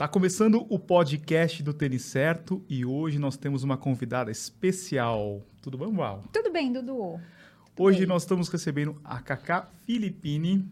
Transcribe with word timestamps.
Tá 0.00 0.08
começando 0.08 0.66
o 0.70 0.78
podcast 0.78 1.62
do 1.62 1.74
Tênis 1.74 2.04
Certo 2.04 2.64
e 2.70 2.86
hoje 2.86 3.18
nós 3.18 3.36
temos 3.36 3.62
uma 3.62 3.76
convidada 3.76 4.30
especial. 4.30 5.42
Tudo 5.60 5.76
bom, 5.76 5.92
Val? 5.92 6.24
Tudo 6.32 6.50
bem, 6.50 6.72
Dudu. 6.72 7.20
Tudo 7.76 7.84
hoje 7.84 7.98
bem. 7.98 8.06
nós 8.06 8.22
estamos 8.22 8.48
recebendo 8.48 8.98
a 9.04 9.20
Cacá 9.20 9.68
Filippini. 9.84 10.66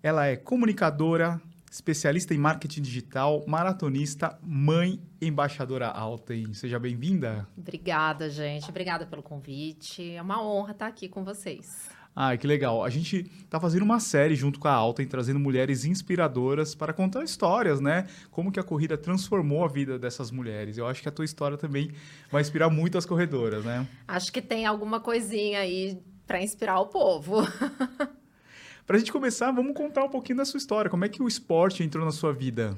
Ela 0.00 0.28
é 0.28 0.36
comunicadora, 0.36 1.42
especialista 1.68 2.32
em 2.32 2.38
marketing 2.38 2.82
digital, 2.82 3.44
maratonista, 3.48 4.38
mãe, 4.44 5.02
embaixadora 5.20 5.88
Alten. 5.88 6.54
Seja 6.54 6.78
bem-vinda. 6.78 7.48
Obrigada, 7.56 8.30
gente. 8.30 8.70
Obrigada 8.70 9.04
pelo 9.04 9.24
convite. 9.24 10.12
É 10.12 10.22
uma 10.22 10.40
honra 10.40 10.70
estar 10.70 10.86
aqui 10.86 11.08
com 11.08 11.24
vocês. 11.24 11.90
Ah, 12.20 12.36
que 12.36 12.48
legal. 12.48 12.82
A 12.82 12.90
gente 12.90 13.30
está 13.44 13.60
fazendo 13.60 13.82
uma 13.82 14.00
série 14.00 14.34
junto 14.34 14.58
com 14.58 14.66
a 14.66 14.72
Alten, 14.72 15.06
trazendo 15.06 15.38
mulheres 15.38 15.84
inspiradoras 15.84 16.74
para 16.74 16.92
contar 16.92 17.22
histórias, 17.22 17.80
né? 17.80 18.08
Como 18.32 18.50
que 18.50 18.58
a 18.58 18.62
corrida 18.64 18.98
transformou 18.98 19.64
a 19.64 19.68
vida 19.68 20.00
dessas 20.00 20.32
mulheres. 20.32 20.76
Eu 20.76 20.88
acho 20.88 21.00
que 21.00 21.08
a 21.08 21.12
tua 21.12 21.24
história 21.24 21.56
também 21.56 21.92
vai 22.28 22.42
inspirar 22.42 22.70
muitas 22.70 23.06
corredoras, 23.06 23.64
né? 23.64 23.86
Acho 24.08 24.32
que 24.32 24.42
tem 24.42 24.66
alguma 24.66 24.98
coisinha 24.98 25.60
aí 25.60 26.02
para 26.26 26.42
inspirar 26.42 26.80
o 26.80 26.86
povo. 26.86 27.36
para 28.84 28.96
a 28.96 28.98
gente 28.98 29.12
começar, 29.12 29.52
vamos 29.52 29.72
contar 29.72 30.02
um 30.02 30.10
pouquinho 30.10 30.38
da 30.38 30.44
sua 30.44 30.58
história. 30.58 30.90
Como 30.90 31.04
é 31.04 31.08
que 31.08 31.22
o 31.22 31.28
esporte 31.28 31.84
entrou 31.84 32.04
na 32.04 32.10
sua 32.10 32.32
vida? 32.32 32.76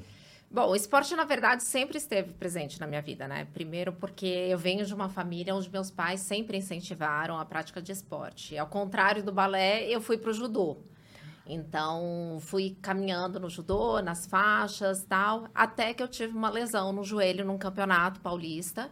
Bom, 0.53 0.71
o 0.71 0.75
esporte, 0.75 1.15
na 1.15 1.23
verdade, 1.23 1.63
sempre 1.63 1.97
esteve 1.97 2.33
presente 2.33 2.77
na 2.77 2.85
minha 2.85 3.01
vida, 3.01 3.25
né? 3.25 3.47
Primeiro 3.53 3.93
porque 3.93 4.25
eu 4.25 4.57
venho 4.57 4.85
de 4.85 4.93
uma 4.93 5.07
família 5.07 5.55
onde 5.55 5.71
meus 5.71 5.89
pais 5.89 6.19
sempre 6.19 6.57
incentivaram 6.57 7.39
a 7.39 7.45
prática 7.45 7.81
de 7.81 7.93
esporte. 7.93 8.57
Ao 8.57 8.67
contrário 8.67 9.23
do 9.23 9.31
balé, 9.31 9.87
eu 9.87 10.01
fui 10.01 10.17
para 10.17 10.29
o 10.29 10.33
judô. 10.33 10.79
Então, 11.47 12.37
fui 12.41 12.77
caminhando 12.81 13.39
no 13.39 13.49
judô, 13.49 14.01
nas 14.01 14.25
faixas 14.27 15.05
tal, 15.05 15.47
até 15.55 15.93
que 15.93 16.03
eu 16.03 16.07
tive 16.09 16.35
uma 16.35 16.49
lesão 16.49 16.91
no 16.91 17.01
joelho 17.01 17.45
num 17.45 17.57
campeonato 17.57 18.19
paulista. 18.19 18.91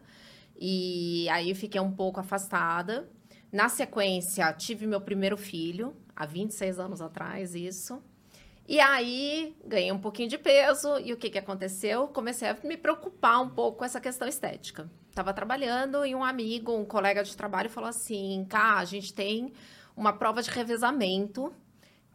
E 0.58 1.28
aí 1.28 1.54
fiquei 1.54 1.82
um 1.82 1.92
pouco 1.92 2.22
afastada. 2.22 3.10
Na 3.52 3.68
sequência, 3.68 4.54
tive 4.54 4.88
meu 4.88 5.02
primeiro 5.02 5.36
filho, 5.36 5.94
há 6.16 6.26
26 6.26 6.80
anos 6.80 7.02
atrás, 7.02 7.54
isso. 7.54 8.02
E 8.70 8.80
aí, 8.80 9.58
ganhei 9.66 9.92
um 9.92 9.98
pouquinho 9.98 10.30
de 10.30 10.38
peso 10.38 11.00
e 11.00 11.12
o 11.12 11.18
que, 11.18 11.32
que 11.32 11.40
aconteceu? 11.40 12.08
Comecei 12.08 12.50
a 12.50 12.58
me 12.64 12.78
preocupar 12.78 13.42
um 13.42 13.50
pouco 13.50 13.80
com 13.80 13.84
essa 13.84 14.00
questão 14.00 14.28
estética. 14.28 14.88
Estava 15.10 15.34
trabalhando 15.34 16.06
e 16.06 16.14
um 16.14 16.24
amigo, 16.24 16.72
um 16.72 16.86
colega 16.86 17.24
de 17.24 17.36
trabalho 17.36 17.68
falou 17.68 17.90
assim, 17.90 18.46
cá, 18.48 18.76
a 18.78 18.86
gente 18.86 19.12
tem 19.12 19.54
uma 19.98 20.14
prova 20.14 20.44
de 20.44 20.52
revezamento 20.52 21.52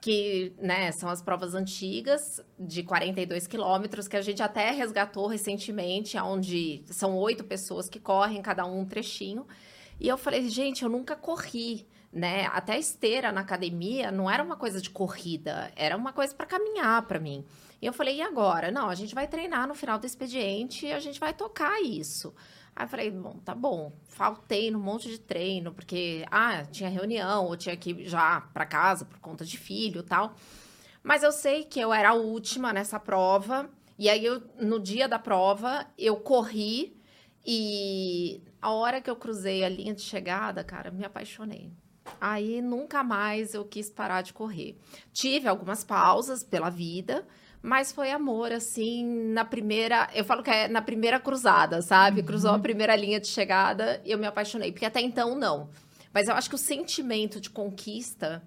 que 0.01 0.55
né, 0.57 0.93
são 0.93 1.09
as 1.09 1.21
provas 1.21 1.57
antigas 1.57 2.41
de 2.57 2.85
42 2.85 3.49
quilômetros, 3.49 4.07
que 4.07 4.17
a 4.17 4.23
gente 4.23 4.41
até 4.41 4.71
resgatou 4.71 5.27
recentemente, 5.27 6.17
onde 6.19 6.85
são 6.87 7.17
oito 7.17 7.43
pessoas 7.43 7.89
que 7.89 7.99
correm, 7.99 8.41
cada 8.41 8.65
um 8.65 8.83
um 8.83 8.87
trechinho. 8.87 9.45
E 9.99 10.07
eu 10.07 10.17
falei, 10.17 10.49
gente, 10.49 10.85
eu 10.85 10.89
nunca 10.89 11.17
corri 11.17 11.85
né? 12.15 12.47
Até 12.47 12.79
esteira 12.79 13.33
na 13.33 13.41
academia 13.41 14.13
não 14.13 14.31
era 14.31 14.43
uma 14.43 14.57
coisa 14.57 14.81
de 14.81 14.89
corrida, 14.89 15.73
era 15.75 15.97
uma 15.97 16.13
coisa 16.13 16.33
para 16.35 16.47
caminhar 16.47 17.03
para 17.03 17.19
mim. 17.19 17.45
E 17.83 17.87
eu 17.87 17.93
falei, 17.93 18.17
e 18.17 18.23
agora? 18.23 18.71
Não, 18.71 18.89
a 18.89 18.95
gente 18.95 19.15
vai 19.15 19.27
treinar 19.27 19.67
no 19.67 19.75
final 19.75 19.99
do 19.99 20.07
expediente 20.07 20.87
e 20.87 20.93
a 20.93 21.01
gente 21.01 21.19
vai 21.19 21.35
tocar 21.35 21.83
isso. 21.83 22.33
Aí 22.75 22.85
eu 22.85 22.89
falei, 22.89 23.11
bom, 23.11 23.39
tá 23.45 23.55
bom. 23.55 23.93
Faltei 24.07 24.71
num 24.71 24.81
monte 24.81 25.09
de 25.09 25.19
treino, 25.19 25.75
porque, 25.75 26.25
ah, 26.31 26.65
tinha 26.65 26.89
reunião, 26.89 27.47
ou 27.47 27.57
tinha 27.57 27.77
que 27.77 27.91
ir 27.91 28.09
já 28.09 28.41
para 28.41 28.65
casa 28.65 29.05
por 29.05 29.19
conta 29.19 29.45
de 29.45 29.59
filho 29.59 30.03
tal. 30.03 30.35
Mas 31.03 31.23
eu 31.23 31.33
sei 31.33 31.65
que 31.65 31.81
eu 31.81 31.93
era 31.93 32.11
a 32.11 32.15
última 32.15 32.73
nessa 32.73 32.99
prova. 32.99 33.69
E 33.99 34.09
aí, 34.09 34.25
eu, 34.25 34.43
no 34.61 34.81
dia 34.81 35.09
da 35.09 35.19
prova, 35.19 35.87
eu 35.99 36.17
corri 36.17 36.97
e 37.47 38.41
a 38.63 38.71
hora 38.71 39.01
que 39.01 39.11
eu 39.11 39.17
cruzei 39.17 39.63
a 39.65 39.69
linha 39.69 39.95
de 39.95 40.01
chegada, 40.01 40.65
cara, 40.65 40.91
me 40.91 41.05
apaixonei. 41.05 41.71
Aí 42.21 42.61
nunca 42.61 43.03
mais 43.03 43.55
eu 43.55 43.65
quis 43.65 43.91
parar 43.91 44.23
de 44.23 44.33
correr. 44.33 44.77
Tive 45.13 45.49
algumas 45.49 45.85
pausas 45.85 46.43
pela 46.43 46.71
vida, 46.71 47.27
mas 47.63 47.93
foi 47.93 48.11
amor, 48.11 48.53
assim, 48.53 49.05
na 49.33 49.45
primeira. 49.45 50.09
Eu 50.15 50.25
falo 50.25 50.43
que 50.43 50.51
é 50.51 50.69
na 50.69 50.83
primeira 50.83 51.19
cruzada, 51.19 51.81
sabe? 51.81 52.21
Uhum. 52.21 52.27
Cruzou 52.27 52.53
a 52.53 52.59
primeira 52.59 52.95
linha 52.95 53.21
de 53.21 53.27
chegada 53.27 54.01
e 54.05 54.11
eu 54.11 54.19
me 54.19 54.27
apaixonei. 54.27 54.71
Porque 54.71 54.87
até 54.87 55.01
então, 55.01 55.35
não. 55.35 55.71
Mas 56.13 56.29
eu 56.29 56.35
acho 56.35 56.49
que 56.49 56.55
o 56.55 56.59
sentimento 56.59 57.41
de 57.41 57.51
conquista 57.51 58.43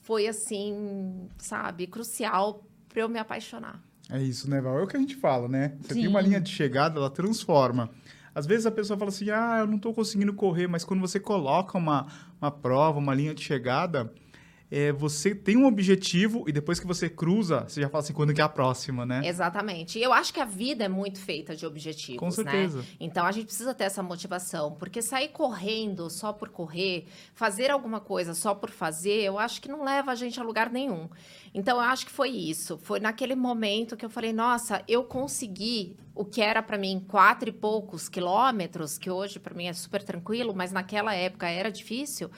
foi, 0.00 0.26
assim, 0.26 1.28
sabe, 1.38 1.86
crucial 1.86 2.64
para 2.88 3.02
eu 3.02 3.08
me 3.08 3.18
apaixonar. 3.18 3.80
É 4.10 4.22
isso, 4.22 4.48
né, 4.48 4.60
Val? 4.60 4.78
É 4.78 4.82
o 4.82 4.86
que 4.86 4.96
a 4.96 5.00
gente 5.00 5.16
fala, 5.16 5.46
né? 5.48 5.76
Você 5.80 5.94
Sim. 5.94 6.00
tem 6.00 6.08
uma 6.08 6.20
linha 6.20 6.40
de 6.40 6.50
chegada, 6.50 6.98
ela 6.98 7.10
transforma. 7.10 7.90
Às 8.34 8.46
vezes 8.46 8.66
a 8.66 8.70
pessoa 8.70 8.98
fala 8.98 9.10
assim, 9.10 9.30
ah, 9.30 9.58
eu 9.60 9.66
não 9.66 9.76
estou 9.76 9.92
conseguindo 9.92 10.32
correr, 10.32 10.66
mas 10.66 10.84
quando 10.84 11.00
você 11.00 11.18
coloca 11.18 11.76
uma, 11.76 12.06
uma 12.40 12.50
prova, 12.50 12.98
uma 12.98 13.14
linha 13.14 13.34
de 13.34 13.42
chegada, 13.42 14.12
é, 14.70 14.92
você 14.92 15.34
tem 15.34 15.56
um 15.56 15.66
objetivo 15.66 16.44
e 16.46 16.52
depois 16.52 16.78
que 16.78 16.86
você 16.86 17.08
cruza, 17.08 17.64
você 17.66 17.80
já 17.80 17.88
fala 17.88 18.02
assim, 18.02 18.12
quando 18.12 18.34
que 18.34 18.40
é 18.40 18.44
a 18.44 18.48
próxima, 18.48 19.06
né? 19.06 19.22
Exatamente. 19.24 19.98
E 19.98 20.02
eu 20.02 20.12
acho 20.12 20.32
que 20.32 20.40
a 20.40 20.44
vida 20.44 20.84
é 20.84 20.88
muito 20.88 21.18
feita 21.18 21.56
de 21.56 21.64
objetivos, 21.64 22.20
Com 22.20 22.30
certeza. 22.30 22.78
Né? 22.78 22.84
Então 23.00 23.24
a 23.24 23.32
gente 23.32 23.46
precisa 23.46 23.72
ter 23.72 23.84
essa 23.84 24.02
motivação, 24.02 24.72
porque 24.72 25.00
sair 25.00 25.28
correndo 25.28 26.10
só 26.10 26.32
por 26.32 26.50
correr, 26.50 27.06
fazer 27.32 27.70
alguma 27.70 28.00
coisa 28.00 28.34
só 28.34 28.54
por 28.54 28.70
fazer, 28.70 29.22
eu 29.22 29.38
acho 29.38 29.62
que 29.62 29.68
não 29.68 29.82
leva 29.82 30.12
a 30.12 30.14
gente 30.14 30.38
a 30.38 30.42
lugar 30.42 30.70
nenhum. 30.70 31.08
Então 31.54 31.78
eu 31.78 31.82
acho 31.82 32.04
que 32.04 32.12
foi 32.12 32.28
isso. 32.28 32.76
Foi 32.78 33.00
naquele 33.00 33.34
momento 33.34 33.96
que 33.96 34.04
eu 34.04 34.10
falei, 34.10 34.34
nossa, 34.34 34.82
eu 34.86 35.02
consegui 35.02 35.96
o 36.14 36.24
que 36.24 36.42
era 36.42 36.62
para 36.62 36.76
mim 36.76 37.02
quatro 37.08 37.48
e 37.48 37.52
poucos 37.52 38.08
quilômetros, 38.08 38.98
que 38.98 39.10
hoje 39.10 39.38
para 39.38 39.54
mim 39.54 39.66
é 39.66 39.72
super 39.72 40.02
tranquilo, 40.02 40.52
mas 40.54 40.72
naquela 40.72 41.14
época 41.14 41.48
era 41.48 41.70
difícil 41.70 42.30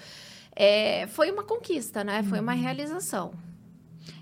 é, 0.62 1.06
foi 1.06 1.30
uma 1.30 1.42
conquista, 1.42 2.04
né? 2.04 2.22
Foi 2.22 2.38
uma 2.38 2.52
uhum. 2.52 2.60
realização. 2.60 3.32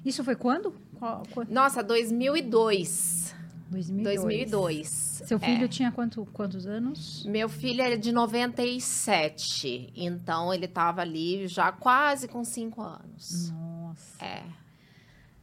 Isso 0.04 0.22
foi 0.22 0.37
quando? 0.37 0.72
Qual, 0.97 1.25
Nossa, 1.49 1.82
2002. 1.82 3.34
2002. 3.69 4.22
2002. 4.22 4.88
Seu 5.26 5.41
filho 5.41 5.65
é. 5.65 5.69
tinha 5.69 5.91
quanto, 5.91 6.25
quantos 6.32 6.65
anos? 6.65 7.26
Meu 7.26 7.49
filho 7.49 7.82
é 7.82 7.97
de 7.97 8.12
97, 8.12 9.93
então 9.97 10.54
ele 10.54 10.66
estava 10.66 11.00
ali 11.00 11.49
já 11.49 11.72
quase 11.72 12.28
com 12.28 12.44
5 12.44 12.81
anos. 12.82 13.50
Nossa. 13.50 14.25
É, 14.25 14.44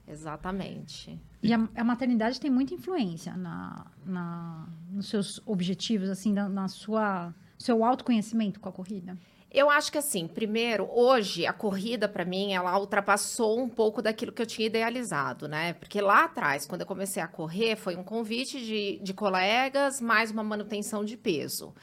exatamente. 0.07 1.19
E 1.43 1.53
a, 1.53 1.67
a 1.75 1.83
maternidade 1.83 2.39
tem 2.39 2.49
muita 2.49 2.73
influência 2.73 3.35
na, 3.35 3.85
na, 4.05 4.65
nos 4.89 5.09
seus 5.09 5.41
objetivos, 5.45 6.09
assim, 6.09 6.31
na, 6.31 6.47
na 6.47 6.69
sua 6.69 7.35
seu 7.57 7.83
autoconhecimento 7.83 8.61
com 8.61 8.69
a 8.69 8.71
corrida? 8.71 9.17
Eu 9.55 9.69
acho 9.69 9.89
que 9.89 9.97
assim, 9.97 10.27
primeiro, 10.27 10.89
hoje 10.91 11.45
a 11.45 11.53
corrida 11.53 12.09
para 12.09 12.25
mim 12.25 12.51
ela 12.51 12.77
ultrapassou 12.77 13.57
um 13.57 13.69
pouco 13.69 14.01
daquilo 14.01 14.33
que 14.33 14.41
eu 14.41 14.45
tinha 14.45 14.65
idealizado, 14.65 15.47
né? 15.47 15.71
Porque 15.73 16.01
lá 16.01 16.25
atrás, 16.25 16.65
quando 16.65 16.81
eu 16.81 16.87
comecei 16.87 17.23
a 17.23 17.27
correr, 17.27 17.77
foi 17.77 17.95
um 17.95 18.03
convite 18.03 18.59
de, 18.59 18.99
de 19.01 19.13
colegas, 19.13 20.01
mais 20.01 20.29
uma 20.29 20.43
manutenção 20.43 21.05
de 21.05 21.15
peso. 21.15 21.73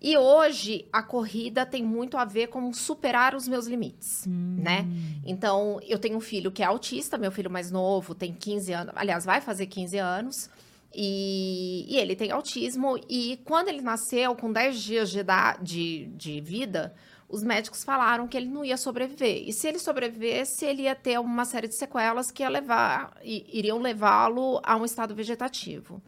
E 0.00 0.16
hoje 0.16 0.86
a 0.92 1.02
corrida 1.02 1.66
tem 1.66 1.82
muito 1.82 2.16
a 2.16 2.24
ver 2.24 2.46
com 2.46 2.72
superar 2.72 3.34
os 3.34 3.48
meus 3.48 3.66
limites, 3.66 4.24
hum. 4.28 4.56
né? 4.62 4.86
Então, 5.26 5.80
eu 5.82 5.98
tenho 5.98 6.16
um 6.16 6.20
filho 6.20 6.52
que 6.52 6.62
é 6.62 6.66
autista, 6.66 7.18
meu 7.18 7.32
filho 7.32 7.50
mais 7.50 7.72
novo 7.72 8.14
tem 8.14 8.32
15 8.32 8.72
anos, 8.72 8.92
aliás, 8.94 9.24
vai 9.24 9.40
fazer 9.40 9.66
15 9.66 9.98
anos. 9.98 10.48
E, 10.94 11.86
e, 11.88 11.98
ele 11.98 12.16
tem 12.16 12.30
autismo. 12.30 12.98
E 13.08 13.40
quando 13.44 13.68
ele 13.68 13.80
nasceu, 13.80 14.34
com 14.34 14.52
10 14.52 14.82
dias 14.82 15.10
de, 15.10 15.22
de, 15.62 16.06
de 16.06 16.40
vida, 16.40 16.94
os 17.28 17.42
médicos 17.42 17.84
falaram 17.84 18.26
que 18.26 18.36
ele 18.36 18.48
não 18.48 18.64
ia 18.64 18.76
sobreviver. 18.76 19.46
E 19.46 19.52
se 19.52 19.68
ele 19.68 19.78
sobrevivesse, 19.78 20.64
ele 20.64 20.82
ia 20.82 20.94
ter 20.94 21.20
uma 21.20 21.44
série 21.44 21.68
de 21.68 21.74
sequelas 21.74 22.30
que 22.30 22.42
ia 22.42 22.48
levar, 22.48 23.14
iriam 23.22 23.78
levá-lo 23.78 24.60
a 24.64 24.76
um 24.76 24.84
estado 24.84 25.14
vegetativo. 25.14 26.02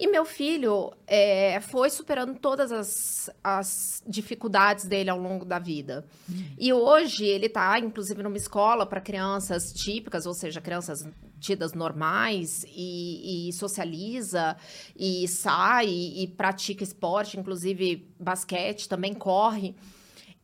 E 0.00 0.06
meu 0.06 0.24
filho 0.24 0.92
é, 1.08 1.60
foi 1.60 1.90
superando 1.90 2.38
todas 2.38 2.70
as, 2.70 3.28
as, 3.42 4.00
dificuldades 4.06 4.84
dele 4.84 5.10
ao 5.10 5.18
longo 5.18 5.44
da 5.44 5.58
vida. 5.58 6.06
Uhum. 6.28 6.54
E 6.56 6.72
hoje 6.72 7.24
ele 7.24 7.46
está, 7.46 7.76
inclusive, 7.80 8.22
numa 8.22 8.36
escola 8.36 8.86
para 8.86 9.00
crianças 9.00 9.72
típicas, 9.72 10.24
ou 10.24 10.34
seja, 10.34 10.60
crianças 10.60 11.04
tidas 11.40 11.72
normais, 11.72 12.64
e, 12.68 13.48
e 13.48 13.52
socializa, 13.52 14.56
e 14.96 15.26
sai, 15.26 15.88
e, 15.88 16.22
e 16.22 16.28
pratica 16.28 16.84
esporte, 16.84 17.36
inclusive 17.36 18.08
basquete, 18.20 18.88
também 18.88 19.12
corre. 19.12 19.74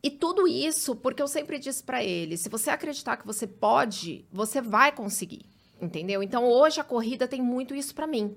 E 0.02 0.10
tudo 0.10 0.48
isso 0.48 0.96
porque 0.96 1.22
eu 1.22 1.28
sempre 1.28 1.60
disse 1.60 1.84
para 1.84 2.02
ele: 2.02 2.36
se 2.36 2.48
você 2.48 2.70
acreditar 2.70 3.18
que 3.18 3.26
você 3.26 3.46
pode, 3.46 4.26
você 4.32 4.60
vai 4.60 4.90
conseguir. 4.90 5.42
Entendeu? 5.80 6.24
Então 6.24 6.44
hoje 6.44 6.80
a 6.80 6.84
corrida 6.84 7.28
tem 7.28 7.40
muito 7.40 7.72
isso 7.72 7.94
para 7.94 8.06
mim 8.06 8.36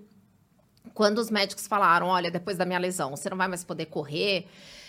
quando 0.97 1.19
os 1.19 1.29
médicos 1.29 1.67
falaram, 1.67 2.07
olha, 2.07 2.31
depois 2.31 2.57
da 2.57 2.65
minha 2.65 2.79
lesão, 2.79 3.11
você 3.11 3.29
não 3.29 3.37
vai 3.37 3.47
mais 3.47 3.63
poder 3.63 3.85
correr, 3.85 4.47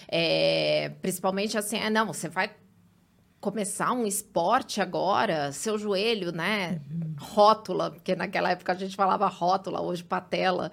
é, 0.08 0.90
principalmente 1.02 1.58
assim, 1.58 1.76
é, 1.76 1.90
não, 1.90 2.06
você 2.06 2.30
vai 2.30 2.50
começar 3.38 3.92
um 3.92 4.06
esporte 4.06 4.80
agora, 4.80 5.52
seu 5.52 5.76
joelho, 5.76 6.32
né, 6.32 6.80
uhum. 6.90 7.14
rótula, 7.18 7.90
porque 7.90 8.16
naquela 8.16 8.52
época 8.52 8.72
a 8.72 8.74
gente 8.74 8.96
falava 8.96 9.26
rótula, 9.26 9.82
hoje 9.82 10.02
patela, 10.02 10.72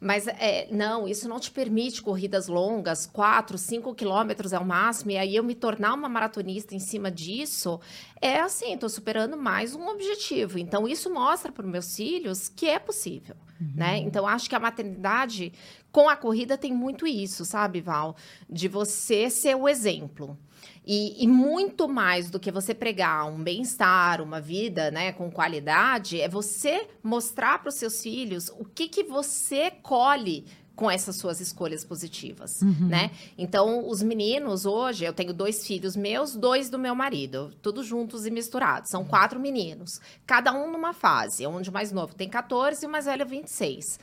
Mas 0.00 0.26
é, 0.26 0.68
não, 0.70 1.08
isso 1.08 1.28
não 1.28 1.40
te 1.40 1.50
permite 1.50 2.02
corridas 2.02 2.48
longas, 2.48 3.06
4, 3.06 3.56
5 3.56 3.94
quilômetros 3.94 4.52
é 4.52 4.58
o 4.58 4.64
máximo, 4.64 5.12
e 5.12 5.18
aí 5.18 5.34
eu 5.34 5.42
me 5.42 5.54
tornar 5.54 5.94
uma 5.94 6.08
maratonista 6.08 6.74
em 6.74 6.78
cima 6.78 7.10
disso, 7.10 7.80
é 8.20 8.40
assim, 8.40 8.74
estou 8.74 8.88
superando 8.88 9.36
mais 9.36 9.74
um 9.74 9.86
objetivo. 9.88 10.58
Então, 10.58 10.86
isso 10.86 11.12
mostra 11.12 11.50
para 11.50 11.64
os 11.64 11.70
meus 11.70 11.96
filhos 11.96 12.48
que 12.48 12.66
é 12.66 12.78
possível, 12.78 13.36
uhum. 13.60 13.72
né? 13.74 13.98
Então, 13.98 14.26
acho 14.26 14.48
que 14.48 14.54
a 14.54 14.60
maternidade 14.60 15.52
com 15.90 16.08
a 16.08 16.16
corrida 16.16 16.58
tem 16.58 16.74
muito 16.74 17.06
isso, 17.06 17.44
sabe, 17.44 17.80
Val? 17.80 18.16
De 18.48 18.68
você 18.68 19.30
ser 19.30 19.54
o 19.54 19.68
exemplo. 19.68 20.38
E, 20.84 21.22
e, 21.22 21.26
muito 21.26 21.88
mais 21.88 22.30
do 22.30 22.38
que 22.38 22.50
você 22.50 22.74
pregar 22.74 23.26
um 23.26 23.42
bem-estar, 23.42 24.22
uma 24.22 24.40
vida 24.40 24.90
né, 24.90 25.12
com 25.12 25.30
qualidade, 25.30 26.20
é 26.20 26.28
você 26.28 26.86
mostrar 27.02 27.58
para 27.58 27.70
os 27.70 27.74
seus 27.74 28.00
filhos 28.00 28.50
o 28.58 28.64
que, 28.64 28.88
que 28.88 29.02
você 29.02 29.70
colhe 29.82 30.44
com 30.76 30.90
essas 30.90 31.16
suas 31.16 31.40
escolhas 31.40 31.82
positivas, 31.82 32.60
uhum. 32.60 32.88
né? 32.88 33.10
Então, 33.38 33.88
os 33.88 34.02
meninos 34.02 34.66
hoje, 34.66 35.06
eu 35.06 35.12
tenho 35.12 35.32
dois 35.32 35.66
filhos 35.66 35.96
meus, 35.96 36.36
dois 36.36 36.68
do 36.68 36.78
meu 36.78 36.94
marido, 36.94 37.50
todos 37.62 37.86
juntos 37.86 38.26
e 38.26 38.30
misturados. 38.30 38.90
São 38.90 39.02
quatro 39.02 39.40
meninos, 39.40 39.98
cada 40.26 40.52
um 40.52 40.70
numa 40.70 40.92
fase, 40.92 41.46
onde 41.46 41.70
o 41.70 41.72
mais 41.72 41.90
novo 41.90 42.14
tem 42.14 42.28
14 42.28 42.84
e 42.84 42.86
o 42.86 42.90
mais 42.90 43.06
velho 43.06 43.26
26. 43.26 43.98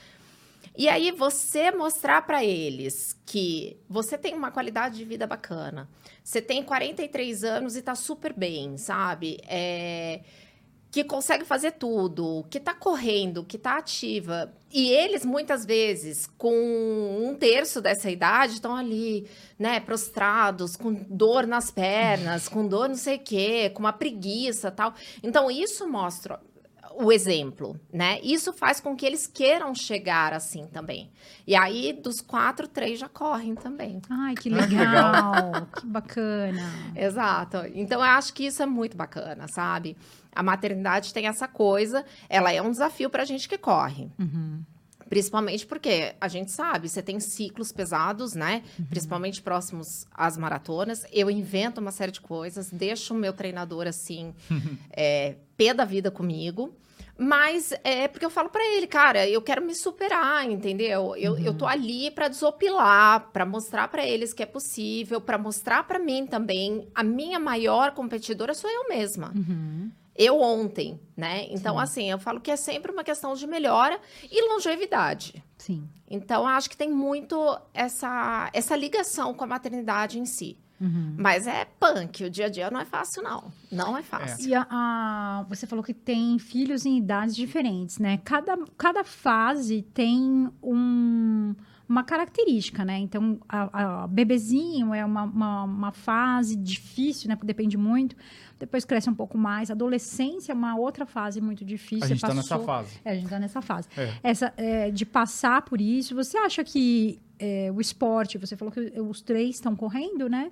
E 0.75 0.89
aí 0.89 1.11
você 1.11 1.71
mostrar 1.71 2.21
para 2.23 2.43
eles 2.43 3.19
que 3.25 3.77
você 3.87 4.17
tem 4.17 4.33
uma 4.33 4.51
qualidade 4.51 4.97
de 4.97 5.05
vida 5.05 5.27
bacana, 5.27 5.89
você 6.23 6.41
tem 6.41 6.63
43 6.63 7.43
anos 7.43 7.75
e 7.75 7.81
tá 7.81 7.95
super 7.95 8.33
bem, 8.33 8.77
sabe? 8.77 9.39
É, 9.47 10.21
que 10.93 11.03
consegue 11.03 11.43
fazer 11.43 11.71
tudo, 11.71 12.45
que 12.51 12.59
tá 12.59 12.71
correndo, 12.71 13.43
que 13.43 13.57
tá 13.57 13.77
ativa. 13.77 14.53
E 14.71 14.91
eles, 14.91 15.25
muitas 15.25 15.65
vezes, 15.65 16.27
com 16.37 16.53
um 17.19 17.33
terço 17.33 17.81
dessa 17.81 18.11
idade, 18.11 18.53
estão 18.53 18.75
ali, 18.75 19.27
né, 19.57 19.79
prostrados, 19.79 20.75
com 20.75 20.93
dor 20.93 21.47
nas 21.47 21.71
pernas, 21.71 22.47
com 22.47 22.67
dor 22.67 22.89
não 22.89 22.95
sei 22.95 23.15
o 23.15 23.19
quê, 23.19 23.71
com 23.71 23.79
uma 23.79 23.91
preguiça 23.91 24.69
tal. 24.69 24.93
Então, 25.23 25.49
isso 25.49 25.87
mostra 25.87 26.39
o 26.95 27.11
exemplo, 27.11 27.79
né? 27.91 28.19
Isso 28.21 28.53
faz 28.53 28.79
com 28.79 28.95
que 28.95 29.05
eles 29.05 29.27
queiram 29.27 29.73
chegar 29.73 30.33
assim 30.33 30.67
também. 30.67 31.11
E 31.45 31.55
aí, 31.55 31.93
dos 31.93 32.21
quatro, 32.21 32.67
três 32.67 32.99
já 32.99 33.09
correm 33.09 33.55
também. 33.55 34.01
Ai, 34.09 34.35
que 34.35 34.49
legal! 34.49 35.67
que 35.79 35.85
bacana! 35.85 36.71
Exato. 36.95 37.57
Então, 37.73 37.99
eu 37.99 38.05
acho 38.05 38.33
que 38.33 38.45
isso 38.45 38.61
é 38.61 38.65
muito 38.65 38.95
bacana, 38.95 39.47
sabe? 39.47 39.97
A 40.35 40.43
maternidade 40.43 41.13
tem 41.13 41.27
essa 41.27 41.47
coisa, 41.47 42.05
ela 42.29 42.51
é 42.51 42.61
um 42.61 42.71
desafio 42.71 43.09
para 43.09 43.23
a 43.23 43.25
gente 43.25 43.47
que 43.47 43.57
corre. 43.57 44.09
Uhum. 44.19 44.63
Principalmente 45.09 45.65
porque 45.65 46.15
a 46.19 46.27
gente 46.27 46.51
sabe, 46.51 46.89
você 46.89 47.01
tem 47.01 47.19
ciclos 47.19 47.71
pesados, 47.71 48.33
né? 48.33 48.63
Uhum. 48.79 48.85
Principalmente 48.85 49.41
próximos 49.41 50.07
às 50.11 50.37
maratonas. 50.37 51.05
Eu 51.11 51.29
invento 51.29 51.79
uma 51.79 51.91
série 51.91 52.11
de 52.11 52.19
coisas, 52.21 52.71
deixo 52.71 53.13
o 53.13 53.17
meu 53.17 53.31
treinador 53.31 53.85
assim, 53.85 54.33
é, 54.91 55.35
pé 55.55 55.73
da 55.73 55.85
vida 55.85 56.09
comigo. 56.09 56.75
Mas 57.17 57.73
é 57.83 58.07
porque 58.07 58.25
eu 58.25 58.29
falo 58.29 58.49
para 58.49 58.65
ele, 58.75 58.87
cara, 58.87 59.27
eu 59.27 59.41
quero 59.41 59.61
me 59.61 59.75
superar, 59.75 60.49
entendeu? 60.49 61.15
Eu, 61.15 61.33
uhum. 61.33 61.39
eu 61.39 61.53
tô 61.53 61.65
ali 61.65 62.09
para 62.09 62.27
desopilar, 62.27 63.29
para 63.31 63.45
mostrar 63.45 63.87
para 63.87 64.05
eles 64.05 64.33
que 64.33 64.41
é 64.41 64.45
possível, 64.47 65.21
para 65.21 65.37
mostrar 65.37 65.83
para 65.83 65.99
mim 65.99 66.25
também. 66.25 66.87
A 66.93 67.03
minha 67.03 67.39
maior 67.39 67.91
competidora 67.91 68.53
sou 68.53 68.69
eu 68.69 68.89
mesma. 68.89 69.31
Uhum. 69.35 69.91
Eu 70.15 70.39
ontem, 70.41 70.99
né? 71.17 71.47
Então, 71.49 71.75
Sim. 71.75 71.81
assim, 71.81 72.11
eu 72.11 72.19
falo 72.19 72.39
que 72.39 72.51
é 72.51 72.55
sempre 72.55 72.91
uma 72.91 73.03
questão 73.03 73.33
de 73.33 73.47
melhora 73.47 73.99
e 74.31 74.47
longevidade. 74.47 75.43
Sim. 75.57 75.87
Então, 76.07 76.47
acho 76.47 76.69
que 76.69 76.77
tem 76.77 76.89
muito 76.89 77.35
essa, 77.73 78.49
essa 78.53 78.75
ligação 78.75 79.33
com 79.33 79.43
a 79.43 79.47
maternidade 79.47 80.19
em 80.19 80.25
si. 80.25 80.57
Uhum. 80.79 81.15
Mas 81.17 81.47
é 81.47 81.65
punk, 81.79 82.25
o 82.25 82.29
dia 82.29 82.47
a 82.47 82.49
dia 82.49 82.69
não 82.69 82.79
é 82.79 82.85
fácil, 82.85 83.23
não. 83.23 83.51
Não 83.71 83.97
é 83.97 84.03
fácil. 84.03 84.45
É. 84.45 84.49
E 84.49 84.55
a, 84.55 84.67
a, 84.69 85.45
você 85.47 85.65
falou 85.65 85.83
que 85.83 85.93
tem 85.93 86.37
filhos 86.39 86.85
em 86.85 86.97
idades 86.97 87.35
diferentes, 87.35 87.99
né? 87.99 88.19
Cada, 88.23 88.57
cada 88.77 89.03
fase 89.03 89.83
tem 89.93 90.49
um, 90.61 91.55
uma 91.93 92.03
característica, 92.03 92.83
né? 92.83 92.97
Então, 92.97 93.39
a, 93.47 94.03
a 94.03 94.07
bebezinho 94.07 94.95
é 94.95 95.05
uma, 95.05 95.23
uma, 95.23 95.63
uma, 95.63 95.91
fase 95.91 96.55
difícil, 96.55 97.29
né? 97.29 97.35
Porque 97.35 97.45
depende 97.45 97.77
muito. 97.77 98.15
Depois 98.57 98.83
cresce 98.83 99.11
um 99.11 99.13
pouco 99.13 99.37
mais. 99.37 99.69
Adolescência 99.69 100.51
é 100.51 100.55
uma 100.55 100.75
outra 100.75 101.05
fase 101.05 101.39
muito 101.39 101.63
difícil. 101.63 102.05
A 102.05 102.07
gente 102.07 102.17
está 102.17 102.33
nessa 102.33 102.57
fase. 102.57 102.99
É, 103.05 103.11
a 103.11 103.13
gente 103.13 103.25
está 103.25 103.39
nessa 103.39 103.61
fase. 103.61 103.87
É. 103.95 104.11
Essa, 104.23 104.51
é, 104.57 104.89
de 104.89 105.05
passar 105.05 105.61
por 105.61 105.79
isso. 105.79 106.15
Você 106.15 106.35
acha 106.35 106.63
que 106.63 107.21
é, 107.37 107.71
o 107.71 107.79
esporte, 107.79 108.39
você 108.39 108.57
falou 108.57 108.71
que 108.71 108.99
os 108.99 109.21
três 109.21 109.55
estão 109.57 109.75
correndo, 109.75 110.27
né? 110.27 110.51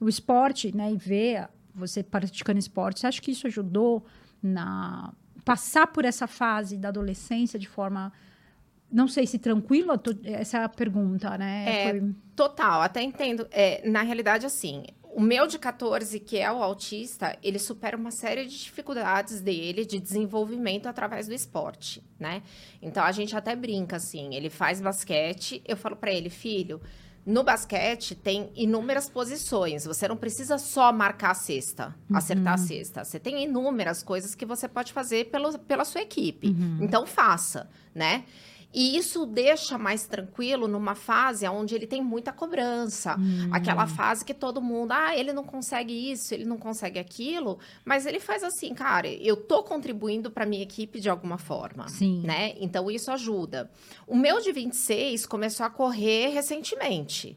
O 0.00 0.08
esporte, 0.08 0.74
né? 0.74 0.90
E 0.90 0.96
ver 0.96 1.48
você 1.74 2.02
praticando 2.02 2.58
esporte, 2.58 3.00
você 3.00 3.06
acha 3.06 3.20
que 3.20 3.30
isso 3.30 3.46
ajudou 3.46 4.06
na 4.42 5.12
passar 5.44 5.86
por 5.86 6.04
essa 6.04 6.26
fase 6.26 6.76
da 6.76 6.88
adolescência 6.88 7.58
de 7.58 7.68
forma 7.68 8.12
não 8.90 9.06
sei 9.06 9.26
se 9.26 9.38
tranquilo, 9.38 9.92
essa 10.24 10.68
pergunta, 10.68 11.36
né? 11.36 11.64
É, 11.66 11.90
Foi... 11.90 12.14
Total, 12.34 12.82
até 12.82 13.02
entendo. 13.02 13.46
É, 13.50 13.86
na 13.88 14.02
realidade, 14.02 14.46
assim, 14.46 14.84
o 15.18 15.20
meu 15.20 15.46
de 15.46 15.58
14, 15.58 16.20
que 16.20 16.38
é 16.38 16.50
o 16.50 16.62
autista, 16.62 17.36
ele 17.42 17.58
supera 17.58 17.96
uma 17.96 18.10
série 18.10 18.46
de 18.46 18.58
dificuldades 18.58 19.40
dele 19.40 19.84
de 19.84 19.98
desenvolvimento 19.98 20.86
através 20.86 21.26
do 21.26 21.34
esporte, 21.34 22.02
né? 22.18 22.42
Então 22.80 23.02
a 23.02 23.12
gente 23.12 23.36
até 23.36 23.56
brinca 23.56 23.96
assim, 23.96 24.34
ele 24.34 24.48
faz 24.48 24.80
basquete, 24.80 25.62
eu 25.66 25.76
falo 25.76 25.96
para 25.96 26.12
ele, 26.12 26.30
filho, 26.30 26.80
no 27.26 27.42
basquete 27.42 28.14
tem 28.14 28.50
inúmeras 28.54 29.10
posições. 29.10 29.84
Você 29.84 30.08
não 30.08 30.16
precisa 30.16 30.56
só 30.56 30.90
marcar 30.92 31.32
a 31.32 31.34
cesta, 31.34 31.94
uhum. 32.08 32.16
acertar 32.16 32.54
a 32.54 32.56
cesta. 32.56 33.04
Você 33.04 33.18
tem 33.18 33.44
inúmeras 33.44 34.02
coisas 34.02 34.34
que 34.34 34.46
você 34.46 34.66
pode 34.66 34.94
fazer 34.94 35.26
pelo, 35.26 35.58
pela 35.58 35.84
sua 35.84 36.00
equipe. 36.00 36.48
Uhum. 36.48 36.78
Então 36.80 37.06
faça, 37.06 37.68
né? 37.94 38.24
E 38.72 38.98
isso 38.98 39.24
deixa 39.24 39.78
mais 39.78 40.06
tranquilo 40.06 40.68
numa 40.68 40.94
fase 40.94 41.48
onde 41.48 41.74
ele 41.74 41.86
tem 41.86 42.02
muita 42.02 42.32
cobrança. 42.32 43.16
Hum. 43.18 43.48
Aquela 43.50 43.86
fase 43.86 44.24
que 44.24 44.34
todo 44.34 44.60
mundo, 44.60 44.92
ah, 44.92 45.16
ele 45.16 45.32
não 45.32 45.42
consegue 45.42 46.12
isso, 46.12 46.34
ele 46.34 46.44
não 46.44 46.58
consegue 46.58 46.98
aquilo. 46.98 47.58
Mas 47.84 48.04
ele 48.04 48.20
faz 48.20 48.44
assim, 48.44 48.74
cara, 48.74 49.08
eu 49.08 49.36
tô 49.36 49.62
contribuindo 49.62 50.30
para 50.30 50.44
minha 50.44 50.62
equipe 50.62 51.00
de 51.00 51.08
alguma 51.08 51.38
forma. 51.38 51.88
Sim. 51.88 52.20
Né? 52.22 52.54
Então 52.60 52.90
isso 52.90 53.10
ajuda. 53.10 53.70
O 54.06 54.14
meu 54.14 54.40
de 54.40 54.52
26 54.52 55.24
começou 55.24 55.64
a 55.64 55.70
correr 55.70 56.28
recentemente. 56.28 57.36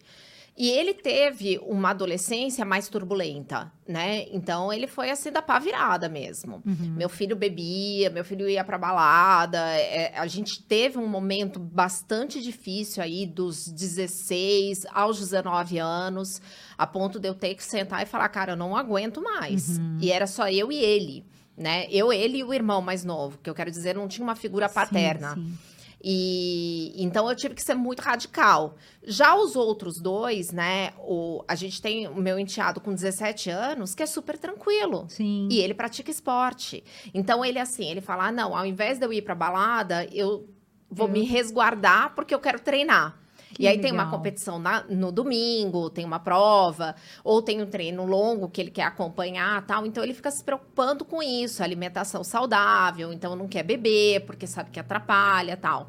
E 0.58 0.70
ele 0.70 0.93
teve 0.93 1.60
uma 1.63 1.91
adolescência 1.91 2.65
mais 2.65 2.89
turbulenta, 2.89 3.72
né? 3.88 4.25
Então 4.31 4.72
ele 4.72 4.86
foi 4.86 5.10
assim 5.10 5.31
da 5.31 5.41
pá 5.41 5.58
virada 5.58 6.10
mesmo. 6.10 6.62
Uhum. 6.65 6.93
Meu 6.98 7.08
filho 7.08 7.36
bebia, 7.36 8.10
meu 8.10 8.24
filho 8.24 8.48
ia 8.50 8.63
pra 8.63 8.77
balada. 8.77 9.58
É, 9.58 10.13
a 10.17 10.27
gente 10.27 10.62
teve 10.63 10.98
um 10.98 11.08
momento 11.08 11.58
bastante 11.58 12.41
difícil 12.41 13.01
aí 13.01 13.25
dos 13.25 13.72
16 13.72 14.86
aos 14.93 15.20
19 15.20 15.79
anos, 15.79 16.41
a 16.77 16.86
ponto 16.86 17.20
de 17.20 17.29
eu 17.29 17.34
ter 17.34 17.55
que 17.55 17.63
sentar 17.63 18.03
e 18.03 18.05
falar, 18.05 18.27
cara, 18.29 18.51
eu 18.51 18.58
não 18.58 18.75
aguento 18.75 19.22
mais. 19.22 19.79
Uhum. 19.79 19.98
E 20.01 20.12
era 20.12 20.27
só 20.27 20.50
eu 20.50 20.70
e 20.70 20.75
ele, 20.75 21.25
né? 21.58 21.88
Eu, 21.89 22.12
ele 22.12 22.39
e 22.39 22.43
o 22.43 22.53
irmão 22.53 22.81
mais 22.81 23.05
novo, 23.05 23.39
que 23.41 23.50
eu 23.50 23.55
quero 23.55 23.72
dizer, 23.72 23.96
não 23.96 24.08
tinha 24.08 24.24
uma 24.24 24.36
figura 24.36 24.67
paterna. 24.67 25.34
Sim, 25.34 25.46
sim. 25.46 25.71
E 26.03 26.93
então 26.98 27.29
eu 27.29 27.36
tive 27.36 27.53
que 27.53 27.62
ser 27.62 27.75
muito 27.75 28.00
radical. 28.01 28.75
Já 29.03 29.36
os 29.36 29.55
outros 29.55 30.00
dois, 30.00 30.51
né? 30.51 30.93
O, 31.00 31.43
a 31.48 31.55
gente 31.55 31.81
tem 31.81 32.08
o 32.08 32.15
meu 32.15 32.39
enteado 32.39 32.81
com 32.81 32.93
17 32.93 33.50
anos, 33.50 33.93
que 33.93 34.01
é 34.01 34.05
super 34.05 34.38
tranquilo. 34.38 35.05
Sim. 35.10 35.48
E 35.51 35.60
ele 35.60 35.74
pratica 35.74 36.10
esporte. 36.10 36.84
Então 37.13 37.46
ele 37.46 37.60
assim, 37.60 37.89
ele 37.89 38.01
fala: 38.01 38.27
ah, 38.27 38.31
não, 38.31 38.55
ao 38.55 38.65
invés 38.65 38.98
de 38.98 39.05
eu 39.05 39.13
ir 39.13 39.22
pra 39.22 39.36
balada, 39.36 40.05
eu 40.12 40.50
vou 40.89 41.08
eu... 41.08 41.13
me 41.13 41.24
resguardar 41.24 42.15
porque 42.15 42.34
eu 42.34 42.39
quero 42.39 42.60
treinar. 42.60 43.21
Que 43.53 43.63
e 43.63 43.67
aí 43.67 43.77
legal. 43.77 43.84
tem 43.84 43.91
uma 43.91 44.10
competição 44.10 44.60
na, 44.60 44.84
no 44.84 45.12
domingo, 45.12 45.89
tem 45.89 46.05
uma 46.05 46.20
prova, 46.20 46.96
ou 47.24 47.41
tem 47.41 47.62
um 47.62 47.65
treino 47.65 48.05
longo 48.05 48.50
que 48.50 48.62
ele 48.62 48.72
quer 48.72 48.84
acompanhar 48.84 49.65
tal. 49.65 49.86
Então 49.86 50.03
ele 50.03 50.13
fica 50.13 50.31
se 50.31 50.43
preocupando 50.43 51.03
com 51.03 51.22
isso, 51.22 51.63
alimentação 51.63 52.24
saudável, 52.24 53.12
então 53.12 53.36
não 53.36 53.48
quer 53.48 53.63
beber, 53.63 54.22
porque 54.22 54.48
sabe 54.48 54.70
que 54.72 54.79
atrapalha 54.79 55.58
tal. 55.58 55.88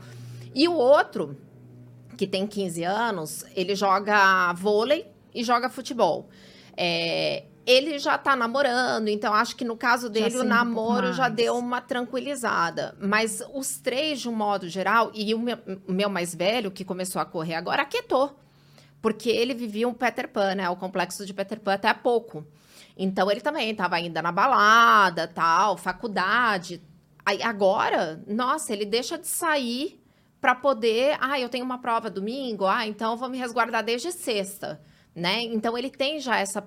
E 0.55 0.69
o 0.69 0.75
outro, 0.75 1.37
que 2.17 2.27
tem 2.27 2.47
15 2.47 2.85
anos, 2.85 3.45
ele 3.55 3.75
joga 3.75 4.53
vôlei 4.55 5.07
e 5.35 5.43
joga 5.43 5.69
futebol. 5.69 6.29
É, 6.77 7.45
ele 7.67 7.99
já 7.99 8.19
tá 8.19 8.35
namorando, 8.35 9.09
então 9.09 9.33
acho 9.33 9.55
que 9.55 9.65
no 9.65 9.77
caso 9.77 10.09
dele 10.09 10.37
o 10.39 10.45
namoro 10.45 11.09
um 11.09 11.13
já 11.13 11.29
deu 11.29 11.57
uma 11.57 11.81
tranquilizada. 11.81 12.97
Mas 13.01 13.43
os 13.55 13.79
três, 13.79 14.21
de 14.21 14.29
um 14.29 14.35
modo 14.35 14.69
geral, 14.69 15.11
e 15.15 15.35
o 15.35 15.39
meu, 15.39 15.59
o 15.87 15.93
meu 15.93 16.09
mais 16.09 16.35
velho, 16.35 16.71
que 16.71 16.85
começou 16.85 17.21
a 17.21 17.25
correr 17.25 17.55
agora, 17.55 17.83
aquietou. 17.83 18.37
Porque 19.01 19.31
ele 19.31 19.55
vivia 19.55 19.89
um 19.89 19.95
Peter 19.95 20.29
Pan, 20.29 20.55
né? 20.55 20.71
O 20.71 20.77
complexo 20.77 21.27
de 21.27 21.35
Peter 21.35 21.59
Pan 21.59 21.75
até 21.75 21.89
há 21.89 21.95
pouco. 21.95 22.47
Então 22.97 23.31
ele 23.31 23.41
também 23.41 23.71
estava 23.71 23.97
ainda 23.97 24.21
na 24.23 24.31
balada, 24.31 25.27
tal, 25.27 25.77
faculdade. 25.77 26.83
Aí 27.25 27.43
agora, 27.43 28.23
nossa, 28.27 28.73
ele 28.73 28.85
deixa 28.85 29.17
de 29.17 29.27
sair 29.27 30.01
para 30.41 30.55
poder, 30.57 31.17
ah, 31.21 31.39
eu 31.39 31.49
tenho 31.49 31.65
uma 31.65 31.79
prova 31.79 32.11
domingo, 32.11 32.67
ah, 32.67 32.85
então 32.85 33.13
eu 33.13 33.17
vou 33.17 33.29
me 33.29 33.39
resguardar 33.39 33.85
desde 33.85 34.11
sexta, 34.11 34.81
né? 35.15 35.41
Então 35.43 35.79
ele 35.79 35.89
tem 35.89 36.19
já 36.19 36.39
essa 36.39 36.61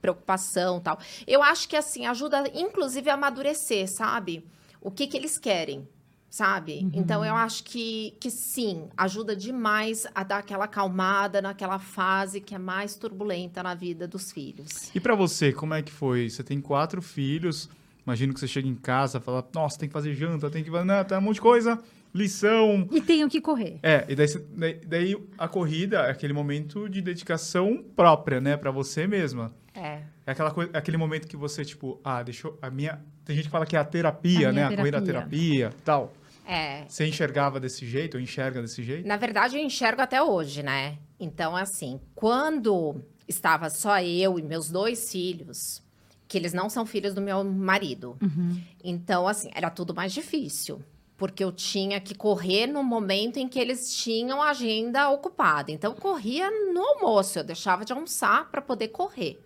preocupação, 0.00 0.80
tal. 0.80 0.98
Eu 1.26 1.42
acho 1.42 1.68
que 1.68 1.76
assim 1.76 2.06
ajuda 2.06 2.50
inclusive 2.54 3.10
a 3.10 3.14
amadurecer, 3.14 3.88
sabe? 3.88 4.44
O 4.80 4.90
que 4.90 5.06
que 5.06 5.16
eles 5.16 5.38
querem, 5.38 5.88
sabe? 6.30 6.80
Uhum. 6.82 6.90
Então 6.94 7.24
eu 7.24 7.34
acho 7.34 7.64
que, 7.64 8.14
que 8.20 8.30
sim, 8.30 8.88
ajuda 8.96 9.34
demais 9.34 10.06
a 10.14 10.22
dar 10.22 10.38
aquela 10.38 10.64
acalmada 10.64 11.42
naquela 11.42 11.78
fase 11.78 12.40
que 12.40 12.54
é 12.54 12.58
mais 12.58 12.96
turbulenta 12.96 13.62
na 13.62 13.74
vida 13.74 14.06
dos 14.06 14.30
filhos. 14.30 14.94
E 14.94 15.00
para 15.00 15.14
você, 15.14 15.52
como 15.52 15.74
é 15.74 15.82
que 15.82 15.92
foi? 15.92 16.30
Você 16.30 16.42
tem 16.42 16.60
quatro 16.60 17.02
filhos, 17.02 17.68
imagino 18.04 18.32
que 18.32 18.40
você 18.40 18.48
chega 18.48 18.68
em 18.68 18.76
casa, 18.76 19.20
fala, 19.20 19.46
nossa, 19.54 19.78
tem 19.78 19.88
que 19.88 19.92
fazer 19.92 20.14
janta, 20.14 20.50
tem 20.50 20.62
que 20.62 20.70
fazer, 20.70 20.84
não, 20.84 21.04
tem 21.04 21.18
um 21.18 21.22
monte 21.22 21.36
de 21.36 21.40
coisa 21.40 21.78
lição. 22.14 22.88
E 22.90 23.00
tenho 23.00 23.28
que 23.28 23.40
correr. 23.40 23.78
É, 23.82 24.04
e 24.08 24.14
daí, 24.14 24.80
daí 24.86 25.16
a 25.36 25.48
corrida 25.48 25.98
é 26.00 26.10
aquele 26.10 26.32
momento 26.32 26.88
de 26.88 27.00
dedicação 27.00 27.84
própria, 27.94 28.40
né, 28.40 28.56
para 28.56 28.70
você 28.70 29.06
mesma. 29.06 29.52
É. 29.78 30.02
É 30.26 30.32
aquela 30.32 30.50
coisa, 30.50 30.70
aquele 30.76 30.96
momento 30.96 31.26
que 31.28 31.36
você, 31.36 31.64
tipo, 31.64 32.00
ah, 32.02 32.22
deixou 32.22 32.58
a 32.60 32.68
minha. 32.68 33.00
Tem 33.24 33.36
gente 33.36 33.46
que 33.46 33.50
fala 33.50 33.64
que 33.64 33.76
é 33.76 33.78
a 33.78 33.84
terapia, 33.84 34.48
a 34.48 34.52
né? 34.52 34.68
Terapia. 34.68 34.74
A 34.74 34.78
corrida 34.78 35.02
terapia 35.02 35.72
tal. 35.84 36.12
É. 36.44 36.84
Você 36.88 37.06
enxergava 37.06 37.60
desse 37.60 37.86
jeito, 37.86 38.16
ou 38.16 38.20
enxerga 38.20 38.60
desse 38.60 38.82
jeito? 38.82 39.06
Na 39.06 39.16
verdade, 39.16 39.56
eu 39.56 39.62
enxergo 39.62 40.00
até 40.00 40.22
hoje, 40.22 40.62
né? 40.62 40.98
Então, 41.20 41.54
assim, 41.54 42.00
quando 42.14 43.02
estava 43.28 43.68
só 43.68 44.00
eu 44.00 44.38
e 44.38 44.42
meus 44.42 44.70
dois 44.70 45.12
filhos, 45.12 45.82
que 46.26 46.38
eles 46.38 46.52
não 46.52 46.70
são 46.70 46.86
filhos 46.86 47.14
do 47.14 47.20
meu 47.20 47.44
marido. 47.44 48.16
Uhum. 48.22 48.60
Então, 48.82 49.28
assim, 49.28 49.50
era 49.54 49.68
tudo 49.70 49.94
mais 49.94 50.12
difícil 50.12 50.82
porque 51.18 51.42
eu 51.42 51.50
tinha 51.50 52.00
que 52.00 52.14
correr 52.14 52.68
no 52.68 52.82
momento 52.82 53.38
em 53.38 53.48
que 53.48 53.58
eles 53.58 53.92
tinham 53.92 54.40
a 54.40 54.50
agenda 54.50 55.10
ocupada. 55.10 55.72
Então, 55.72 55.92
eu 55.92 56.00
corria 56.00 56.48
no 56.72 56.80
almoço, 56.80 57.40
eu 57.40 57.44
deixava 57.44 57.84
de 57.84 57.92
almoçar 57.92 58.48
para 58.48 58.62
poder 58.62 58.88
correr. 58.88 59.42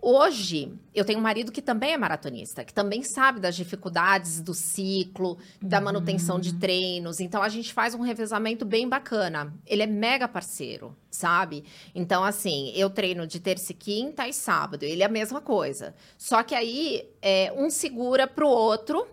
Hoje, 0.00 0.72
eu 0.94 1.04
tenho 1.04 1.18
um 1.18 1.22
marido 1.22 1.50
que 1.50 1.60
também 1.60 1.92
é 1.92 1.98
maratonista, 1.98 2.64
que 2.64 2.72
também 2.72 3.02
sabe 3.02 3.40
das 3.40 3.56
dificuldades 3.56 4.40
do 4.40 4.54
ciclo, 4.54 5.38
da 5.60 5.80
manutenção 5.80 6.36
uhum. 6.36 6.40
de 6.40 6.54
treinos. 6.54 7.18
Então, 7.18 7.42
a 7.42 7.48
gente 7.48 7.72
faz 7.72 7.94
um 7.94 8.00
revezamento 8.00 8.64
bem 8.64 8.88
bacana. 8.88 9.52
Ele 9.66 9.82
é 9.82 9.86
mega 9.86 10.28
parceiro, 10.28 10.96
sabe? 11.10 11.64
Então, 11.94 12.22
assim, 12.22 12.72
eu 12.76 12.88
treino 12.88 13.26
de 13.26 13.40
terça 13.40 13.72
e 13.72 13.74
quinta 13.74 14.28
e 14.28 14.32
sábado. 14.32 14.84
Ele 14.84 15.02
é 15.02 15.06
a 15.06 15.10
mesma 15.10 15.40
coisa. 15.40 15.94
Só 16.16 16.44
que 16.44 16.54
aí, 16.54 17.08
é, 17.20 17.52
um 17.56 17.68
segura 17.68 18.26
para 18.26 18.44
o 18.44 18.48
outro 18.48 19.06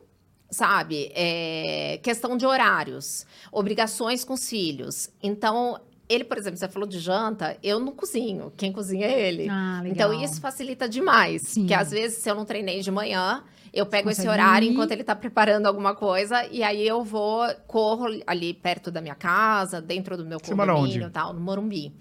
sabe? 0.47 1.11
É, 1.13 1.99
questão 2.01 2.37
de 2.37 2.45
horários, 2.45 3.25
obrigações 3.51 4.23
com 4.23 4.35
os 4.35 4.47
filhos. 4.47 5.09
Então, 5.21 5.81
ele, 6.07 6.23
por 6.23 6.37
exemplo, 6.37 6.57
você 6.57 6.67
falou 6.67 6.87
de 6.87 6.99
janta, 6.99 7.57
eu 7.63 7.79
não 7.79 7.91
cozinho. 7.91 8.53
Quem 8.55 8.71
cozinha 8.71 9.07
é 9.07 9.27
ele. 9.27 9.47
Ah, 9.49 9.81
então, 9.85 10.13
isso 10.13 10.39
facilita 10.39 10.87
demais. 10.87 11.41
Sim. 11.43 11.61
Porque 11.61 11.73
às 11.73 11.91
vezes, 11.91 12.19
se 12.19 12.29
eu 12.29 12.35
não 12.35 12.45
treinei 12.45 12.81
de 12.81 12.91
manhã, 12.91 13.43
eu 13.73 13.85
pego 13.85 14.09
esse 14.09 14.27
horário 14.27 14.67
ir. 14.67 14.71
enquanto 14.71 14.91
ele 14.91 15.01
está 15.01 15.15
preparando 15.15 15.65
alguma 15.65 15.95
coisa 15.95 16.47
e 16.47 16.63
aí 16.63 16.87
eu 16.87 17.03
vou, 17.03 17.45
corro 17.67 18.05
ali 18.25 18.53
perto 18.53 18.89
da 18.89 19.01
minha 19.01 19.15
casa, 19.15 19.81
dentro 19.81 20.15
do 20.15 20.25
meu 20.25 20.39
você 20.39 20.55
condomínio 20.55 21.07
e 21.07 21.11
tal, 21.11 21.33
no 21.33 21.41
Morumbi. 21.41 21.93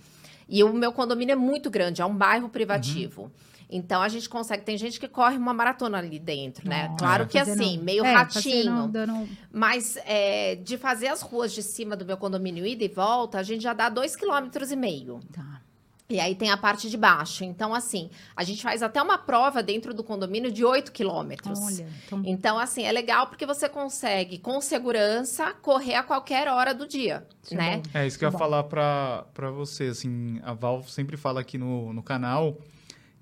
E 0.48 0.62
o 0.62 0.72
meu 0.72 0.92
condomínio 0.92 1.32
é 1.32 1.36
muito 1.36 1.70
grande, 1.70 2.02
é 2.02 2.04
um 2.04 2.14
bairro 2.14 2.48
privativo. 2.48 3.22
Uhum. 3.22 3.30
Então 3.74 4.00
a 4.00 4.08
gente 4.08 4.28
consegue. 4.28 4.62
Tem 4.62 4.78
gente 4.78 5.00
que 5.00 5.08
corre 5.08 5.36
uma 5.36 5.52
maratona 5.52 5.98
ali 5.98 6.20
dentro, 6.20 6.68
né? 6.68 6.84
Nossa, 6.84 6.96
claro 6.96 7.26
que 7.26 7.36
assim, 7.36 7.76
meio 7.78 8.04
é, 8.04 8.12
ratinho. 8.12 8.86
Dando... 8.86 9.28
Mas 9.52 9.98
é, 10.06 10.54
de 10.54 10.78
fazer 10.78 11.08
as 11.08 11.22
ruas 11.22 11.52
de 11.52 11.60
cima 11.60 11.96
do 11.96 12.04
meu 12.04 12.16
condomínio 12.16 12.64
ida 12.64 12.84
e 12.84 12.88
volta, 12.88 13.36
a 13.36 13.42
gente 13.42 13.64
já 13.64 13.72
dá 13.72 13.88
dois 13.88 14.14
quilômetros 14.14 14.70
e 14.70 14.76
meio. 14.76 15.18
Tá. 15.32 15.60
E 16.08 16.20
aí 16.20 16.36
tem 16.36 16.50
a 16.50 16.56
parte 16.56 16.88
de 16.88 16.96
baixo. 16.96 17.42
Então, 17.42 17.74
assim, 17.74 18.10
a 18.36 18.44
gente 18.44 18.62
faz 18.62 18.80
até 18.80 19.02
uma 19.02 19.18
prova 19.18 19.60
dentro 19.60 19.92
do 19.92 20.04
condomínio 20.04 20.52
de 20.52 20.64
8 20.64 20.92
quilômetros. 20.92 21.58
Olha, 21.58 21.88
então... 22.06 22.22
então, 22.24 22.58
assim, 22.58 22.84
é 22.84 22.92
legal 22.92 23.26
porque 23.26 23.44
você 23.44 23.68
consegue, 23.68 24.38
com 24.38 24.60
segurança, 24.60 25.52
correr 25.54 25.94
a 25.94 26.02
qualquer 26.04 26.46
hora 26.46 26.74
do 26.74 26.86
dia, 26.86 27.26
isso 27.42 27.56
né? 27.56 27.82
É, 27.92 28.02
é 28.02 28.06
isso 28.06 28.18
que 28.18 28.24
eu 28.24 28.30
ia 28.30 28.38
falar 28.38 28.64
pra, 28.64 29.24
pra 29.32 29.50
você, 29.50 29.84
assim, 29.84 30.38
a 30.44 30.52
Val 30.52 30.84
sempre 30.84 31.16
fala 31.16 31.40
aqui 31.40 31.56
no, 31.56 31.92
no 31.92 32.02
canal 32.02 32.56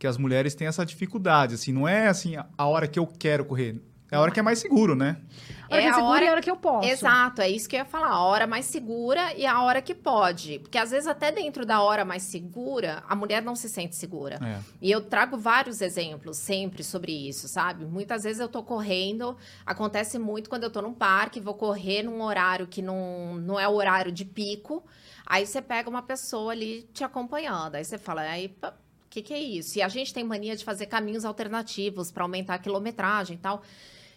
que 0.03 0.07
as 0.09 0.19
mulheres 0.19 0.53
têm 0.53 0.67
essa 0.67 0.85
dificuldade, 0.85 1.55
assim, 1.55 1.71
não 1.71 1.87
é 1.87 2.09
assim 2.09 2.35
a 2.59 2.67
hora 2.67 2.89
que 2.89 2.99
eu 2.99 3.07
quero 3.07 3.45
correr, 3.45 3.81
é 4.11 4.17
a 4.17 4.21
hora 4.21 4.33
que 4.33 4.41
é 4.41 4.43
mais 4.43 4.59
seguro, 4.59 4.97
né? 4.97 5.17
A 5.71 5.75
hora 5.75 5.81
é 5.81 5.85
que 5.85 5.91
é 5.91 5.95
seguro 5.95 6.11
hora... 6.11 6.25
e 6.25 6.29
a 6.29 6.33
hora 6.33 6.43
que 6.43 6.51
eu 6.51 6.57
posso. 6.57 6.89
Exato, 6.89 7.41
é 7.41 7.49
isso 7.49 7.69
que 7.69 7.77
eu 7.77 7.79
ia 7.79 7.85
falar. 7.85 8.09
A 8.09 8.21
hora 8.25 8.47
mais 8.49 8.65
segura 8.65 9.33
e 9.37 9.47
a 9.47 9.63
hora 9.63 9.81
que 9.81 9.95
pode. 9.95 10.59
Porque 10.59 10.77
às 10.77 10.91
vezes, 10.91 11.07
até 11.07 11.31
dentro 11.31 11.65
da 11.65 11.81
hora 11.81 12.05
mais 12.05 12.25
segura, 12.25 13.05
a 13.09 13.15
mulher 13.15 13.41
não 13.43 13.55
se 13.55 13.69
sente 13.69 13.95
segura. 13.95 14.41
É. 14.45 14.59
E 14.83 14.91
eu 14.91 15.03
trago 15.03 15.39
vários 15.39 15.81
exemplos 15.81 16.37
sempre 16.37 16.83
sobre 16.83 17.13
isso, 17.13 17.47
sabe? 17.47 17.85
Muitas 17.85 18.25
vezes 18.25 18.41
eu 18.41 18.49
tô 18.49 18.65
correndo, 18.65 19.37
acontece 19.65 20.19
muito 20.19 20.51
quando 20.51 20.65
eu 20.65 20.71
tô 20.71 20.83
num 20.83 20.93
parque, 20.93 21.39
vou 21.39 21.55
correr 21.55 22.03
num 22.03 22.23
horário 22.23 22.67
que 22.67 22.83
não, 22.83 23.37
não 23.37 23.59
é 23.59 23.69
o 23.69 23.73
horário 23.73 24.11
de 24.11 24.25
pico. 24.25 24.85
Aí 25.25 25.47
você 25.47 25.63
pega 25.63 25.89
uma 25.89 26.03
pessoa 26.03 26.51
ali 26.51 26.83
te 26.93 27.05
acompanhando. 27.05 27.77
Aí 27.77 27.85
você 27.85 27.97
fala, 27.97 28.23
aí 28.23 28.55
que, 29.13 29.21
que 29.21 29.35
é 29.35 29.39
isso? 29.39 29.79
E 29.79 29.83
a 29.83 29.89
gente 29.89 30.15
tem 30.15 30.25
mania 30.25 30.57
de 30.57 30.65
fazer 30.65 30.87
caminhos 30.87 31.27
alternativos 31.27 32.11
para 32.11 32.25
aumentar 32.25 32.55
a 32.55 32.59
quilometragem 32.59 33.37
e 33.37 33.39
tal. 33.39 33.63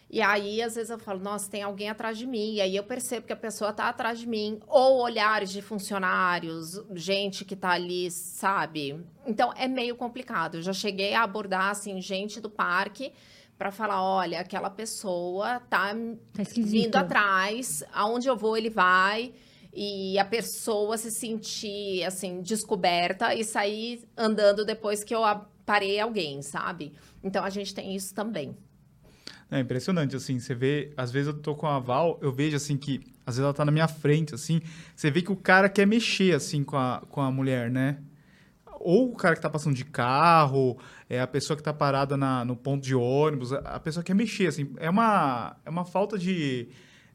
E 0.08 0.22
aí, 0.22 0.62
às 0.62 0.76
vezes, 0.76 0.88
eu 0.88 0.98
falo, 0.98 1.20
nossa, 1.20 1.50
tem 1.50 1.62
alguém 1.62 1.90
atrás 1.90 2.16
de 2.16 2.26
mim. 2.26 2.54
E 2.54 2.60
aí 2.62 2.74
eu 2.76 2.84
percebo 2.84 3.26
que 3.26 3.32
a 3.32 3.36
pessoa 3.36 3.70
está 3.70 3.90
atrás 3.90 4.18
de 4.18 4.26
mim. 4.26 4.58
Ou 4.66 5.02
olhares 5.02 5.50
de 5.50 5.60
funcionários, 5.60 6.80
gente 6.94 7.44
que 7.44 7.52
está 7.52 7.72
ali, 7.72 8.10
sabe? 8.10 9.04
Então, 9.26 9.52
é 9.54 9.68
meio 9.68 9.96
complicado. 9.96 10.56
Eu 10.56 10.62
já 10.62 10.72
cheguei 10.72 11.12
a 11.12 11.24
abordar, 11.24 11.70
assim, 11.70 12.00
gente 12.00 12.40
do 12.40 12.48
parque 12.48 13.12
para 13.58 13.70
falar, 13.70 14.02
olha, 14.02 14.40
aquela 14.40 14.70
pessoa 14.70 15.60
tá, 15.68 15.88
tá 16.32 16.42
vindo 16.56 16.96
atrás. 16.96 17.84
Aonde 17.92 18.28
eu 18.28 18.36
vou, 18.36 18.56
ele 18.56 18.70
vai 18.70 19.34
e 19.76 20.18
a 20.18 20.24
pessoa 20.24 20.96
se 20.96 21.10
sentir 21.10 22.02
assim 22.04 22.40
descoberta 22.40 23.34
e 23.34 23.44
sair 23.44 24.08
andando 24.16 24.64
depois 24.64 25.04
que 25.04 25.14
eu 25.14 25.20
parei 25.66 26.00
alguém, 26.00 26.40
sabe? 26.40 26.94
Então 27.22 27.44
a 27.44 27.50
gente 27.50 27.74
tem 27.74 27.94
isso 27.94 28.14
também. 28.14 28.56
É 29.50 29.60
impressionante, 29.60 30.16
assim, 30.16 30.40
você 30.40 30.54
vê, 30.54 30.92
às 30.96 31.12
vezes 31.12 31.28
eu 31.28 31.34
tô 31.34 31.54
com 31.54 31.66
a 31.66 31.78
Val, 31.78 32.18
eu 32.20 32.32
vejo, 32.32 32.56
assim, 32.56 32.76
que 32.76 33.00
às 33.24 33.36
vezes 33.36 33.44
ela 33.44 33.54
tá 33.54 33.64
na 33.64 33.70
minha 33.70 33.86
frente, 33.86 34.34
assim, 34.34 34.60
você 34.94 35.08
vê 35.08 35.22
que 35.22 35.30
o 35.30 35.36
cara 35.36 35.68
quer 35.68 35.86
mexer, 35.86 36.34
assim, 36.34 36.64
com 36.64 36.76
a, 36.76 37.02
com 37.08 37.20
a 37.20 37.30
mulher, 37.30 37.70
né? 37.70 37.98
Ou 38.80 39.12
o 39.12 39.14
cara 39.14 39.36
que 39.36 39.40
tá 39.40 39.48
passando 39.48 39.76
de 39.76 39.84
carro, 39.84 40.78
é 41.08 41.20
a 41.20 41.28
pessoa 41.28 41.56
que 41.56 41.62
tá 41.62 41.72
parada 41.72 42.16
na, 42.16 42.44
no 42.44 42.56
ponto 42.56 42.82
de 42.82 42.94
ônibus, 42.94 43.52
a 43.52 43.78
pessoa 43.78 44.02
quer 44.02 44.14
mexer, 44.14 44.48
assim, 44.48 44.72
é 44.78 44.90
uma, 44.90 45.56
é 45.64 45.70
uma 45.70 45.84
falta 45.84 46.18
de, 46.18 46.68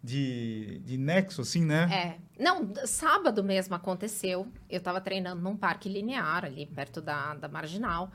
de, 0.03 0.81
de 0.83 0.97
nexo, 0.97 1.41
assim, 1.41 1.63
né? 1.63 2.17
É. 2.37 2.41
Não, 2.41 2.73
sábado 2.85 3.43
mesmo 3.43 3.75
aconteceu. 3.75 4.47
Eu 4.69 4.79
estava 4.79 4.99
treinando 4.99 5.41
num 5.41 5.55
parque 5.55 5.87
linear 5.87 6.45
ali, 6.45 6.65
perto 6.65 7.01
da, 7.01 7.35
da 7.35 7.47
Marginal. 7.47 8.11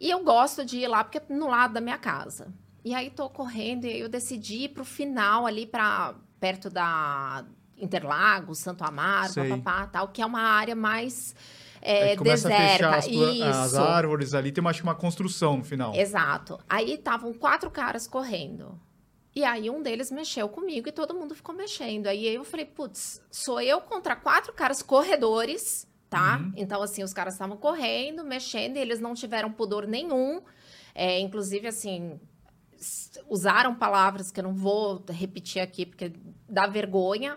E 0.00 0.10
eu 0.10 0.24
gosto 0.24 0.64
de 0.64 0.78
ir 0.78 0.88
lá, 0.88 1.04
porque 1.04 1.18
é 1.18 1.34
no 1.34 1.48
lado 1.48 1.74
da 1.74 1.80
minha 1.80 1.98
casa. 1.98 2.48
E 2.84 2.94
aí 2.94 3.10
tô 3.10 3.28
correndo 3.28 3.84
e 3.84 4.00
eu 4.00 4.08
decidi 4.08 4.64
ir 4.64 4.68
pro 4.70 4.84
final 4.84 5.46
ali, 5.46 5.66
para 5.66 6.14
perto 6.38 6.70
da 6.70 7.44
Interlagos, 7.76 8.58
Santo 8.58 8.84
Amaro, 8.84 9.34
papapá, 9.34 9.86
tal, 9.86 10.08
que 10.08 10.22
é 10.22 10.26
uma 10.26 10.40
área 10.40 10.74
mais... 10.74 11.34
É, 11.82 12.14
é 12.14 12.16
deserta, 12.16 12.96
as, 12.96 13.06
as, 13.06 13.74
árvores 13.74 14.34
ali, 14.34 14.50
tem 14.50 14.66
acho, 14.66 14.82
uma 14.82 14.94
construção 14.94 15.58
no 15.58 15.64
final. 15.64 15.94
Exato. 15.94 16.58
Aí 16.68 16.94
estavam 16.94 17.32
quatro 17.32 17.70
caras 17.70 18.08
correndo. 18.08 18.80
E 19.36 19.44
aí 19.44 19.68
um 19.68 19.82
deles 19.82 20.10
mexeu 20.10 20.48
comigo 20.48 20.88
e 20.88 20.92
todo 20.92 21.14
mundo 21.14 21.34
ficou 21.34 21.54
mexendo. 21.54 22.06
Aí 22.06 22.26
eu 22.26 22.42
falei, 22.42 22.64
putz, 22.64 23.20
sou 23.30 23.60
eu 23.60 23.82
contra 23.82 24.16
quatro 24.16 24.50
caras 24.54 24.80
corredores, 24.80 25.86
tá? 26.08 26.38
Uhum. 26.38 26.52
Então, 26.56 26.80
assim, 26.80 27.04
os 27.04 27.12
caras 27.12 27.34
estavam 27.34 27.58
correndo, 27.58 28.24
mexendo, 28.24 28.78
e 28.78 28.80
eles 28.80 28.98
não 28.98 29.12
tiveram 29.12 29.52
pudor 29.52 29.86
nenhum. 29.86 30.40
É, 30.94 31.20
inclusive, 31.20 31.68
assim, 31.68 32.18
usaram 33.28 33.74
palavras 33.74 34.30
que 34.30 34.40
eu 34.40 34.44
não 34.44 34.54
vou 34.54 35.04
repetir 35.10 35.60
aqui 35.60 35.84
porque 35.84 36.14
dá 36.48 36.66
vergonha, 36.66 37.36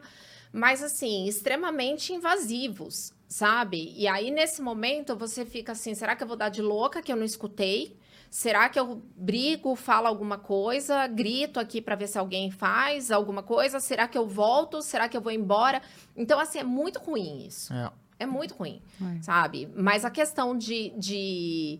mas 0.53 0.81
assim, 0.81 1.27
extremamente 1.27 2.13
invasivos, 2.13 3.13
sabe? 3.27 3.93
E 3.97 4.07
aí 4.07 4.31
nesse 4.31 4.61
momento 4.61 5.17
você 5.17 5.45
fica 5.45 5.73
assim, 5.73 5.93
será 5.93 6.15
que 6.15 6.23
eu 6.23 6.27
vou 6.27 6.37
dar 6.37 6.49
de 6.49 6.61
louca 6.61 7.01
que 7.01 7.11
eu 7.11 7.15
não 7.15 7.25
escutei? 7.25 7.97
Será 8.29 8.69
que 8.69 8.79
eu 8.79 9.01
brigo, 9.15 9.75
falo 9.75 10.05
alguma 10.05 10.37
coisa, 10.37 11.07
grito 11.07 11.59
aqui 11.59 11.81
para 11.81 11.95
ver 11.95 12.07
se 12.07 12.17
alguém 12.17 12.51
faz 12.51 13.09
alguma 13.09 13.41
coisa? 13.41 13.79
Será 13.79 14.07
que 14.07 14.17
eu 14.17 14.27
volto? 14.27 14.81
Será 14.83 15.09
que 15.09 15.17
eu 15.17 15.21
vou 15.21 15.31
embora? 15.31 15.81
Então, 16.15 16.39
assim, 16.39 16.59
é 16.59 16.63
muito 16.63 16.99
ruim 16.99 17.47
isso. 17.47 17.73
É, 17.73 17.91
é 18.19 18.25
muito 18.27 18.53
ruim, 18.53 18.81
é. 19.01 19.21
sabe? 19.23 19.67
Mas 19.75 20.05
a 20.05 20.11
questão 20.11 20.55
de, 20.55 20.91
de, 20.91 21.79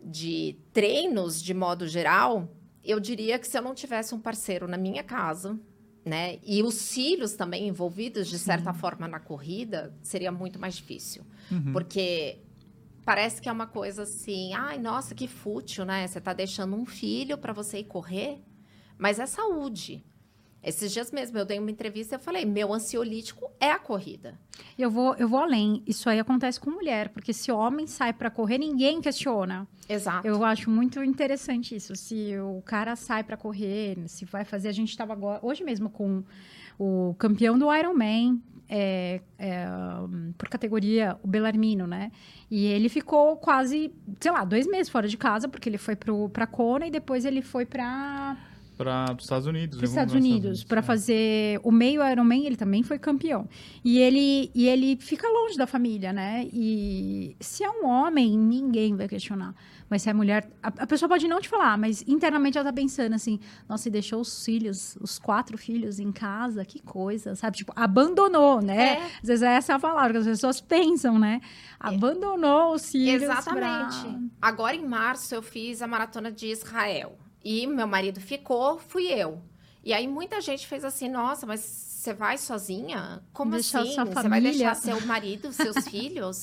de 0.00 0.56
treinos, 0.72 1.42
de 1.42 1.52
modo 1.52 1.86
geral, 1.86 2.48
eu 2.82 2.98
diria 2.98 3.38
que 3.38 3.46
se 3.46 3.58
eu 3.58 3.62
não 3.62 3.74
tivesse 3.74 4.14
um 4.14 4.18
parceiro 4.18 4.66
na 4.66 4.78
minha 4.78 5.02
casa, 5.02 5.58
né? 6.04 6.38
E 6.42 6.62
os 6.62 6.92
filhos 6.92 7.34
também 7.34 7.68
envolvidos, 7.68 8.28
de 8.28 8.38
Sim. 8.38 8.46
certa 8.46 8.72
forma, 8.72 9.06
na 9.06 9.20
corrida, 9.20 9.94
seria 10.02 10.32
muito 10.32 10.58
mais 10.58 10.74
difícil. 10.74 11.22
Uhum. 11.50 11.72
Porque 11.72 12.38
parece 13.04 13.40
que 13.40 13.48
é 13.48 13.52
uma 13.52 13.66
coisa 13.66 14.02
assim, 14.02 14.52
ai, 14.54 14.78
nossa, 14.78 15.14
que 15.14 15.26
fútil, 15.26 15.84
né? 15.84 16.06
Você 16.06 16.18
está 16.18 16.32
deixando 16.32 16.76
um 16.76 16.86
filho 16.86 17.36
para 17.36 17.52
você 17.52 17.78
ir 17.78 17.84
correr, 17.84 18.40
mas 18.98 19.18
é 19.18 19.26
saúde. 19.26 20.04
Esses 20.62 20.92
dias 20.92 21.10
mesmo 21.10 21.36
eu 21.36 21.44
dei 21.44 21.58
uma 21.58 21.72
entrevista 21.72 22.14
e 22.14 22.16
eu 22.16 22.20
falei, 22.20 22.44
meu 22.44 22.72
ansiolítico 22.72 23.50
é 23.58 23.72
a 23.72 23.80
corrida. 23.80 24.38
Eu 24.78 24.90
vou, 24.90 25.14
eu 25.16 25.26
vou 25.26 25.40
além. 25.40 25.82
Isso 25.84 26.08
aí 26.08 26.20
acontece 26.20 26.60
com 26.60 26.70
mulher, 26.70 27.08
porque 27.08 27.32
se 27.32 27.50
homem 27.50 27.88
sai 27.88 28.12
para 28.12 28.30
correr, 28.30 28.58
ninguém 28.58 29.00
questiona. 29.00 29.66
Exato. 29.88 30.24
Eu 30.24 30.44
acho 30.44 30.70
muito 30.70 31.02
interessante 31.02 31.74
isso. 31.74 31.96
Se 31.96 32.38
o 32.38 32.62
cara 32.62 32.94
sai 32.94 33.24
para 33.24 33.36
correr, 33.36 33.98
se 34.06 34.24
vai 34.24 34.44
fazer, 34.44 34.68
a 34.68 34.72
gente 34.72 34.90
estava 34.90 35.18
hoje 35.42 35.64
mesmo 35.64 35.90
com 35.90 36.22
o 36.78 37.14
campeão 37.18 37.58
do 37.58 37.74
Ironman, 37.74 38.40
é, 38.74 39.20
é, 39.38 39.66
por 40.38 40.48
categoria, 40.48 41.18
o 41.22 41.28
Belarmino, 41.28 41.86
né? 41.86 42.10
E 42.50 42.64
ele 42.64 42.88
ficou 42.88 43.36
quase, 43.36 43.92
sei 44.18 44.32
lá, 44.32 44.44
dois 44.44 44.66
meses 44.66 44.88
fora 44.88 45.06
de 45.06 45.18
casa, 45.18 45.46
porque 45.46 45.68
ele 45.68 45.76
foi 45.76 45.94
para 45.94 46.46
Kona 46.46 46.86
e 46.86 46.90
depois 46.90 47.26
ele 47.26 47.42
foi 47.42 47.66
para 47.66 48.34
para 48.74 49.14
os 49.16 49.24
Estados 49.24 49.46
Unidos. 49.46 49.76
Para 49.76 49.84
os 49.84 49.90
Estados 49.90 50.14
Unidos, 50.14 50.64
para 50.64 50.82
fazer 50.82 51.60
o 51.62 51.70
meio 51.70 52.02
Ironman, 52.04 52.46
ele 52.46 52.56
também 52.56 52.82
foi 52.82 52.98
campeão. 52.98 53.46
E 53.84 53.98
ele, 53.98 54.50
e 54.54 54.66
ele 54.66 54.96
fica 54.96 55.28
longe 55.28 55.56
da 55.56 55.66
família, 55.66 56.12
né? 56.12 56.48
E 56.52 57.36
se 57.38 57.62
é 57.62 57.70
um 57.70 57.86
homem, 57.86 58.36
ninguém 58.36 58.96
vai 58.96 59.06
questionar. 59.06 59.54
Mas 59.92 60.00
se 60.00 60.08
é 60.08 60.14
mulher, 60.14 60.50
a, 60.62 60.68
a 60.68 60.86
pessoa 60.86 61.06
pode 61.06 61.28
não 61.28 61.38
te 61.38 61.50
falar, 61.50 61.76
mas 61.76 62.02
internamente 62.08 62.56
ela 62.56 62.64
tá 62.64 62.72
pensando 62.72 63.12
assim, 63.12 63.38
nossa, 63.68 63.88
e 63.88 63.90
deixou 63.90 64.22
os 64.22 64.42
filhos, 64.42 64.96
os 65.02 65.18
quatro 65.18 65.58
filhos 65.58 66.00
em 66.00 66.10
casa, 66.10 66.64
que 66.64 66.80
coisa, 66.80 67.34
sabe? 67.34 67.58
Tipo, 67.58 67.74
abandonou, 67.76 68.62
né? 68.62 68.94
É. 68.94 69.02
Às 69.20 69.28
vezes 69.28 69.42
é 69.42 69.52
essa 69.52 69.74
a 69.74 69.78
palavra 69.78 70.12
que 70.12 70.18
as 70.20 70.24
pessoas 70.24 70.62
pensam, 70.62 71.18
né? 71.18 71.42
Abandonou 71.78 72.72
os 72.72 72.90
filhos. 72.90 73.22
Exatamente. 73.22 74.00
Pra... 74.00 74.20
Agora 74.40 74.74
em 74.74 74.86
março 74.86 75.34
eu 75.34 75.42
fiz 75.42 75.82
a 75.82 75.86
maratona 75.86 76.32
de 76.32 76.46
Israel. 76.46 77.18
E 77.44 77.66
meu 77.66 77.86
marido 77.86 78.18
ficou, 78.18 78.78
fui 78.78 79.08
eu. 79.08 79.42
E 79.84 79.92
aí 79.92 80.08
muita 80.08 80.40
gente 80.40 80.66
fez 80.66 80.86
assim, 80.86 81.06
nossa, 81.06 81.44
mas 81.44 81.60
você 82.02 82.12
vai 82.12 82.36
sozinha? 82.36 83.22
Como 83.32 83.52
deixar 83.52 83.82
assim? 83.82 83.94
Você 83.94 84.28
vai 84.28 84.40
deixar 84.40 84.74
seu 84.74 85.00
marido, 85.02 85.52
seus 85.52 85.76
filhos? 85.86 86.42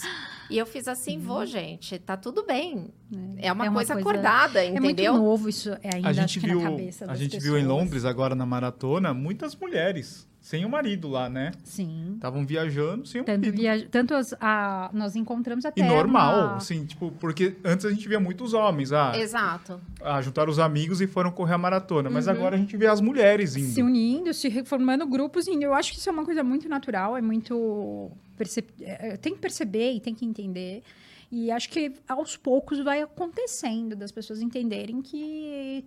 E 0.49 0.57
eu 0.57 0.65
fiz 0.65 0.87
assim, 0.87 1.17
uhum. 1.17 1.23
vou, 1.23 1.45
gente, 1.45 1.99
tá 1.99 2.15
tudo 2.15 2.45
bem. 2.45 2.93
É, 3.37 3.47
é, 3.47 3.51
uma, 3.51 3.65
é 3.65 3.69
uma 3.69 3.75
coisa, 3.75 3.93
coisa, 3.93 4.09
acordada, 4.09 4.63
entendeu? 4.63 5.11
É 5.11 5.11
muito 5.17 5.25
novo 5.25 5.49
isso 5.49 5.71
é 5.83 5.95
ainda 5.95 6.07
a 6.07 6.13
gente 6.13 6.39
viu, 6.39 6.61
na 6.61 6.69
cabeça 6.69 7.11
A 7.11 7.15
gente 7.15 7.31
pessoas. 7.31 7.43
viu 7.43 7.57
em 7.57 7.65
Londres 7.65 8.05
agora 8.05 8.35
na 8.35 8.45
maratona 8.45 9.13
muitas 9.13 9.53
mulheres 9.53 10.28
sem 10.49 10.65
o 10.65 10.69
marido 10.69 11.07
lá, 11.07 11.29
né? 11.29 11.51
Sim. 11.63 12.13
Estavam 12.15 12.43
viajando 12.43 13.05
sem 13.05 13.21
o 13.21 13.23
tanto 13.23 13.55
marido. 13.55 13.89
Tanto 13.91 14.15
as, 14.15 14.33
a... 14.41 14.89
nós 14.91 15.15
encontramos 15.15 15.63
até. 15.63 15.79
E 15.79 15.83
normal, 15.83 16.33
uma... 16.33 16.55
assim, 16.55 16.87
tipo, 16.87 17.11
porque 17.19 17.55
antes 17.63 17.85
a 17.85 17.91
gente 17.91 18.09
via 18.09 18.19
muitos 18.19 18.55
homens. 18.55 18.91
Ah, 18.91 19.11
Exato. 19.15 19.79
Ah, 20.01 20.19
juntaram 20.23 20.49
os 20.49 20.57
amigos 20.57 21.01
e 21.01 21.05
foram 21.05 21.31
correr 21.31 21.53
a 21.53 21.57
maratona. 21.59 22.09
Mas 22.09 22.25
uhum. 22.25 22.33
agora 22.33 22.55
a 22.55 22.57
gente 22.57 22.75
vê 22.75 22.87
as 22.87 22.99
mulheres 22.99 23.55
indo. 23.55 23.67
Se 23.67 23.83
unindo, 23.83 24.33
se 24.33 24.49
reformando 24.49 25.05
grupos 25.05 25.47
indo. 25.47 25.61
Eu 25.61 25.73
acho 25.75 25.91
que 25.91 25.99
isso 25.99 26.09
é 26.09 26.11
uma 26.11 26.25
coisa 26.25 26.43
muito 26.43 26.67
natural, 26.67 27.15
é 27.15 27.21
muito. 27.21 28.09
Perce... 28.35 28.65
É, 28.81 29.17
tem 29.17 29.35
que 29.35 29.39
perceber 29.39 29.91
e 29.91 29.99
tem 29.99 30.15
que 30.15 30.25
entender. 30.25 30.81
E 31.31 31.51
acho 31.51 31.69
que 31.69 31.93
aos 32.07 32.35
poucos 32.35 32.79
vai 32.79 33.03
acontecendo 33.03 33.95
das 33.95 34.11
pessoas 34.11 34.41
entenderem 34.41 34.99
que 34.99 35.85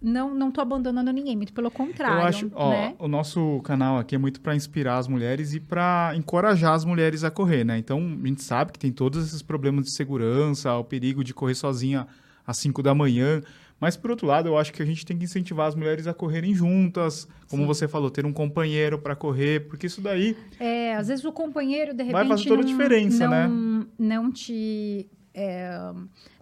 não 0.00 0.34
não 0.34 0.50
tô 0.50 0.60
abandonando 0.60 1.12
ninguém, 1.12 1.36
muito 1.36 1.52
pelo 1.52 1.70
contrário. 1.70 2.20
Eu 2.20 2.26
acho, 2.26 2.50
ó, 2.54 2.70
né? 2.70 2.94
o 2.98 3.08
nosso 3.08 3.60
canal 3.62 3.98
aqui 3.98 4.14
é 4.14 4.18
muito 4.18 4.40
para 4.40 4.54
inspirar 4.54 4.98
as 4.98 5.08
mulheres 5.08 5.54
e 5.54 5.60
para 5.60 6.12
encorajar 6.16 6.74
as 6.74 6.84
mulheres 6.84 7.24
a 7.24 7.30
correr, 7.30 7.64
né? 7.64 7.78
Então, 7.78 7.98
a 8.22 8.26
gente 8.26 8.42
sabe 8.42 8.72
que 8.72 8.78
tem 8.78 8.92
todos 8.92 9.26
esses 9.26 9.42
problemas 9.42 9.84
de 9.84 9.92
segurança, 9.92 10.74
o 10.74 10.84
perigo 10.84 11.22
de 11.22 11.32
correr 11.32 11.54
sozinha 11.54 12.06
às 12.46 12.58
5 12.58 12.82
da 12.82 12.94
manhã, 12.94 13.40
mas 13.80 13.96
por 13.96 14.10
outro 14.10 14.26
lado, 14.26 14.48
eu 14.48 14.56
acho 14.56 14.72
que 14.72 14.82
a 14.82 14.86
gente 14.86 15.04
tem 15.04 15.18
que 15.18 15.24
incentivar 15.24 15.66
as 15.66 15.74
mulheres 15.74 16.06
a 16.06 16.14
correrem 16.14 16.54
juntas, 16.54 17.26
como 17.48 17.62
Sim. 17.62 17.66
você 17.66 17.88
falou, 17.88 18.10
ter 18.10 18.24
um 18.24 18.32
companheiro 18.32 18.98
para 18.98 19.16
correr, 19.16 19.66
porque 19.68 19.86
isso 19.86 20.00
daí 20.00 20.36
É, 20.60 20.94
às 20.94 21.08
vezes 21.08 21.24
o 21.24 21.32
companheiro 21.32 21.92
de 21.92 22.04
repente 22.04 22.12
vai 22.12 22.28
fazer 22.28 22.48
toda 22.48 22.62
não, 22.62 22.68
a 22.68 22.72
diferença, 22.72 23.28
não, 23.28 23.30
né? 23.30 23.86
Não 23.98 24.30
te 24.30 25.10
é, 25.34 25.92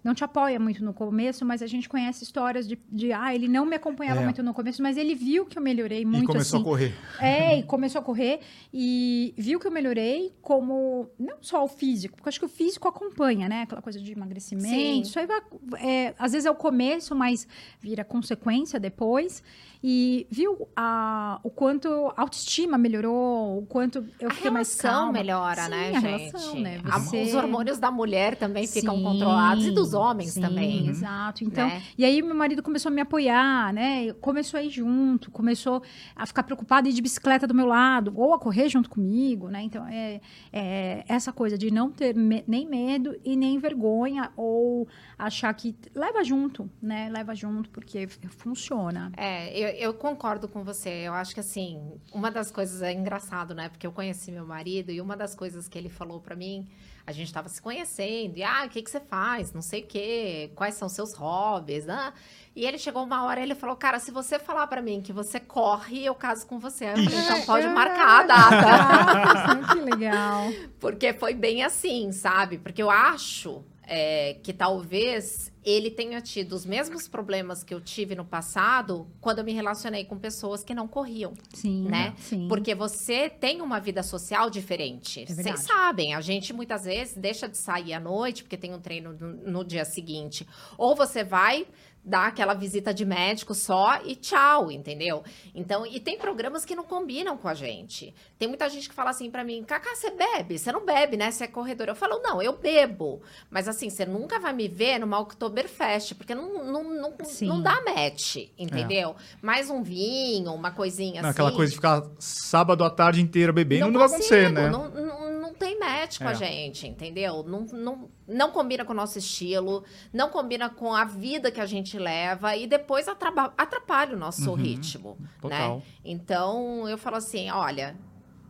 não 0.02 0.14
te 0.14 0.24
apoia 0.24 0.58
muito 0.58 0.84
no 0.84 0.94
começo, 0.94 1.44
mas 1.44 1.62
a 1.62 1.66
gente 1.66 1.88
conhece 1.88 2.24
histórias 2.24 2.66
de, 2.66 2.78
de 2.90 3.12
ah, 3.12 3.34
ele 3.34 3.48
não 3.48 3.66
me 3.66 3.76
acompanhava 3.76 4.20
é. 4.20 4.24
muito 4.24 4.42
no 4.42 4.54
começo, 4.54 4.82
mas 4.82 4.96
ele 4.96 5.14
viu 5.14 5.44
que 5.44 5.58
eu 5.58 5.62
melhorei 5.62 6.04
muito. 6.04 6.24
E 6.24 6.26
começou 6.26 6.58
assim, 6.58 6.66
a 6.66 6.70
correr. 6.70 6.94
É, 7.18 7.58
e 7.58 7.62
começou 7.62 8.00
a 8.00 8.04
correr 8.04 8.40
e 8.72 9.34
viu 9.36 9.60
que 9.60 9.66
eu 9.66 9.70
melhorei 9.70 10.32
como 10.40 11.10
não 11.18 11.36
só 11.42 11.64
o 11.64 11.68
físico, 11.68 12.16
porque 12.16 12.28
acho 12.28 12.38
que 12.38 12.46
o 12.46 12.48
físico 12.48 12.88
acompanha, 12.88 13.48
né? 13.48 13.62
Aquela 13.62 13.82
coisa 13.82 14.00
de 14.00 14.12
emagrecimento. 14.12 14.68
Sim. 14.68 15.00
Isso 15.02 15.18
aí 15.18 15.26
vai. 15.26 15.40
É, 15.78 16.14
às 16.18 16.32
vezes 16.32 16.46
é 16.46 16.50
o 16.50 16.54
começo, 16.54 17.14
mas 17.14 17.46
vira 17.80 18.04
consequência 18.04 18.80
depois 18.80 19.42
e 19.82 20.26
viu 20.30 20.68
a, 20.76 21.40
o 21.42 21.50
quanto 21.50 21.88
a 22.14 22.20
autoestima 22.20 22.76
melhorou, 22.76 23.58
o 23.58 23.66
quanto 23.66 24.04
eu 24.20 24.28
a 24.28 24.34
fiquei 24.34 24.50
mais 24.50 24.74
calma. 24.74 25.12
melhora, 25.12 25.64
sim, 25.64 25.70
né, 25.70 25.88
a 25.88 26.00
gente? 26.00 26.30
Relação, 26.30 26.60
né? 26.60 26.80
Você... 26.84 27.22
Os 27.22 27.34
hormônios 27.34 27.78
da 27.78 27.90
mulher 27.90 28.36
também 28.36 28.66
sim, 28.66 28.80
ficam 28.80 29.02
controlados 29.02 29.64
e 29.64 29.70
dos 29.70 29.89
homens 29.94 30.32
sim, 30.32 30.40
também. 30.40 30.88
Exato. 30.88 31.44
Então, 31.44 31.66
né? 31.66 31.82
e 31.96 32.04
aí 32.04 32.22
meu 32.22 32.34
marido 32.34 32.62
começou 32.62 32.90
a 32.90 32.92
me 32.92 33.00
apoiar, 33.00 33.72
né? 33.72 34.12
Começou 34.14 34.58
a 34.58 34.62
ir 34.62 34.70
junto, 34.70 35.30
começou 35.30 35.82
a 36.14 36.26
ficar 36.26 36.42
preocupado 36.42 36.88
e 36.88 36.90
ir 36.90 36.94
de 36.94 37.02
bicicleta 37.02 37.46
do 37.46 37.54
meu 37.54 37.66
lado, 37.66 38.12
ou 38.16 38.34
a 38.34 38.38
correr 38.38 38.68
junto 38.68 38.88
comigo, 38.88 39.48
né? 39.48 39.62
Então, 39.62 39.86
é, 39.86 40.20
é 40.52 41.04
essa 41.08 41.32
coisa 41.32 41.56
de 41.56 41.70
não 41.70 41.90
ter 41.90 42.14
me 42.14 42.44
nem 42.46 42.66
medo 42.66 43.16
e 43.24 43.36
nem 43.36 43.58
vergonha, 43.58 44.30
ou 44.36 44.88
achar 45.18 45.52
que 45.54 45.74
leva 45.94 46.24
junto, 46.24 46.70
né? 46.80 47.08
Leva 47.10 47.34
junto, 47.34 47.70
porque 47.70 48.06
funciona. 48.08 49.12
É, 49.16 49.56
eu, 49.58 49.68
eu, 49.88 49.94
concordo 49.94 50.48
com 50.48 50.64
você. 50.64 50.88
Eu 50.88 51.12
acho 51.12 51.34
que, 51.34 51.40
assim, 51.40 51.80
uma 52.12 52.30
das 52.30 52.50
coisas 52.50 52.82
é 52.82 52.92
engraçado, 52.92 53.54
né? 53.54 53.68
Porque 53.68 53.86
eu 53.86 53.92
conheci 53.92 54.30
meu 54.32 54.46
marido 54.46 54.90
e 54.90 55.00
uma 55.00 55.16
das 55.16 55.34
coisas 55.34 55.68
que 55.68 55.78
ele 55.78 55.88
falou 55.88 56.20
para 56.20 56.34
mim, 56.34 56.66
a 57.10 57.12
gente 57.12 57.26
estava 57.26 57.48
se 57.48 57.60
conhecendo, 57.60 58.38
e, 58.38 58.42
ah, 58.42 58.62
o 58.64 58.68
que, 58.68 58.80
que 58.80 58.90
você 58.90 59.00
faz? 59.00 59.52
Não 59.52 59.62
sei 59.62 59.82
o 59.82 59.86
quê, 59.86 60.50
quais 60.54 60.74
são 60.74 60.88
seus 60.88 61.12
hobbies, 61.12 61.84
né? 61.84 62.12
E 62.54 62.64
ele 62.64 62.78
chegou 62.78 63.02
uma 63.04 63.24
hora 63.24 63.40
e 63.40 63.42
ele 63.42 63.54
falou, 63.54 63.76
cara, 63.76 63.98
se 63.98 64.10
você 64.10 64.38
falar 64.38 64.66
para 64.66 64.80
mim 64.80 65.00
que 65.00 65.12
você 65.12 65.38
corre, 65.38 66.04
eu 66.04 66.14
caso 66.14 66.46
com 66.46 66.58
você. 66.58 66.86
Eu 66.86 66.96
falei, 66.96 67.18
então 67.18 67.42
pode 67.42 67.68
marcar 67.68 68.20
a 68.20 68.22
data. 68.22 69.74
que 69.74 69.80
legal. 69.80 70.48
Porque 70.80 71.12
foi 71.12 71.34
bem 71.34 71.62
assim, 71.62 72.12
sabe? 72.12 72.58
Porque 72.58 72.82
eu 72.82 72.90
acho 72.90 73.64
é, 73.92 74.34
que 74.34 74.52
talvez 74.52 75.52
ele 75.64 75.90
tenha 75.90 76.20
tido 76.20 76.52
os 76.52 76.64
mesmos 76.64 77.08
problemas 77.08 77.64
que 77.64 77.74
eu 77.74 77.80
tive 77.80 78.14
no 78.14 78.24
passado 78.24 79.08
quando 79.20 79.40
eu 79.40 79.44
me 79.44 79.52
relacionei 79.52 80.04
com 80.04 80.16
pessoas 80.16 80.62
que 80.62 80.72
não 80.72 80.86
corriam. 80.86 81.34
Sim. 81.52 81.88
Né? 81.88 82.14
Sim. 82.16 82.46
Porque 82.46 82.72
você 82.72 83.28
tem 83.28 83.60
uma 83.60 83.80
vida 83.80 84.04
social 84.04 84.48
diferente. 84.48 85.22
É 85.22 85.26
Vocês 85.26 85.60
sabem, 85.62 86.14
a 86.14 86.20
gente 86.20 86.52
muitas 86.52 86.84
vezes 86.84 87.16
deixa 87.16 87.48
de 87.48 87.58
sair 87.58 87.92
à 87.92 87.98
noite 87.98 88.44
porque 88.44 88.56
tem 88.56 88.72
um 88.72 88.80
treino 88.80 89.12
no, 89.12 89.32
no 89.50 89.64
dia 89.64 89.84
seguinte. 89.84 90.46
Ou 90.78 90.94
você 90.94 91.24
vai 91.24 91.66
dá 92.04 92.26
aquela 92.26 92.54
visita 92.54 92.94
de 92.94 93.04
médico 93.04 93.54
só 93.54 94.00
e 94.04 94.16
tchau, 94.16 94.70
entendeu? 94.70 95.22
Então, 95.54 95.86
e 95.86 96.00
tem 96.00 96.18
programas 96.18 96.64
que 96.64 96.74
não 96.74 96.84
combinam 96.84 97.36
com 97.36 97.48
a 97.48 97.54
gente. 97.54 98.14
Tem 98.38 98.48
muita 98.48 98.68
gente 98.68 98.88
que 98.88 98.94
fala 98.94 99.10
assim 99.10 99.30
para 99.30 99.44
mim, 99.44 99.62
Cacá, 99.64 99.94
você 99.94 100.10
bebe? 100.10 100.58
Você 100.58 100.72
não 100.72 100.84
bebe, 100.84 101.16
né? 101.16 101.30
Você 101.30 101.44
é 101.44 101.46
corredor. 101.46 101.88
Eu 101.88 101.94
falo, 101.94 102.20
não, 102.22 102.42
eu 102.42 102.56
bebo. 102.56 103.20
Mas 103.50 103.68
assim, 103.68 103.90
você 103.90 104.06
nunca 104.06 104.38
vai 104.38 104.52
me 104.52 104.66
ver 104.66 104.98
numa 104.98 105.18
Oktoberfest, 105.20 106.14
porque 106.14 106.34
não, 106.34 106.64
não, 106.64 106.84
não, 106.84 107.14
não 107.42 107.62
dá 107.62 107.82
match, 107.82 108.36
entendeu? 108.58 109.10
É. 109.10 109.36
Mais 109.42 109.68
um 109.68 109.82
vinho, 109.82 110.52
uma 110.52 110.70
coisinha 110.70 111.20
não, 111.20 111.30
assim. 111.30 111.40
Aquela 111.40 111.52
coisa 111.52 111.70
de 111.70 111.76
ficar 111.76 112.02
sábado 112.18 112.82
à 112.82 112.90
tarde 112.90 113.20
inteira 113.20 113.52
bebendo 113.52 113.86
não, 113.86 113.92
não 113.92 114.00
vai 114.00 114.08
acontecer, 114.08 114.50
né? 114.50 114.70
Não, 114.70 114.88
não, 114.88 115.19
tem 115.60 115.78
match 115.78 116.18
com 116.18 116.24
é. 116.24 116.28
a 116.28 116.32
gente, 116.32 116.88
entendeu? 116.88 117.42
Não, 117.42 117.66
não, 117.66 118.08
não 118.26 118.50
combina 118.50 118.82
com 118.82 118.92
o 118.92 118.96
nosso 118.96 119.18
estilo, 119.18 119.84
não 120.10 120.30
combina 120.30 120.70
com 120.70 120.94
a 120.94 121.04
vida 121.04 121.52
que 121.52 121.60
a 121.60 121.66
gente 121.66 121.98
leva 121.98 122.56
e 122.56 122.66
depois 122.66 123.06
atrapalha 123.06 124.16
o 124.16 124.18
nosso 124.18 124.48
uhum, 124.48 124.56
ritmo, 124.56 125.18
né? 125.20 125.28
total. 125.38 125.76
né? 125.76 125.82
Então, 126.02 126.88
eu 126.88 126.96
falo 126.96 127.16
assim, 127.16 127.50
olha, 127.50 127.94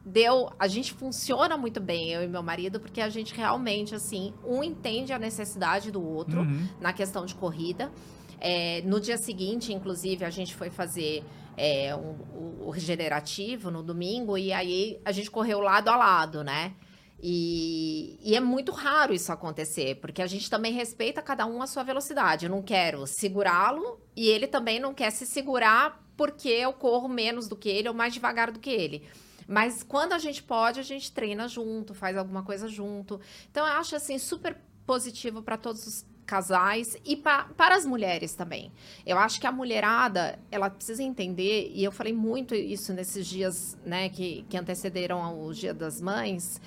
deu, 0.06 0.52
a 0.56 0.68
gente 0.68 0.92
funciona 0.92 1.56
muito 1.56 1.80
bem, 1.80 2.10
eu 2.10 2.22
e 2.22 2.28
meu 2.28 2.44
marido, 2.44 2.78
porque 2.78 3.00
a 3.00 3.08
gente 3.08 3.34
realmente, 3.34 3.92
assim, 3.92 4.32
um 4.46 4.62
entende 4.62 5.12
a 5.12 5.18
necessidade 5.18 5.90
do 5.90 6.00
outro 6.00 6.42
uhum. 6.42 6.68
na 6.80 6.92
questão 6.92 7.26
de 7.26 7.34
corrida. 7.34 7.90
É, 8.38 8.82
no 8.82 9.00
dia 9.00 9.18
seguinte, 9.18 9.72
inclusive, 9.72 10.24
a 10.24 10.30
gente 10.30 10.54
foi 10.54 10.70
fazer 10.70 11.24
é, 11.56 11.92
um, 11.96 12.14
o, 12.32 12.66
o 12.66 12.70
regenerativo 12.70 13.68
no 13.68 13.82
domingo 13.82 14.38
e 14.38 14.52
aí 14.52 15.00
a 15.04 15.10
gente 15.10 15.28
correu 15.28 15.58
lado 15.58 15.88
a 15.88 15.96
lado, 15.96 16.44
né? 16.44 16.72
E, 17.22 18.18
e, 18.22 18.34
é 18.34 18.40
muito 18.40 18.72
raro 18.72 19.12
isso 19.12 19.30
acontecer, 19.30 19.96
porque 19.96 20.22
a 20.22 20.26
gente 20.26 20.48
também 20.48 20.72
respeita 20.72 21.20
cada 21.20 21.44
um 21.44 21.60
a 21.60 21.66
sua 21.66 21.82
velocidade. 21.82 22.46
Eu 22.46 22.50
não 22.50 22.62
quero 22.62 23.06
segurá-lo 23.06 24.00
e 24.16 24.26
ele 24.28 24.46
também 24.46 24.80
não 24.80 24.94
quer 24.94 25.10
se 25.10 25.26
segurar 25.26 26.02
porque 26.16 26.48
eu 26.48 26.72
corro 26.72 27.08
menos 27.08 27.46
do 27.46 27.56
que 27.56 27.68
ele 27.68 27.88
ou 27.88 27.94
mais 27.94 28.14
devagar 28.14 28.50
do 28.50 28.58
que 28.58 28.70
ele. 28.70 29.06
Mas 29.46 29.82
quando 29.82 30.12
a 30.12 30.18
gente 30.18 30.42
pode, 30.42 30.80
a 30.80 30.82
gente 30.82 31.12
treina 31.12 31.46
junto, 31.46 31.92
faz 31.92 32.16
alguma 32.16 32.42
coisa 32.42 32.68
junto. 32.68 33.20
Então 33.50 33.66
eu 33.66 33.72
acho 33.74 33.96
assim 33.96 34.18
super 34.18 34.56
positivo 34.86 35.42
para 35.42 35.58
todos 35.58 35.86
os 35.86 36.06
casais 36.24 36.96
e 37.04 37.16
pa, 37.16 37.50
para 37.56 37.74
as 37.74 37.84
mulheres 37.84 38.34
também. 38.34 38.72
Eu 39.04 39.18
acho 39.18 39.40
que 39.40 39.46
a 39.46 39.52
mulherada, 39.52 40.38
ela 40.50 40.70
precisa 40.70 41.02
entender, 41.02 41.72
e 41.74 41.82
eu 41.82 41.90
falei 41.90 42.12
muito 42.12 42.54
isso 42.54 42.92
nesses 42.92 43.26
dias, 43.26 43.76
né, 43.84 44.08
que, 44.08 44.46
que 44.48 44.56
antecederam 44.56 45.20
ao 45.20 45.52
Dia 45.52 45.74
das 45.74 46.00
Mães, 46.00 46.60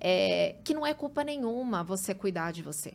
é, 0.00 0.56
que 0.64 0.72
não 0.72 0.86
é 0.86 0.94
culpa 0.94 1.22
nenhuma 1.22 1.84
você 1.84 2.14
cuidar 2.14 2.52
de 2.52 2.62
você. 2.62 2.94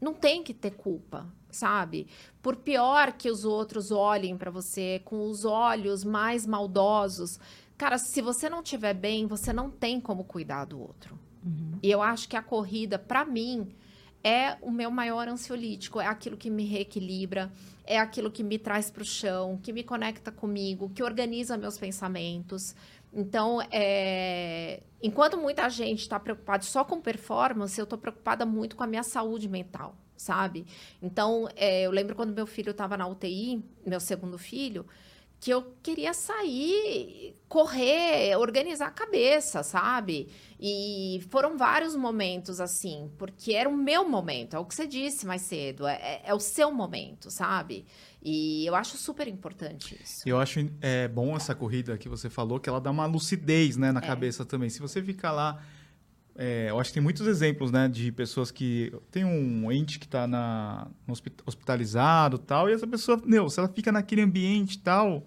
Não 0.00 0.14
tem 0.14 0.42
que 0.42 0.54
ter 0.54 0.70
culpa, 0.70 1.26
sabe? 1.50 2.06
Por 2.40 2.56
pior 2.56 3.12
que 3.12 3.28
os 3.28 3.44
outros 3.44 3.90
olhem 3.90 4.36
para 4.36 4.50
você 4.50 5.02
com 5.04 5.28
os 5.28 5.44
olhos 5.44 6.04
mais 6.04 6.46
maldosos, 6.46 7.38
cara, 7.76 7.98
se 7.98 8.22
você 8.22 8.48
não 8.48 8.62
estiver 8.62 8.94
bem, 8.94 9.26
você 9.26 9.52
não 9.52 9.68
tem 9.68 10.00
como 10.00 10.24
cuidar 10.24 10.64
do 10.64 10.80
outro. 10.80 11.18
Uhum. 11.44 11.78
E 11.82 11.90
eu 11.90 12.00
acho 12.00 12.28
que 12.28 12.36
a 12.36 12.42
corrida, 12.42 12.98
para 12.98 13.24
mim, 13.24 13.74
é 14.22 14.56
o 14.60 14.70
meu 14.70 14.90
maior 14.90 15.28
ansiolítico, 15.28 16.00
é 16.00 16.06
aquilo 16.06 16.36
que 16.36 16.50
me 16.50 16.64
reequilibra, 16.64 17.50
é 17.84 17.98
aquilo 17.98 18.30
que 18.30 18.42
me 18.42 18.58
traz 18.58 18.90
para 18.90 19.02
o 19.02 19.04
chão, 19.04 19.58
que 19.62 19.72
me 19.72 19.82
conecta 19.82 20.30
comigo, 20.30 20.90
que 20.94 21.02
organiza 21.02 21.56
meus 21.56 21.78
pensamentos. 21.78 22.74
Então, 23.12 23.60
é... 23.70 24.82
enquanto 25.02 25.36
muita 25.36 25.68
gente 25.68 26.00
está 26.00 26.18
preocupada 26.18 26.62
só 26.62 26.84
com 26.84 27.00
performance, 27.00 27.78
eu 27.78 27.84
estou 27.84 27.98
preocupada 27.98 28.46
muito 28.46 28.76
com 28.76 28.84
a 28.84 28.86
minha 28.86 29.02
saúde 29.02 29.48
mental, 29.48 29.96
sabe? 30.16 30.66
Então, 31.02 31.48
é... 31.56 31.82
eu 31.82 31.90
lembro 31.90 32.14
quando 32.14 32.34
meu 32.34 32.46
filho 32.46 32.70
estava 32.70 32.96
na 32.96 33.06
UTI, 33.06 33.64
meu 33.84 34.00
segundo 34.00 34.38
filho, 34.38 34.86
que 35.40 35.50
eu 35.50 35.74
queria 35.82 36.12
sair, 36.12 37.34
correr, 37.48 38.36
organizar 38.36 38.88
a 38.88 38.90
cabeça, 38.90 39.62
sabe? 39.62 40.28
E 40.60 41.26
foram 41.30 41.56
vários 41.56 41.96
momentos 41.96 42.60
assim, 42.60 43.10
porque 43.16 43.54
era 43.54 43.66
o 43.66 43.74
meu 43.74 44.06
momento, 44.06 44.54
é 44.54 44.58
o 44.58 44.66
que 44.66 44.74
você 44.74 44.86
disse 44.86 45.26
mais 45.26 45.40
cedo, 45.40 45.86
é, 45.86 45.94
é, 45.94 46.22
é 46.26 46.34
o 46.34 46.38
seu 46.38 46.70
momento, 46.70 47.30
sabe? 47.30 47.86
E 48.22 48.66
eu 48.66 48.74
acho 48.74 48.98
super 48.98 49.26
importante 49.26 49.98
isso. 50.02 50.28
Eu 50.28 50.38
acho 50.38 50.60
é, 50.80 51.08
bom 51.08 51.34
essa 51.34 51.54
corrida 51.54 51.96
que 51.96 52.08
você 52.08 52.28
falou, 52.28 52.60
que 52.60 52.68
ela 52.68 52.80
dá 52.80 52.90
uma 52.90 53.06
lucidez 53.06 53.76
né, 53.76 53.92
na 53.92 54.00
é. 54.00 54.06
cabeça 54.06 54.44
também. 54.44 54.68
Se 54.68 54.80
você 54.80 55.02
ficar 55.02 55.32
lá. 55.32 55.62
É, 56.36 56.70
eu 56.70 56.78
acho 56.78 56.90
que 56.90 56.94
tem 56.94 57.02
muitos 57.02 57.26
exemplos, 57.26 57.70
né, 57.70 57.88
de 57.88 58.10
pessoas 58.12 58.50
que 58.50 58.92
tem 59.10 59.24
um 59.24 59.70
ente 59.70 59.98
que 59.98 60.06
está 60.06 60.26
na 60.26 60.86
hospitalizado 61.44 62.38
tal, 62.38 62.70
e 62.70 62.72
essa 62.72 62.86
pessoa, 62.86 63.20
meu, 63.26 63.50
se 63.50 63.58
ela 63.58 63.68
fica 63.68 63.92
naquele 63.92 64.22
ambiente 64.22 64.78
tal, 64.78 65.26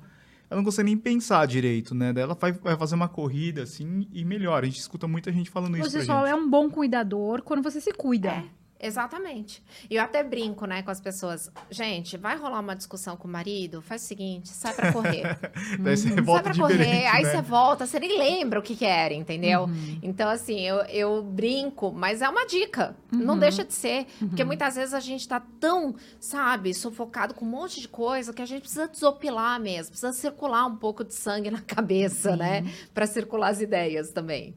ela 0.49 0.59
não 0.59 0.63
consegue 0.63 0.85
nem 0.85 0.97
pensar 0.97 1.45
direito, 1.45 1.93
né? 1.93 2.13
Daí 2.13 2.23
ela 2.23 2.35
vai, 2.35 2.51
vai 2.53 2.77
fazer 2.77 2.95
uma 2.95 3.09
corrida, 3.09 3.63
assim, 3.63 4.07
e 4.11 4.23
melhora. 4.23 4.65
A 4.65 4.69
gente 4.69 4.79
escuta 4.79 5.07
muita 5.07 5.31
gente 5.31 5.49
falando 5.49 5.77
isso 5.77 5.89
Você 5.89 6.05
só 6.05 6.21
gente. 6.21 6.31
é 6.31 6.35
um 6.35 6.49
bom 6.49 6.69
cuidador 6.69 7.41
quando 7.43 7.61
você 7.61 7.81
se 7.81 7.91
cuida. 7.91 8.29
É. 8.29 8.45
Exatamente. 8.83 9.63
E 9.89 9.95
eu 9.95 10.03
até 10.03 10.21
brinco, 10.21 10.65
né, 10.65 10.83
com 10.83 10.91
as 10.91 10.99
pessoas. 10.99 11.49
Gente, 11.71 12.17
vai 12.17 12.35
rolar 12.37 12.59
uma 12.59 12.75
discussão 12.75 13.15
com 13.15 13.29
o 13.29 13.31
marido? 13.31 13.81
Faz 13.81 14.03
o 14.03 14.05
seguinte, 14.05 14.49
sai 14.49 14.73
pra 14.73 14.91
correr. 14.91 15.39
Daí 15.79 15.95
você 15.95 16.09
hum, 16.11 16.23
volta 16.23 16.53
sai 16.53 16.53
pra 16.53 16.67
correr, 16.67 17.07
aí 17.07 17.23
né? 17.23 17.31
você 17.31 17.41
volta, 17.41 17.85
você 17.87 17.97
nem 17.97 18.17
lembra 18.17 18.59
o 18.59 18.61
que 18.61 18.75
quer, 18.75 19.13
entendeu? 19.13 19.61
Uhum. 19.61 19.99
Então, 20.03 20.29
assim, 20.29 20.59
eu, 20.59 20.79
eu 20.87 21.23
brinco, 21.23 21.93
mas 21.93 22.21
é 22.21 22.27
uma 22.27 22.45
dica. 22.45 22.93
Uhum. 23.13 23.19
Não 23.19 23.39
deixa 23.39 23.63
de 23.63 23.73
ser. 23.73 24.05
Uhum. 24.21 24.27
Porque 24.27 24.43
muitas 24.43 24.75
vezes 24.75 24.93
a 24.93 24.99
gente 24.99 25.25
tá 25.25 25.41
tão, 25.61 25.95
sabe, 26.19 26.73
sufocado 26.73 27.33
com 27.33 27.45
um 27.45 27.49
monte 27.49 27.79
de 27.79 27.87
coisa 27.87 28.33
que 28.33 28.41
a 28.41 28.45
gente 28.45 28.61
precisa 28.63 28.89
desopilar 28.89 29.61
mesmo. 29.61 29.91
Precisa 29.91 30.11
circular 30.11 30.65
um 30.65 30.75
pouco 30.75 31.05
de 31.05 31.13
sangue 31.13 31.49
na 31.49 31.61
cabeça, 31.61 32.35
né? 32.35 32.69
Pra 32.93 33.07
circular 33.07 33.47
as 33.47 33.61
ideias 33.61 34.11
também. 34.11 34.53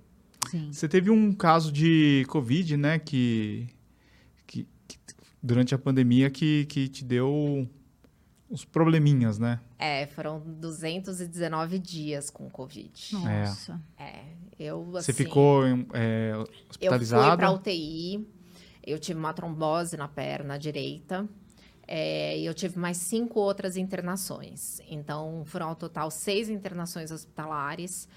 Sim. 0.50 0.72
Você 0.72 0.88
teve 0.88 1.10
um 1.10 1.32
caso 1.32 1.70
de 1.70 2.24
Covid, 2.28 2.76
né? 2.76 2.98
Que 2.98 3.68
durante 5.46 5.74
a 5.74 5.78
pandemia 5.78 6.28
que, 6.28 6.66
que 6.66 6.88
te 6.88 7.04
deu 7.04 7.68
uns 8.50 8.64
probleminhas, 8.64 9.38
né? 9.38 9.60
É, 9.78 10.06
foram 10.06 10.40
219 10.40 11.78
dias 11.78 12.30
com 12.30 12.50
Covid. 12.50 13.14
Nossa. 13.14 13.80
É, 13.98 14.24
eu 14.58 14.82
assim, 14.96 15.06
Você 15.06 15.12
ficou 15.12 15.64
é, 15.92 16.32
hospitalizada? 16.68 17.24
Eu 17.24 17.28
fui 17.30 17.36
pra 17.36 17.50
UTI, 17.52 18.28
eu 18.84 18.98
tive 18.98 19.18
uma 19.18 19.32
trombose 19.32 19.96
na 19.96 20.08
perna 20.08 20.58
direita. 20.58 21.28
É, 21.88 22.40
eu 22.40 22.52
tive 22.52 22.78
mais 22.78 22.96
cinco 22.96 23.38
outras 23.38 23.76
internações. 23.76 24.80
Então, 24.88 25.44
foram 25.44 25.68
ao 25.68 25.76
total 25.76 26.10
seis 26.10 26.48
internações 26.48 27.12
hospitalares. 27.12 28.08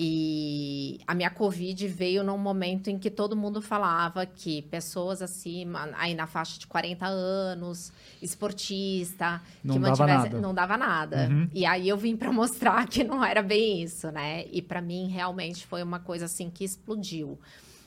E 0.00 1.00
a 1.08 1.12
minha 1.12 1.28
Covid 1.28 1.88
veio 1.88 2.22
num 2.22 2.38
momento 2.38 2.88
em 2.88 2.96
que 2.96 3.10
todo 3.10 3.34
mundo 3.34 3.60
falava 3.60 4.24
que 4.24 4.62
pessoas 4.62 5.20
acima, 5.20 5.90
aí 5.94 6.14
na 6.14 6.28
faixa 6.28 6.56
de 6.56 6.68
40 6.68 7.04
anos, 7.04 7.92
esportista, 8.22 9.42
não 9.64 9.74
que 9.74 9.80
dava 9.80 10.06
nada. 10.06 10.40
não 10.40 10.54
dava 10.54 10.76
nada. 10.76 11.28
Uhum. 11.28 11.50
E 11.52 11.66
aí 11.66 11.88
eu 11.88 11.96
vim 11.96 12.16
para 12.16 12.30
mostrar 12.32 12.86
que 12.86 13.02
não 13.02 13.24
era 13.24 13.42
bem 13.42 13.82
isso, 13.82 14.08
né? 14.12 14.46
E 14.52 14.62
para 14.62 14.80
mim 14.80 15.08
realmente 15.08 15.66
foi 15.66 15.82
uma 15.82 15.98
coisa 15.98 16.26
assim 16.26 16.48
que 16.48 16.62
explodiu. 16.62 17.36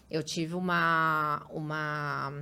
Eu 0.10 0.22
tive 0.22 0.54
uma 0.54 1.46
uma 1.50 2.34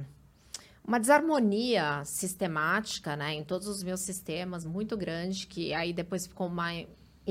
uma 0.84 1.00
desarmonia 1.00 2.04
sistemática, 2.06 3.16
né, 3.16 3.36
em 3.36 3.44
todos 3.44 3.68
os 3.68 3.84
meus 3.84 4.00
sistemas 4.00 4.66
muito 4.66 4.98
grande, 4.98 5.46
que 5.46 5.72
aí 5.76 5.94
depois 5.94 6.26
ficou 6.26 6.48
uma 6.48 6.72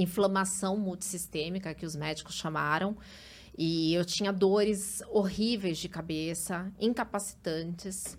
inflamação 0.01 0.77
multissistêmica, 0.77 1.75
que 1.75 1.87
os 1.87 1.97
médicos 1.97 2.35
chamaram. 2.35 2.97
E 3.57 3.93
eu 3.93 4.05
tinha 4.05 4.33
dores 4.33 5.03
horríveis 5.11 5.79
de 5.79 5.89
cabeça, 5.89 6.73
incapacitantes, 6.79 8.17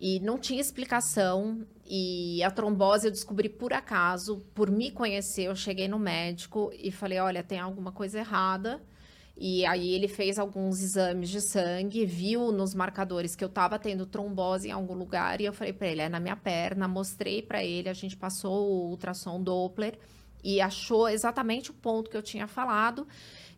e 0.00 0.18
não 0.20 0.38
tinha 0.38 0.60
explicação. 0.60 1.64
E 1.86 2.42
a 2.42 2.50
trombose 2.50 3.06
eu 3.06 3.10
descobri 3.12 3.48
por 3.48 3.72
acaso, 3.72 4.44
por 4.54 4.70
me 4.70 4.90
conhecer. 4.90 5.44
Eu 5.44 5.54
cheguei 5.54 5.86
no 5.86 5.98
médico 5.98 6.72
e 6.76 6.90
falei: 6.90 7.20
olha, 7.20 7.42
tem 7.42 7.60
alguma 7.60 7.92
coisa 7.92 8.18
errada. 8.18 8.82
E 9.42 9.64
aí 9.64 9.94
ele 9.94 10.06
fez 10.06 10.38
alguns 10.38 10.82
exames 10.82 11.30
de 11.30 11.40
sangue, 11.40 12.04
viu 12.04 12.52
nos 12.52 12.74
marcadores 12.74 13.34
que 13.34 13.42
eu 13.42 13.48
estava 13.48 13.78
tendo 13.78 14.04
trombose 14.04 14.68
em 14.68 14.70
algum 14.70 14.92
lugar 14.92 15.40
e 15.40 15.46
eu 15.46 15.52
falei 15.54 15.72
para 15.72 15.88
ele, 15.88 16.02
é 16.02 16.10
na 16.10 16.20
minha 16.20 16.36
perna, 16.36 16.86
mostrei 16.86 17.40
para 17.40 17.64
ele, 17.64 17.88
a 17.88 17.94
gente 17.94 18.18
passou 18.18 18.68
o 18.68 18.90
ultrassom 18.90 19.42
Doppler 19.42 19.98
e 20.42 20.60
achou 20.60 21.08
exatamente 21.08 21.70
o 21.70 21.74
ponto 21.74 22.10
que 22.10 22.16
eu 22.16 22.22
tinha 22.22 22.46
falado. 22.46 23.06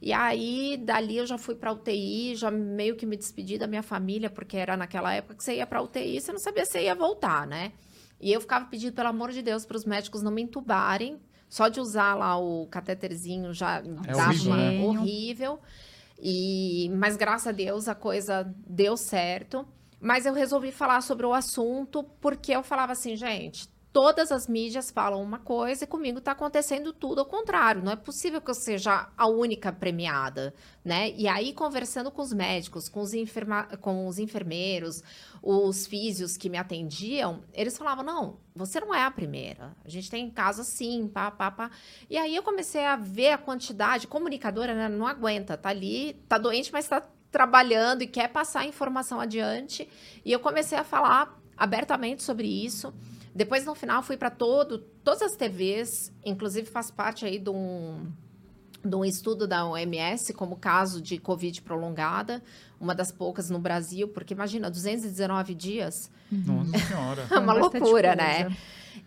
E 0.00 0.12
aí, 0.12 0.76
dali 0.76 1.16
eu 1.16 1.26
já 1.26 1.38
fui 1.38 1.54
para 1.54 1.72
UTI, 1.72 2.34
já 2.34 2.50
meio 2.50 2.96
que 2.96 3.06
me 3.06 3.16
despedi 3.16 3.56
da 3.56 3.66
minha 3.68 3.82
família, 3.82 4.28
porque 4.28 4.56
era 4.56 4.76
naquela 4.76 5.14
época 5.14 5.36
que 5.36 5.44
você 5.44 5.56
ia 5.56 5.66
para 5.66 5.80
UTI, 5.80 6.20
você 6.20 6.32
não 6.32 6.40
sabia 6.40 6.64
se 6.64 6.80
ia 6.80 6.94
voltar, 6.94 7.46
né? 7.46 7.72
E 8.20 8.32
eu 8.32 8.40
ficava 8.40 8.64
pedindo, 8.66 8.92
pelo 8.94 9.08
amor 9.08 9.32
de 9.32 9.42
Deus, 9.42 9.64
para 9.64 9.76
os 9.76 9.84
médicos 9.84 10.22
não 10.22 10.30
me 10.30 10.42
entubarem. 10.42 11.20
Só 11.48 11.68
de 11.68 11.80
usar 11.80 12.14
lá 12.14 12.38
o 12.38 12.66
cateterzinho 12.68 13.52
já 13.52 13.76
é 13.76 13.82
dava 13.82 14.30
horrível, 14.30 14.54
né? 14.56 14.80
horrível. 14.82 15.60
E, 16.18 16.90
mas 16.94 17.16
graças 17.16 17.48
a 17.48 17.52
Deus 17.52 17.88
a 17.88 17.94
coisa 17.94 18.54
deu 18.66 18.96
certo. 18.96 19.66
Mas 20.00 20.24
eu 20.24 20.32
resolvi 20.32 20.72
falar 20.72 21.00
sobre 21.02 21.26
o 21.26 21.34
assunto 21.34 22.02
porque 22.20 22.52
eu 22.52 22.62
falava 22.62 22.92
assim, 22.92 23.16
gente, 23.16 23.68
todas 23.92 24.32
as 24.32 24.48
mídias 24.48 24.90
falam 24.90 25.22
uma 25.22 25.38
coisa 25.38 25.84
e 25.84 25.86
comigo 25.86 26.18
está 26.18 26.32
acontecendo 26.32 26.92
tudo 26.92 27.20
ao 27.20 27.26
contrário. 27.26 27.82
Não 27.82 27.92
é 27.92 27.96
possível 27.96 28.40
que 28.40 28.50
eu 28.50 28.54
seja 28.54 29.08
a 29.16 29.26
única 29.26 29.70
premiada, 29.70 30.54
né? 30.84 31.10
E 31.10 31.28
aí, 31.28 31.52
conversando 31.52 32.10
com 32.10 32.22
os 32.22 32.32
médicos, 32.32 32.88
com 32.88 33.00
os, 33.00 33.12
enferma 33.12 33.64
com 33.80 34.06
os 34.06 34.18
enfermeiros, 34.18 35.02
os 35.42 35.86
físios 35.86 36.36
que 36.36 36.48
me 36.48 36.56
atendiam, 36.56 37.42
eles 37.52 37.76
falavam: 37.76 38.02
não, 38.02 38.38
você 38.56 38.80
não 38.80 38.94
é 38.94 39.04
a 39.04 39.10
primeira. 39.10 39.76
A 39.84 39.88
gente 39.88 40.10
tem 40.10 40.30
casos 40.30 40.66
assim, 40.66 41.06
pá, 41.06 41.30
pá, 41.30 41.50
pá. 41.50 41.70
E 42.08 42.16
aí 42.16 42.34
eu 42.34 42.42
comecei 42.42 42.86
a 42.86 42.96
ver 42.96 43.32
a 43.32 43.38
quantidade, 43.38 44.06
comunicadora 44.06 44.74
né, 44.74 44.88
não 44.88 45.06
aguenta, 45.06 45.56
tá 45.56 45.68
ali, 45.68 46.14
tá 46.28 46.38
doente, 46.38 46.72
mas 46.72 46.88
tá 46.88 47.06
trabalhando 47.30 48.02
e 48.02 48.06
quer 48.06 48.28
passar 48.28 48.60
a 48.60 48.66
informação 48.66 49.20
adiante. 49.20 49.86
E 50.24 50.32
eu 50.32 50.40
comecei 50.40 50.78
a 50.78 50.84
falar 50.84 51.38
abertamente 51.56 52.22
sobre 52.22 52.48
isso. 52.48 52.92
Depois, 53.34 53.64
no 53.64 53.74
final, 53.74 54.02
fui 54.02 54.16
para 54.16 54.30
todo, 54.30 54.78
todas 55.02 55.22
as 55.22 55.36
TVs, 55.36 56.12
inclusive 56.24 56.66
faz 56.68 56.90
parte 56.90 57.24
aí 57.24 57.38
de 57.38 57.48
um, 57.48 58.06
de 58.84 58.94
um 58.94 59.04
estudo 59.04 59.46
da 59.46 59.64
OMS 59.66 60.34
como 60.34 60.56
caso 60.56 61.00
de 61.00 61.18
Covid 61.18 61.62
prolongada, 61.62 62.42
uma 62.78 62.94
das 62.94 63.10
poucas 63.10 63.48
no 63.48 63.58
Brasil, 63.58 64.08
porque 64.08 64.34
imagina, 64.34 64.70
219 64.70 65.54
dias. 65.54 66.10
Nossa 66.30 66.78
Senhora. 66.78 67.26
é 67.30 67.38
uma 67.38 67.54
loucura, 67.54 68.14
né? 68.14 68.54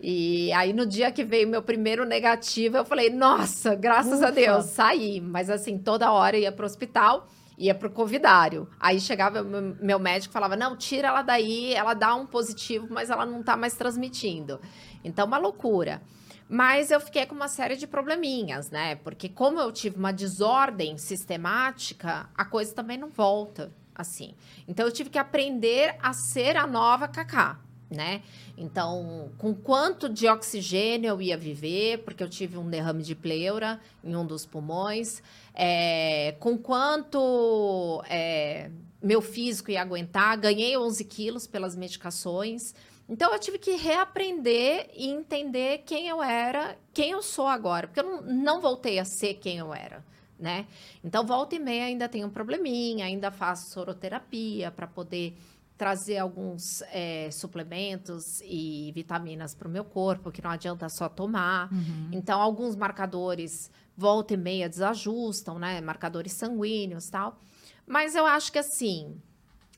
E 0.00 0.52
aí, 0.52 0.72
no 0.72 0.84
dia 0.84 1.12
que 1.12 1.24
veio 1.24 1.48
meu 1.48 1.62
primeiro 1.62 2.04
negativo, 2.04 2.76
eu 2.76 2.84
falei, 2.84 3.10
nossa, 3.10 3.74
graças 3.74 4.18
Ufa. 4.18 4.28
a 4.28 4.30
Deus, 4.30 4.66
saí. 4.66 5.20
Mas 5.20 5.48
assim, 5.48 5.78
toda 5.78 6.10
hora 6.10 6.36
ia 6.36 6.50
para 6.50 6.64
o 6.64 6.66
hospital 6.66 7.28
ia 7.58 7.74
pro 7.74 7.90
covidário. 7.90 8.68
Aí 8.78 9.00
chegava 9.00 9.42
meu 9.42 9.98
médico 9.98 10.32
falava: 10.32 10.56
"Não, 10.56 10.76
tira 10.76 11.08
ela 11.08 11.22
daí, 11.22 11.74
ela 11.74 11.94
dá 11.94 12.14
um 12.14 12.26
positivo, 12.26 12.86
mas 12.90 13.10
ela 13.10 13.26
não 13.26 13.42
tá 13.42 13.56
mais 13.56 13.74
transmitindo". 13.74 14.60
Então 15.04 15.26
uma 15.26 15.38
loucura. 15.38 16.02
Mas 16.48 16.92
eu 16.92 17.00
fiquei 17.00 17.26
com 17.26 17.34
uma 17.34 17.48
série 17.48 17.74
de 17.76 17.88
probleminhas, 17.88 18.70
né? 18.70 18.94
Porque 18.96 19.28
como 19.28 19.58
eu 19.58 19.72
tive 19.72 19.96
uma 19.98 20.12
desordem 20.12 20.96
sistemática, 20.96 22.30
a 22.36 22.44
coisa 22.44 22.72
também 22.72 22.96
não 22.96 23.08
volta 23.08 23.72
assim. 23.94 24.34
Então 24.68 24.86
eu 24.86 24.92
tive 24.92 25.10
que 25.10 25.18
aprender 25.18 25.96
a 26.00 26.12
ser 26.12 26.56
a 26.56 26.66
nova 26.66 27.08
Cacá, 27.08 27.58
né? 27.90 28.22
Então, 28.56 29.30
com 29.38 29.54
quanto 29.54 30.08
de 30.08 30.26
oxigênio 30.26 31.08
eu 31.08 31.22
ia 31.22 31.36
viver, 31.36 31.98
porque 31.98 32.22
eu 32.22 32.28
tive 32.28 32.58
um 32.58 32.68
derrame 32.68 33.02
de 33.02 33.14
pleura 33.14 33.80
em 34.02 34.16
um 34.16 34.26
dos 34.26 34.44
pulmões, 34.44 35.22
é, 35.54 36.34
com 36.40 36.58
quanto 36.58 38.02
é, 38.08 38.70
meu 39.02 39.22
físico 39.22 39.70
ia 39.70 39.82
aguentar, 39.82 40.36
ganhei 40.38 40.76
11 40.76 41.04
quilos 41.04 41.46
pelas 41.46 41.76
medicações. 41.76 42.74
Então 43.08 43.32
eu 43.32 43.38
tive 43.38 43.58
que 43.58 43.76
reaprender 43.76 44.90
e 44.92 45.08
entender 45.08 45.82
quem 45.86 46.08
eu 46.08 46.20
era, 46.20 46.76
quem 46.92 47.12
eu 47.12 47.22
sou 47.22 47.46
agora, 47.46 47.86
porque 47.86 48.00
eu 48.00 48.04
não, 48.04 48.22
não 48.22 48.60
voltei 48.60 48.98
a 48.98 49.04
ser 49.04 49.34
quem 49.34 49.58
eu 49.58 49.72
era, 49.72 50.04
né? 50.36 50.66
Então 51.04 51.24
volta 51.24 51.54
e 51.54 51.58
meia 51.60 51.84
ainda 51.84 52.08
tenho 52.08 52.26
um 52.26 52.30
probleminha, 52.30 53.06
ainda 53.06 53.30
faço 53.30 53.70
soroterapia 53.70 54.72
para 54.72 54.88
poder 54.88 55.36
trazer 55.76 56.18
alguns 56.18 56.82
é, 56.92 57.30
suplementos 57.30 58.40
e 58.42 58.92
vitaminas 58.94 59.54
para 59.54 59.68
o 59.68 59.70
meu 59.70 59.84
corpo, 59.84 60.30
que 60.30 60.42
não 60.42 60.50
adianta 60.50 60.88
só 60.88 61.08
tomar. 61.08 61.72
Uhum. 61.72 62.10
Então 62.12 62.40
alguns 62.40 62.74
marcadores 62.74 63.70
volta 63.96 64.34
e 64.34 64.36
meia 64.36 64.68
desajustam, 64.68 65.58
né? 65.58 65.80
Marcadores 65.80 66.32
sanguíneos 66.32 67.10
tal. 67.10 67.40
Mas 67.86 68.14
eu 68.14 68.26
acho 68.26 68.50
que 68.50 68.58
assim, 68.58 69.20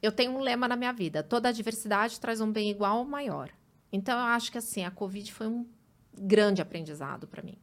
eu 0.01 0.13
tenho 0.13 0.33
um 0.33 0.41
lema 0.41 0.69
na 0.69 0.77
minha 0.77 0.93
vida: 0.93 1.23
toda 1.23 1.53
diversidade 1.53 2.21
traz 2.21 2.41
um 2.41 2.51
bem 2.51 2.71
igual 2.71 2.99
ou 2.99 3.05
maior. 3.05 3.51
Então, 3.93 4.19
eu 4.19 4.27
acho 4.27 4.53
que 4.53 4.59
assim, 4.59 4.85
a 4.85 4.91
Covid 4.91 5.33
foi 5.33 5.47
um 5.47 5.67
grande 6.17 6.61
aprendizado 6.61 7.27
para 7.27 7.43
mim. 7.43 7.57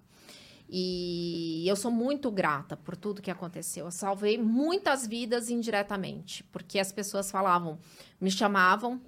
E 0.70 1.64
eu 1.68 1.76
sou 1.76 1.92
muito 1.92 2.32
grata 2.32 2.76
por 2.76 2.96
tudo 2.96 3.22
que 3.22 3.30
aconteceu. 3.30 3.86
Eu 3.86 3.92
salvei 3.92 4.38
muitas 4.38 5.06
vidas 5.06 5.50
indiretamente, 5.50 6.44
porque 6.46 6.80
as 6.80 6.92
pessoas 6.92 7.30
falavam, 7.30 7.78
me 8.20 8.32
chamavam 8.32 9.00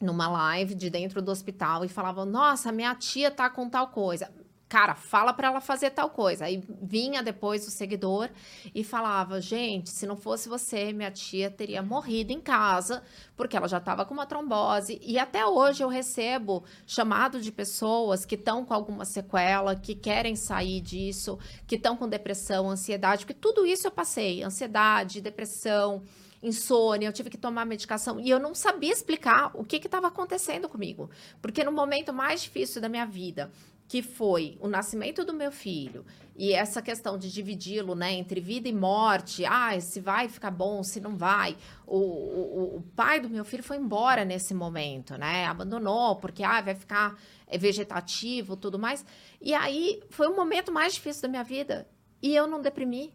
numa 0.00 0.28
live 0.28 0.74
de 0.74 0.90
dentro 0.90 1.22
do 1.22 1.30
hospital 1.30 1.84
e 1.84 1.88
falavam: 1.88 2.26
"Nossa, 2.26 2.70
minha 2.70 2.94
tia 2.94 3.30
tá 3.30 3.48
com 3.48 3.68
tal 3.68 3.88
coisa" 3.88 4.30
cara, 4.68 4.94
fala 4.94 5.32
para 5.32 5.48
ela 5.48 5.60
fazer 5.60 5.90
tal 5.90 6.10
coisa. 6.10 6.46
Aí 6.46 6.62
vinha 6.82 7.22
depois 7.22 7.66
o 7.66 7.70
seguidor 7.70 8.28
e 8.74 8.82
falava: 8.82 9.40
gente, 9.40 9.90
se 9.90 10.06
não 10.06 10.16
fosse 10.16 10.48
você, 10.48 10.92
minha 10.92 11.10
tia 11.10 11.50
teria 11.50 11.82
morrido 11.82 12.32
em 12.32 12.40
casa, 12.40 13.02
porque 13.36 13.56
ela 13.56 13.68
já 13.68 13.78
estava 13.78 14.04
com 14.04 14.14
uma 14.14 14.26
trombose. 14.26 15.00
E 15.02 15.18
até 15.18 15.46
hoje 15.46 15.82
eu 15.82 15.88
recebo 15.88 16.64
chamado 16.86 17.40
de 17.40 17.52
pessoas 17.52 18.24
que 18.24 18.34
estão 18.34 18.64
com 18.64 18.74
alguma 18.74 19.04
sequela, 19.04 19.76
que 19.76 19.94
querem 19.94 20.36
sair 20.36 20.80
disso, 20.80 21.38
que 21.66 21.76
estão 21.76 21.96
com 21.96 22.08
depressão, 22.08 22.70
ansiedade, 22.70 23.24
porque 23.24 23.38
tudo 23.38 23.66
isso 23.66 23.86
eu 23.86 23.90
passei: 23.90 24.42
ansiedade, 24.42 25.20
depressão 25.20 26.02
insônia, 26.42 27.08
eu 27.08 27.12
tive 27.12 27.30
que 27.30 27.38
tomar 27.38 27.64
medicação 27.64 28.20
e 28.20 28.28
eu 28.28 28.38
não 28.38 28.54
sabia 28.54 28.92
explicar 28.92 29.50
o 29.54 29.64
que 29.64 29.76
estava 29.76 30.08
acontecendo 30.08 30.68
comigo. 30.68 31.10
Porque 31.40 31.64
no 31.64 31.72
momento 31.72 32.12
mais 32.12 32.42
difícil 32.42 32.82
da 32.82 32.88
minha 32.88 33.06
vida, 33.06 33.50
que 33.86 34.02
foi 34.02 34.56
o 34.60 34.68
nascimento 34.68 35.24
do 35.24 35.32
meu 35.32 35.52
filho 35.52 36.04
e 36.36 36.52
essa 36.52 36.82
questão 36.82 37.16
de 37.16 37.30
dividi-lo 37.30 37.94
né, 37.94 38.12
entre 38.12 38.40
vida 38.40 38.68
e 38.68 38.72
morte, 38.72 39.44
ah, 39.44 39.78
se 39.80 40.00
vai 40.00 40.28
ficar 40.28 40.50
bom, 40.50 40.82
se 40.82 41.00
não 41.00 41.16
vai. 41.16 41.56
O, 41.86 41.98
o, 41.98 42.76
o 42.78 42.82
pai 42.96 43.20
do 43.20 43.30
meu 43.30 43.44
filho 43.44 43.62
foi 43.62 43.76
embora 43.76 44.24
nesse 44.24 44.52
momento, 44.52 45.16
né? 45.16 45.46
Abandonou, 45.46 46.16
porque 46.16 46.42
ah, 46.42 46.60
vai 46.60 46.74
ficar 46.74 47.16
é, 47.46 47.56
vegetativo 47.56 48.56
tudo 48.56 48.78
mais. 48.78 49.04
E 49.40 49.54
aí 49.54 50.02
foi 50.10 50.26
o 50.26 50.34
momento 50.34 50.72
mais 50.72 50.94
difícil 50.94 51.22
da 51.22 51.28
minha 51.28 51.44
vida. 51.44 51.86
E 52.20 52.34
eu 52.34 52.48
não 52.48 52.60
deprimi. 52.60 53.12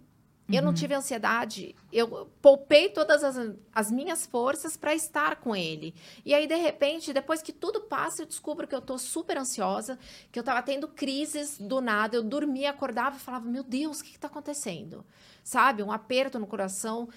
Eu 0.52 0.64
não 0.64 0.70
uhum. 0.70 0.74
tive 0.74 0.96
ansiedade. 0.96 1.76
Eu 1.94 2.28
poupei 2.42 2.90
todas 2.90 3.24
as, 3.24 3.52
as 3.74 3.92
minhas 3.92 4.26
forças 4.26 4.76
para 4.76 4.96
estar 4.96 5.36
com 5.36 5.56
ele. 5.56 5.94
E 6.26 6.34
aí, 6.34 6.48
de 6.48 6.56
repente, 6.56 7.14
depois 7.14 7.42
que 7.42 7.54
tudo 7.54 7.82
passa, 7.82 8.24
eu 8.24 8.26
descubro 8.26 8.68
que 8.68 8.74
eu 8.74 8.82
tô 8.82 8.98
super 8.98 9.38
ansiosa, 9.38 10.00
que 10.32 10.40
eu 10.40 10.44
tava 10.44 10.62
tendo 10.64 10.88
crises 10.88 11.58
do 11.60 11.80
nada. 11.80 12.16
Eu 12.16 12.24
dormia, 12.24 12.72
acordava 12.72 13.18
e 13.18 13.20
falava: 13.20 13.48
Meu 13.48 13.64
Deus, 13.64 14.00
o 14.00 14.04
que, 14.04 14.12
que 14.12 14.20
tá 14.20 14.28
acontecendo? 14.28 15.06
Sabe? 15.44 15.84
Um 15.84 15.92
aperto 15.92 16.40
no 16.40 16.48
coração, 16.48 17.08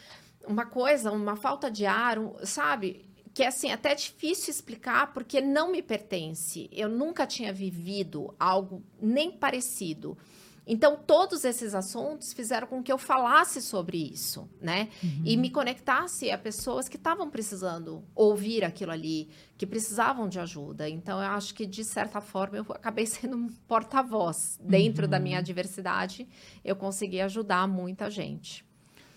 uma 0.46 0.66
coisa, 0.66 1.10
uma 1.10 1.36
falta 1.36 1.70
de 1.70 1.86
ar, 1.86 2.18
um, 2.18 2.34
sabe? 2.44 3.06
Que 3.32 3.44
é 3.44 3.46
assim, 3.46 3.72
até 3.72 3.94
difícil 3.94 4.50
explicar 4.50 5.14
porque 5.14 5.40
não 5.40 5.72
me 5.72 5.80
pertence. 5.80 6.68
Eu 6.70 6.90
nunca 6.90 7.26
tinha 7.26 7.50
vivido 7.50 8.34
algo 8.38 8.82
nem 9.00 9.30
parecido. 9.30 10.18
Então, 10.66 10.96
todos 10.96 11.44
esses 11.44 11.74
assuntos 11.74 12.32
fizeram 12.32 12.68
com 12.68 12.82
que 12.82 12.92
eu 12.92 12.98
falasse 12.98 13.60
sobre 13.60 13.98
isso, 13.98 14.48
né? 14.60 14.88
Uhum. 15.02 15.22
E 15.24 15.36
me 15.36 15.50
conectasse 15.50 16.30
a 16.30 16.38
pessoas 16.38 16.88
que 16.88 16.96
estavam 16.96 17.28
precisando 17.28 18.04
ouvir 18.14 18.64
aquilo 18.64 18.92
ali, 18.92 19.28
que 19.58 19.66
precisavam 19.66 20.28
de 20.28 20.38
ajuda. 20.38 20.88
Então, 20.88 21.18
eu 21.18 21.30
acho 21.30 21.52
que, 21.54 21.66
de 21.66 21.82
certa 21.82 22.20
forma, 22.20 22.58
eu 22.58 22.66
acabei 22.70 23.06
sendo 23.06 23.36
um 23.36 23.48
porta-voz. 23.66 24.58
Dentro 24.62 25.04
uhum. 25.04 25.10
da 25.10 25.18
minha 25.18 25.42
diversidade, 25.42 26.28
eu 26.64 26.76
consegui 26.76 27.20
ajudar 27.20 27.66
muita 27.66 28.08
gente. 28.08 28.64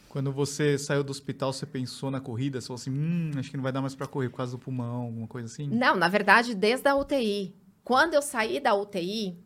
Quando 0.09 0.31
você 0.31 0.77
saiu 0.77 1.03
do 1.03 1.11
hospital, 1.11 1.51
você 1.51 1.65
pensou 1.65 2.09
na 2.09 2.21
corrida? 2.21 2.59
Você 2.59 2.67
falou 2.67 2.79
assim, 2.79 2.89
hum, 2.89 3.31
acho 3.37 3.51
que 3.51 3.57
não 3.57 3.63
vai 3.63 3.73
dar 3.73 3.81
mais 3.81 3.93
para 3.93 4.07
correr 4.07 4.29
por 4.29 4.37
causa 4.37 4.53
do 4.53 4.57
pulmão, 4.57 5.03
alguma 5.03 5.27
coisa 5.27 5.47
assim? 5.47 5.67
Não, 5.67 5.95
na 5.95 6.07
verdade, 6.07 6.55
desde 6.55 6.87
a 6.87 6.95
UTI. 6.95 7.53
Quando 7.83 8.13
eu 8.13 8.21
saí 8.21 8.61
da 8.61 8.73
UTI, 8.73 9.37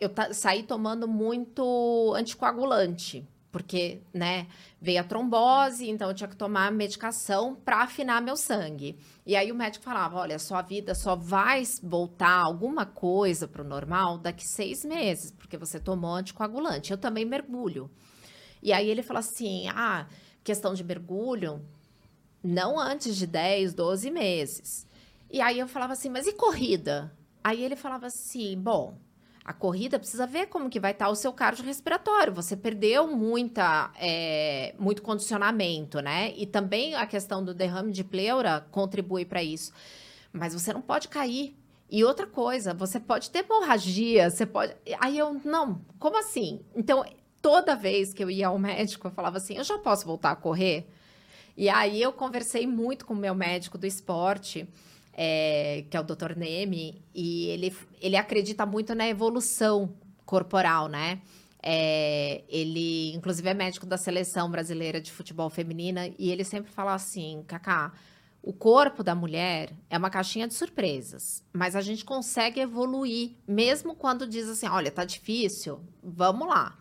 eu 0.00 0.10
saí 0.32 0.62
tomando 0.62 1.08
muito 1.08 2.14
anticoagulante, 2.14 3.26
porque, 3.50 4.00
né, 4.14 4.46
veio 4.80 5.00
a 5.00 5.04
trombose, 5.04 5.88
então 5.88 6.08
eu 6.08 6.14
tinha 6.14 6.28
que 6.28 6.36
tomar 6.36 6.70
medicação 6.70 7.56
para 7.56 7.82
afinar 7.82 8.22
meu 8.22 8.36
sangue. 8.36 8.96
E 9.26 9.34
aí 9.34 9.50
o 9.50 9.54
médico 9.54 9.84
falava: 9.84 10.18
olha, 10.18 10.38
sua 10.38 10.62
vida 10.62 10.94
só 10.94 11.16
vai 11.16 11.62
voltar 11.82 12.38
alguma 12.38 12.86
coisa 12.86 13.48
para 13.48 13.62
o 13.62 13.66
normal 13.66 14.18
daqui 14.18 14.46
seis 14.46 14.84
meses, 14.84 15.32
porque 15.32 15.56
você 15.56 15.80
tomou 15.80 16.14
anticoagulante. 16.14 16.92
Eu 16.92 16.98
também 16.98 17.24
mergulho. 17.24 17.90
E 18.62 18.72
aí 18.72 18.88
ele 18.88 19.02
falou 19.02 19.20
assim: 19.20 19.66
ah, 19.68 20.06
questão 20.44 20.74
de 20.74 20.84
mergulho, 20.84 21.60
não 22.42 22.78
antes 22.78 23.16
de 23.16 23.26
10, 23.26 23.74
12 23.74 24.10
meses. 24.10 24.86
E 25.30 25.40
aí 25.40 25.58
eu 25.58 25.66
falava 25.66 25.94
assim: 25.94 26.10
mas 26.10 26.26
e 26.26 26.32
corrida? 26.34 27.12
Aí 27.42 27.64
ele 27.64 27.76
falava 27.76 28.06
assim: 28.06 28.56
bom 28.56 29.07
a 29.44 29.52
corrida 29.52 29.98
precisa 29.98 30.26
ver 30.26 30.46
como 30.46 30.68
que 30.68 30.78
vai 30.78 30.92
estar 30.92 31.08
o 31.08 31.14
seu 31.14 31.32
cardiorrespiratório. 31.32 32.32
Você 32.34 32.56
perdeu 32.56 33.06
muita, 33.08 33.90
é, 33.98 34.74
muito 34.78 35.02
condicionamento, 35.02 36.00
né? 36.00 36.32
E 36.36 36.46
também 36.46 36.94
a 36.94 37.06
questão 37.06 37.44
do 37.44 37.54
derrame 37.54 37.92
de 37.92 38.04
pleura 38.04 38.66
contribui 38.70 39.24
para 39.24 39.42
isso. 39.42 39.72
Mas 40.32 40.52
você 40.52 40.72
não 40.72 40.82
pode 40.82 41.08
cair. 41.08 41.56
E 41.90 42.04
outra 42.04 42.26
coisa, 42.26 42.74
você 42.74 43.00
pode 43.00 43.30
ter 43.30 43.38
hemorragia, 43.38 44.28
você 44.28 44.44
pode. 44.44 44.76
Aí 45.00 45.16
eu, 45.16 45.40
não, 45.44 45.80
como 45.98 46.18
assim? 46.18 46.60
Então, 46.76 47.02
toda 47.40 47.74
vez 47.74 48.12
que 48.12 48.22
eu 48.22 48.30
ia 48.30 48.48
ao 48.48 48.58
médico, 48.58 49.06
eu 49.06 49.10
falava 49.10 49.38
assim: 49.38 49.56
eu 49.56 49.64
já 49.64 49.78
posso 49.78 50.04
voltar 50.04 50.32
a 50.32 50.36
correr? 50.36 50.86
E 51.56 51.68
aí 51.68 52.00
eu 52.00 52.12
conversei 52.12 52.66
muito 52.66 53.06
com 53.06 53.14
o 53.14 53.16
meu 53.16 53.34
médico 53.34 53.78
do 53.78 53.86
esporte 53.86 54.68
é, 55.20 55.84
que 55.90 55.96
é 55.96 56.00
o 56.00 56.04
Dr. 56.04 56.36
Neme, 56.36 57.02
e 57.12 57.48
ele, 57.48 57.76
ele 58.00 58.16
acredita 58.16 58.64
muito 58.64 58.94
na 58.94 59.08
evolução 59.08 59.92
corporal, 60.24 60.86
né? 60.86 61.20
É, 61.60 62.44
ele, 62.48 63.12
inclusive, 63.16 63.48
é 63.48 63.52
médico 63.52 63.84
da 63.84 63.96
seleção 63.96 64.48
brasileira 64.48 65.00
de 65.00 65.10
futebol 65.10 65.50
feminina, 65.50 66.08
e 66.16 66.30
ele 66.30 66.44
sempre 66.44 66.70
fala 66.70 66.94
assim, 66.94 67.42
Cacá, 67.48 67.92
o 68.40 68.52
corpo 68.52 69.02
da 69.02 69.12
mulher 69.12 69.72
é 69.90 69.98
uma 69.98 70.08
caixinha 70.08 70.46
de 70.46 70.54
surpresas, 70.54 71.42
mas 71.52 71.74
a 71.74 71.80
gente 71.80 72.04
consegue 72.04 72.60
evoluir, 72.60 73.32
mesmo 73.46 73.96
quando 73.96 74.24
diz 74.24 74.48
assim, 74.48 74.68
olha, 74.68 74.92
tá 74.92 75.04
difícil, 75.04 75.80
vamos 76.00 76.46
lá. 76.46 76.78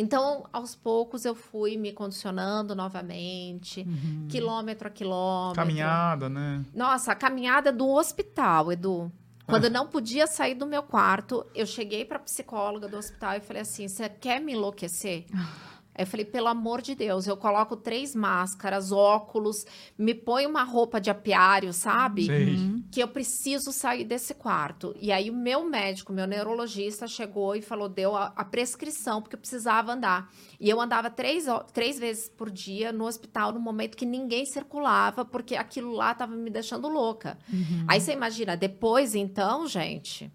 Então, 0.00 0.44
aos 0.52 0.76
poucos, 0.76 1.24
eu 1.24 1.34
fui 1.34 1.76
me 1.76 1.92
condicionando 1.92 2.72
novamente, 2.72 3.80
uhum. 3.80 4.28
quilômetro 4.30 4.86
a 4.86 4.90
quilômetro. 4.92 5.56
Caminhada, 5.60 6.28
né? 6.28 6.64
Nossa, 6.72 7.10
a 7.10 7.14
caminhada 7.16 7.72
do 7.72 7.88
hospital, 7.88 8.70
Edu. 8.70 9.10
Quando 9.44 9.64
eu 9.64 9.70
não 9.70 9.88
podia 9.88 10.28
sair 10.28 10.54
do 10.54 10.66
meu 10.66 10.84
quarto, 10.84 11.44
eu 11.52 11.66
cheguei 11.66 12.04
para 12.04 12.18
a 12.18 12.20
psicóloga 12.20 12.86
do 12.86 12.96
hospital 12.96 13.38
e 13.38 13.40
falei 13.40 13.62
assim: 13.62 13.88
você 13.88 14.08
quer 14.08 14.40
me 14.40 14.52
enlouquecer? 14.52 15.26
Aí 15.98 16.04
eu 16.04 16.06
falei, 16.06 16.24
pelo 16.24 16.46
amor 16.46 16.80
de 16.80 16.94
Deus, 16.94 17.26
eu 17.26 17.36
coloco 17.36 17.74
três 17.74 18.14
máscaras, 18.14 18.92
óculos, 18.92 19.66
me 19.98 20.14
ponho 20.14 20.48
uma 20.48 20.62
roupa 20.62 21.00
de 21.00 21.10
apiário, 21.10 21.72
sabe? 21.72 22.30
Uhum. 22.30 22.84
Que 22.88 23.02
eu 23.02 23.08
preciso 23.08 23.72
sair 23.72 24.04
desse 24.04 24.32
quarto. 24.32 24.94
E 25.00 25.10
aí 25.10 25.28
o 25.28 25.34
meu 25.34 25.68
médico, 25.68 26.12
meu 26.12 26.24
neurologista, 26.24 27.08
chegou 27.08 27.56
e 27.56 27.62
falou, 27.62 27.88
deu 27.88 28.14
a, 28.14 28.32
a 28.36 28.44
prescrição, 28.44 29.20
porque 29.20 29.34
eu 29.34 29.40
precisava 29.40 29.92
andar. 29.92 30.32
E 30.60 30.70
eu 30.70 30.80
andava 30.80 31.10
três, 31.10 31.46
três 31.72 31.98
vezes 31.98 32.28
por 32.28 32.48
dia 32.48 32.92
no 32.92 33.04
hospital, 33.04 33.50
no 33.50 33.58
momento 33.58 33.96
que 33.96 34.06
ninguém 34.06 34.46
circulava, 34.46 35.24
porque 35.24 35.56
aquilo 35.56 35.90
lá 35.90 36.12
estava 36.12 36.36
me 36.36 36.48
deixando 36.48 36.88
louca. 36.88 37.36
Uhum. 37.52 37.86
Aí 37.88 38.00
você 38.00 38.12
imagina, 38.12 38.56
depois 38.56 39.16
então, 39.16 39.66
gente 39.66 40.30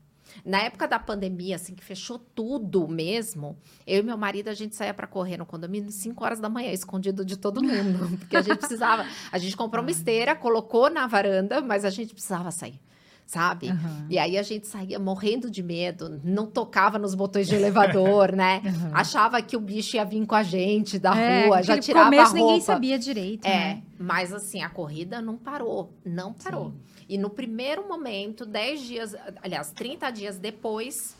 Na 0.45 0.59
época 0.59 0.87
da 0.87 0.99
pandemia, 0.99 1.55
assim, 1.55 1.75
que 1.75 1.83
fechou 1.83 2.19
tudo 2.19 2.87
mesmo, 2.87 3.57
eu 3.85 3.99
e 3.99 4.03
meu 4.03 4.17
marido, 4.17 4.49
a 4.49 4.53
gente 4.53 4.75
saía 4.75 4.93
para 4.93 5.07
correr 5.07 5.37
no 5.37 5.45
condomínio 5.45 5.91
5 5.91 6.23
horas 6.23 6.39
da 6.39 6.49
manhã, 6.49 6.71
escondido 6.71 7.23
de 7.25 7.37
todo 7.37 7.61
mundo. 7.61 8.17
Porque 8.19 8.37
a 8.37 8.41
gente 8.41 8.57
precisava. 8.57 9.05
A 9.31 9.37
gente 9.37 9.55
comprou 9.55 9.83
uma 9.83 9.91
esteira, 9.91 10.35
colocou 10.35 10.89
na 10.89 11.07
varanda, 11.07 11.61
mas 11.61 11.85
a 11.85 11.89
gente 11.89 12.13
precisava 12.13 12.51
sair 12.51 12.79
sabe? 13.25 13.69
Uhum. 13.69 14.05
E 14.09 14.19
aí 14.19 14.37
a 14.37 14.43
gente 14.43 14.67
saía 14.67 14.99
morrendo 14.99 15.49
de 15.49 15.63
medo, 15.63 16.21
não 16.23 16.45
tocava 16.45 16.99
nos 16.99 17.15
botões 17.15 17.47
de 17.47 17.55
elevador, 17.55 18.31
né? 18.31 18.61
Uhum. 18.73 18.89
Achava 18.93 19.41
que 19.41 19.55
o 19.55 19.59
bicho 19.59 19.95
ia 19.95 20.05
vir 20.05 20.25
com 20.25 20.35
a 20.35 20.41
gente 20.41 20.97
da 20.97 21.15
é, 21.15 21.45
rua, 21.45 21.61
já 21.61 21.77
tirava 21.77 22.05
começo, 22.05 22.23
a 22.23 22.25
roupa. 22.25 22.39
ninguém 22.39 22.61
sabia 22.61 22.97
direito, 22.97 23.45
é, 23.45 23.49
né? 23.49 23.83
Mas 23.99 24.33
assim, 24.33 24.61
a 24.61 24.69
corrida 24.69 25.21
não 25.21 25.37
parou, 25.37 25.93
não 26.03 26.33
parou. 26.33 26.71
Sim. 26.71 26.92
E 27.07 27.17
no 27.17 27.29
primeiro 27.29 27.87
momento, 27.87 28.45
10 28.45 28.81
dias, 28.81 29.15
aliás, 29.41 29.71
30 29.71 30.09
dias 30.11 30.37
depois 30.37 31.15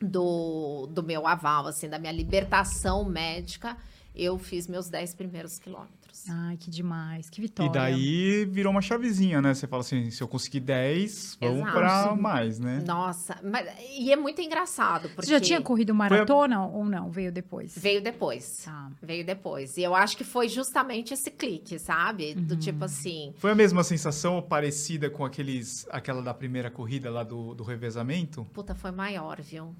do, 0.00 0.86
do 0.86 1.02
meu 1.02 1.26
aval, 1.26 1.66
assim, 1.66 1.88
da 1.88 1.98
minha 1.98 2.12
libertação 2.12 3.04
médica, 3.04 3.76
eu 4.14 4.38
fiz 4.38 4.66
meus 4.66 4.88
10 4.88 5.14
primeiros 5.14 5.58
quilômetros. 5.58 5.99
Ai, 6.28 6.56
que 6.56 6.70
demais, 6.70 7.30
que 7.30 7.40
vitória. 7.40 7.68
E 7.68 7.72
daí 7.72 8.44
virou 8.44 8.70
uma 8.70 8.82
chavezinha, 8.82 9.40
né? 9.40 9.54
Você 9.54 9.66
fala 9.66 9.80
assim, 9.80 10.10
se 10.10 10.22
eu 10.22 10.28
conseguir 10.28 10.60
10, 10.60 11.38
vamos 11.40 11.70
para 11.70 12.14
mais, 12.16 12.58
né? 12.58 12.82
Nossa, 12.86 13.38
mas, 13.42 13.66
e 13.96 14.12
é 14.12 14.16
muito 14.16 14.40
engraçado, 14.40 15.08
porque... 15.10 15.26
Você 15.26 15.32
já 15.32 15.40
tinha 15.40 15.60
corrido 15.60 15.94
maratona 15.94 16.56
a... 16.56 16.66
ou 16.66 16.84
não? 16.84 17.10
Veio 17.10 17.32
depois? 17.32 17.74
Veio 17.76 18.02
depois. 18.02 18.64
Tá. 18.64 18.90
Veio 19.02 19.24
depois. 19.24 19.76
E 19.76 19.82
eu 19.82 19.94
acho 19.94 20.16
que 20.16 20.24
foi 20.24 20.48
justamente 20.48 21.14
esse 21.14 21.30
clique, 21.30 21.78
sabe? 21.78 22.34
Uhum. 22.36 22.44
Do 22.44 22.56
tipo 22.56 22.84
assim... 22.84 23.32
Foi 23.36 23.52
a 23.52 23.54
mesma 23.54 23.82
sensação 23.84 24.42
parecida 24.42 25.08
com 25.08 25.24
aqueles, 25.24 25.86
aquela 25.90 26.22
da 26.22 26.34
primeira 26.34 26.70
corrida 26.70 27.10
lá 27.10 27.22
do, 27.22 27.54
do 27.54 27.64
revezamento? 27.64 28.44
Puta, 28.52 28.74
foi 28.74 28.90
maior, 28.90 29.40
viu? 29.40 29.74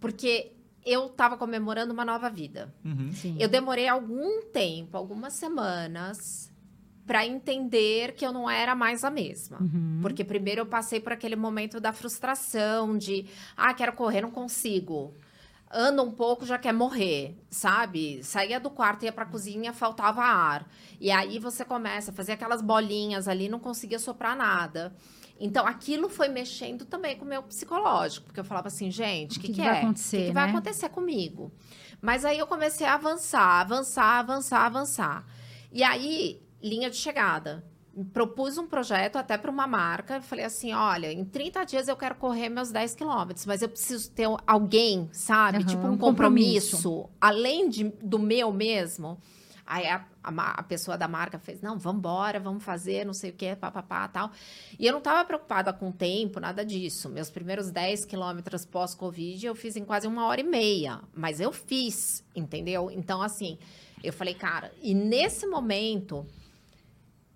Porque 0.00 0.52
eu 0.84 1.06
estava 1.06 1.36
comemorando 1.36 1.92
uma 1.92 2.04
nova 2.04 2.28
vida. 2.28 2.72
Uhum. 2.84 3.10
Eu 3.38 3.48
demorei 3.48 3.88
algum 3.88 4.42
tempo, 4.52 4.96
algumas 4.96 5.34
semanas, 5.34 6.52
para 7.06 7.26
entender 7.26 8.14
que 8.14 8.24
eu 8.26 8.32
não 8.32 8.48
era 8.48 8.74
mais 8.74 9.04
a 9.04 9.10
mesma. 9.10 9.58
Uhum. 9.60 9.98
Porque 10.02 10.24
primeiro 10.24 10.62
eu 10.62 10.66
passei 10.66 11.00
por 11.00 11.12
aquele 11.12 11.36
momento 11.36 11.80
da 11.80 11.92
frustração 11.92 12.96
de, 12.96 13.26
ah, 13.56 13.72
quero 13.74 13.92
correr, 13.92 14.20
não 14.20 14.30
consigo. 14.30 15.14
Anda 15.70 16.02
um 16.02 16.10
pouco, 16.10 16.44
já 16.44 16.58
quer 16.58 16.72
morrer, 16.72 17.38
sabe? 17.48 18.22
Saía 18.22 18.60
do 18.60 18.68
quarto, 18.68 19.04
ia 19.04 19.12
para 19.12 19.24
a 19.24 19.26
cozinha, 19.26 19.72
faltava 19.72 20.22
ar. 20.22 20.68
E 21.00 21.10
aí 21.10 21.38
você 21.38 21.64
começa 21.64 22.10
a 22.10 22.14
fazer 22.14 22.32
aquelas 22.32 22.60
bolinhas 22.60 23.26
ali, 23.26 23.48
não 23.48 23.58
conseguia 23.58 23.98
soprar 23.98 24.36
nada. 24.36 24.94
Então, 25.38 25.66
aquilo 25.66 26.08
foi 26.08 26.28
mexendo 26.28 26.84
também 26.84 27.16
com 27.16 27.24
o 27.24 27.28
meu 27.28 27.42
psicológico, 27.42 28.26
porque 28.26 28.38
eu 28.38 28.44
falava 28.44 28.68
assim, 28.68 28.90
gente, 28.90 29.38
o 29.38 29.40
que, 29.40 29.48
que, 29.48 29.54
que, 29.54 29.60
que, 29.60 29.66
vai 29.66 29.76
é? 29.76 29.82
acontecer? 29.82 30.16
O 30.16 30.20
que, 30.20 30.26
né? 30.28 30.32
vai 30.32 30.50
acontecer 30.50 30.88
comigo? 30.88 31.52
Mas 32.00 32.24
aí 32.24 32.38
eu 32.38 32.46
comecei 32.46 32.86
a 32.86 32.94
avançar, 32.94 33.60
avançar, 33.60 34.18
avançar, 34.18 34.66
avançar. 34.66 35.26
E 35.72 35.82
aí, 35.82 36.42
linha 36.62 36.90
de 36.90 36.96
chegada. 36.96 37.64
Propus 38.12 38.56
um 38.56 38.66
projeto 38.66 39.16
até 39.16 39.36
para 39.36 39.50
uma 39.50 39.66
marca. 39.66 40.22
Falei 40.22 40.44
assim: 40.44 40.72
olha, 40.72 41.12
em 41.12 41.24
30 41.24 41.64
dias 41.64 41.88
eu 41.88 41.96
quero 41.96 42.14
correr 42.14 42.48
meus 42.48 42.70
10 42.70 42.94
quilômetros, 42.94 43.44
mas 43.44 43.60
eu 43.60 43.68
preciso 43.68 44.10
ter 44.10 44.26
alguém, 44.46 45.10
sabe? 45.12 45.58
Uhum, 45.58 45.64
tipo 45.66 45.86
um 45.86 45.98
compromisso, 45.98 46.76
compromisso. 46.76 47.10
além 47.20 47.68
de, 47.68 47.84
do 48.02 48.18
meu 48.18 48.50
mesmo. 48.50 49.18
Aí 49.66 49.86
a, 49.86 50.04
a, 50.22 50.50
a, 50.58 50.62
pessoa 50.62 50.98
da 50.98 51.06
marca 51.06 51.38
fez, 51.38 51.60
não, 51.60 51.78
vamos 51.78 52.00
embora, 52.00 52.40
vamos 52.40 52.64
fazer, 52.64 53.06
não 53.06 53.14
sei 53.14 53.30
o 53.30 53.32
que, 53.32 53.54
papapá, 53.54 54.08
tal. 54.08 54.30
E 54.78 54.86
eu 54.86 54.92
não 54.92 54.98
estava 54.98 55.24
preocupada 55.24 55.72
com 55.72 55.90
o 55.90 55.92
tempo, 55.92 56.40
nada 56.40 56.64
disso. 56.64 57.08
Meus 57.08 57.30
primeiros 57.30 57.70
10 57.70 58.04
quilômetros 58.04 58.64
pós-Covid 58.64 59.46
eu 59.46 59.54
fiz 59.54 59.76
em 59.76 59.84
quase 59.84 60.06
uma 60.06 60.26
hora 60.26 60.40
e 60.40 60.44
meia. 60.44 61.00
Mas 61.14 61.40
eu 61.40 61.52
fiz, 61.52 62.24
entendeu? 62.34 62.90
Então, 62.90 63.22
assim, 63.22 63.58
eu 64.02 64.12
falei, 64.12 64.34
cara, 64.34 64.72
e 64.82 64.94
nesse 64.94 65.46
momento, 65.46 66.26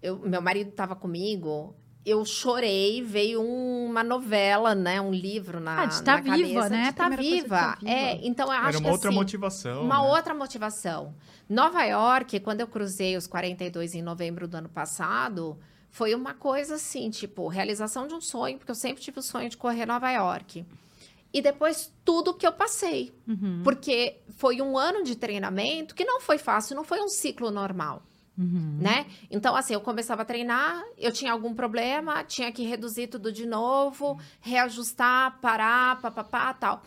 eu, 0.02 0.18
meu 0.18 0.42
marido 0.42 0.70
estava 0.70 0.96
comigo, 0.96 1.74
eu 2.06 2.24
chorei, 2.24 3.02
veio 3.02 3.42
uma 3.42 4.04
novela, 4.04 4.76
né, 4.76 5.00
um 5.00 5.10
livro 5.10 5.58
na, 5.58 5.82
ah, 5.82 5.86
de 5.86 6.00
tá 6.04 6.12
na 6.12 6.20
viva, 6.20 6.60
cabeça, 6.60 6.68
né? 6.68 6.84
De 6.84 6.92
tá 6.92 7.08
viva. 7.08 7.48
tá 7.48 7.78
viva. 7.80 7.90
É, 7.90 8.24
então 8.24 8.46
eu 8.46 8.52
acho 8.52 8.68
Era 8.68 8.78
uma 8.78 8.84
que, 8.84 8.90
outra 8.90 9.08
assim, 9.10 9.18
motivação. 9.18 9.82
Uma 9.82 10.00
né? 10.00 10.08
outra 10.08 10.32
motivação. 10.32 11.14
Nova 11.48 11.82
York, 11.82 12.38
quando 12.40 12.60
eu 12.60 12.68
cruzei 12.68 13.16
os 13.16 13.26
42 13.26 13.94
em 13.94 14.02
novembro 14.02 14.46
do 14.46 14.56
ano 14.56 14.68
passado, 14.68 15.58
foi 15.90 16.14
uma 16.14 16.32
coisa 16.32 16.76
assim, 16.76 17.10
tipo, 17.10 17.48
realização 17.48 18.06
de 18.06 18.14
um 18.14 18.20
sonho, 18.20 18.56
porque 18.56 18.70
eu 18.70 18.76
sempre 18.76 19.02
tive 19.02 19.18
o 19.18 19.22
sonho 19.22 19.50
de 19.50 19.56
correr 19.56 19.84
Nova 19.84 20.08
York. 20.12 20.64
E 21.32 21.42
depois 21.42 21.92
tudo 22.04 22.34
que 22.34 22.46
eu 22.46 22.52
passei. 22.52 23.12
Uhum. 23.26 23.62
Porque 23.64 24.20
foi 24.36 24.62
um 24.62 24.78
ano 24.78 25.02
de 25.02 25.16
treinamento 25.16 25.92
que 25.92 26.04
não 26.04 26.20
foi 26.20 26.38
fácil, 26.38 26.76
não 26.76 26.84
foi 26.84 27.00
um 27.00 27.08
ciclo 27.08 27.50
normal. 27.50 28.05
Uhum. 28.38 28.78
Né? 28.80 29.06
Então, 29.30 29.56
assim, 29.56 29.74
eu 29.74 29.80
começava 29.80 30.22
a 30.22 30.24
treinar, 30.24 30.82
eu 30.98 31.10
tinha 31.10 31.32
algum 31.32 31.54
problema, 31.54 32.22
tinha 32.24 32.52
que 32.52 32.62
reduzir 32.64 33.06
tudo 33.06 33.32
de 33.32 33.46
novo, 33.46 34.20
reajustar, 34.40 35.40
parar, 35.40 36.00
papapá, 36.00 36.52
tal. 36.52 36.82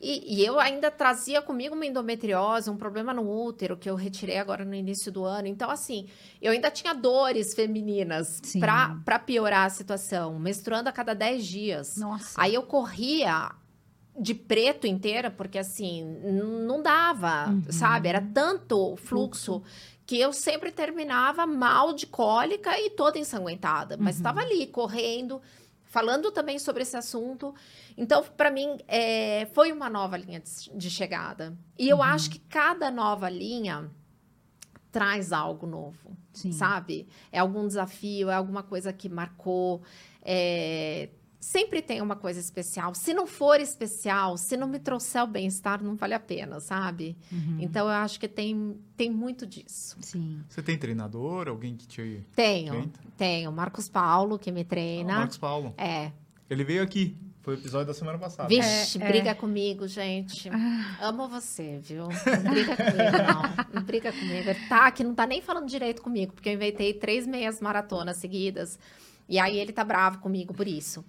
E, 0.00 0.36
e, 0.40 0.44
eu 0.44 0.58
ainda 0.58 0.90
trazia 0.90 1.42
comigo 1.42 1.74
uma 1.74 1.84
endometriose, 1.84 2.70
um 2.70 2.76
problema 2.76 3.12
no 3.12 3.30
útero, 3.30 3.76
que 3.76 3.88
eu 3.88 3.94
retirei 3.94 4.38
agora 4.38 4.64
no 4.64 4.74
início 4.74 5.12
do 5.12 5.24
ano. 5.24 5.46
Então, 5.46 5.70
assim, 5.70 6.08
eu 6.40 6.52
ainda 6.52 6.70
tinha 6.70 6.94
dores 6.94 7.54
femininas 7.54 8.40
para 8.58 9.18
piorar 9.18 9.66
a 9.66 9.70
situação, 9.70 10.38
menstruando 10.38 10.88
a 10.88 10.92
cada 10.92 11.14
10 11.14 11.46
dias. 11.46 11.96
Nossa. 11.98 12.40
Aí 12.40 12.54
eu 12.54 12.62
corria 12.62 13.52
de 14.18 14.34
preto 14.34 14.86
inteira, 14.86 15.30
porque 15.30 15.58
assim, 15.58 16.02
não 16.64 16.82
dava, 16.82 17.50
uhum. 17.50 17.62
sabe? 17.70 18.08
Era 18.08 18.20
tanto 18.20 18.96
fluxo, 18.96 19.60
fluxo, 19.60 19.62
que 20.10 20.18
eu 20.18 20.32
sempre 20.32 20.72
terminava 20.72 21.46
mal 21.46 21.92
de 21.92 22.04
cólica 22.04 22.76
e 22.80 22.90
toda 22.90 23.16
ensanguentada. 23.16 23.96
Mas 23.96 24.16
estava 24.16 24.40
uhum. 24.40 24.46
ali, 24.46 24.66
correndo 24.66 25.40
falando 25.84 26.32
também 26.32 26.58
sobre 26.58 26.82
esse 26.82 26.96
assunto. 26.96 27.54
Então, 27.96 28.24
para 28.36 28.50
mim, 28.50 28.76
é, 28.88 29.46
foi 29.52 29.70
uma 29.70 29.88
nova 29.88 30.16
linha 30.16 30.40
de, 30.40 30.76
de 30.76 30.90
chegada. 30.90 31.56
E 31.78 31.88
eu 31.88 31.98
uhum. 31.98 32.02
acho 32.02 32.28
que 32.28 32.40
cada 32.40 32.90
nova 32.90 33.30
linha 33.30 33.88
traz 34.90 35.32
algo 35.32 35.64
novo, 35.64 36.16
Sim. 36.32 36.50
sabe? 36.50 37.06
É 37.30 37.38
algum 37.38 37.64
desafio, 37.64 38.30
é 38.30 38.34
alguma 38.34 38.64
coisa 38.64 38.92
que 38.92 39.08
marcou. 39.08 39.80
É, 40.22 41.08
sempre 41.40 41.80
tem 41.80 42.02
uma 42.02 42.14
coisa 42.14 42.38
especial. 42.38 42.94
Se 42.94 43.14
não 43.14 43.26
for 43.26 43.58
especial, 43.58 44.36
se 44.36 44.56
não 44.56 44.68
me 44.68 44.78
trouxer 44.78 45.24
o 45.24 45.26
bem-estar, 45.26 45.82
não 45.82 45.96
vale 45.96 46.12
a 46.12 46.20
pena, 46.20 46.60
sabe? 46.60 47.16
Uhum. 47.32 47.56
Então 47.58 47.86
eu 47.86 47.94
acho 47.94 48.20
que 48.20 48.28
tem, 48.28 48.78
tem 48.96 49.10
muito 49.10 49.46
disso. 49.46 49.96
Sim. 50.00 50.42
Você 50.46 50.62
tem 50.62 50.76
treinador? 50.76 51.48
Alguém 51.48 51.74
que 51.74 51.86
te. 51.86 52.26
Tenho, 52.36 52.92
tenho. 53.16 53.50
Marcos 53.50 53.88
Paulo, 53.88 54.38
que 54.38 54.52
me 54.52 54.64
treina. 54.64 55.14
Ah, 55.14 55.18
Marcos 55.20 55.38
Paulo. 55.38 55.74
É. 55.78 56.12
Ele 56.48 56.62
veio 56.62 56.82
aqui. 56.82 57.16
Foi 57.42 57.54
o 57.54 57.58
episódio 57.58 57.86
da 57.86 57.94
semana 57.94 58.18
passada. 58.18 58.50
Vixe, 58.50 59.02
é, 59.02 59.08
briga 59.08 59.30
é. 59.30 59.34
comigo, 59.34 59.88
gente. 59.88 60.50
Ah. 60.50 61.08
Amo 61.08 61.26
você, 61.26 61.78
viu? 61.78 62.02
Não 62.04 62.52
briga 62.52 62.76
comigo, 62.76 63.16
não. 63.26 63.74
Não 63.74 63.82
briga 63.82 64.12
comigo. 64.12 64.50
Ele 64.50 64.68
tá 64.68 64.90
que 64.90 65.02
não 65.02 65.14
tá 65.14 65.26
nem 65.26 65.40
falando 65.40 65.66
direito 65.66 66.02
comigo, 66.02 66.34
porque 66.34 66.50
eu 66.50 66.52
inventei 66.52 66.92
três 66.92 67.26
meias 67.26 67.58
maratonas 67.60 68.18
seguidas. 68.18 68.78
E 69.30 69.38
aí 69.38 69.58
ele 69.58 69.72
tá 69.72 69.84
bravo 69.84 70.18
comigo 70.18 70.52
por 70.52 70.66
isso. 70.66 71.04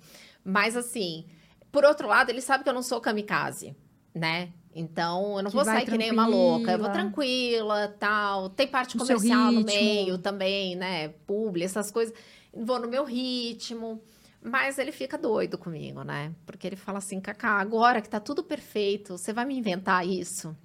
Mas 0.46 0.78
assim, 0.78 1.26
por 1.72 1.84
outro 1.84 2.08
lado, 2.08 2.30
ele 2.30 2.40
sabe 2.40 2.64
que 2.64 2.70
eu 2.70 2.74
não 2.74 2.84
sou 2.84 3.02
kamikaze, 3.02 3.76
né? 4.14 4.54
Então, 4.74 5.38
eu 5.38 5.44
não 5.44 5.50
que 5.50 5.56
vou 5.56 5.66
sair 5.66 5.86
que 5.86 5.98
nem 5.98 6.12
uma 6.12 6.28
louca. 6.28 6.72
Eu 6.72 6.80
vou 6.80 6.90
tranquila, 6.90 7.90
tal. 8.00 8.50
Tem 8.50 8.68
parte 8.68 8.96
no 8.96 9.04
comercial 9.06 9.52
no 9.52 9.66
meio 9.66 10.18
também, 10.20 10.76
né? 10.76 11.10
Publi, 11.26 11.64
essas 11.64 11.92
coisas. 11.92 12.14
Vou 12.54 12.80
no 12.80 12.88
meu 12.88 13.04
ritmo. 13.04 14.02
Mas 14.42 14.78
ele 14.78 14.92
fica 14.92 15.18
doido 15.18 15.58
comigo, 15.58 16.04
né? 16.04 16.34
Porque 16.46 16.68
ele 16.68 16.76
fala 16.76 17.00
assim, 17.00 17.20
Cacá, 17.20 17.60
agora 17.60 18.02
que 18.02 18.10
tá 18.10 18.20
tudo 18.20 18.44
perfeito, 18.44 19.18
você 19.18 19.34
vai 19.34 19.46
me 19.46 19.58
inventar 19.58 20.08
isso? 20.08 20.56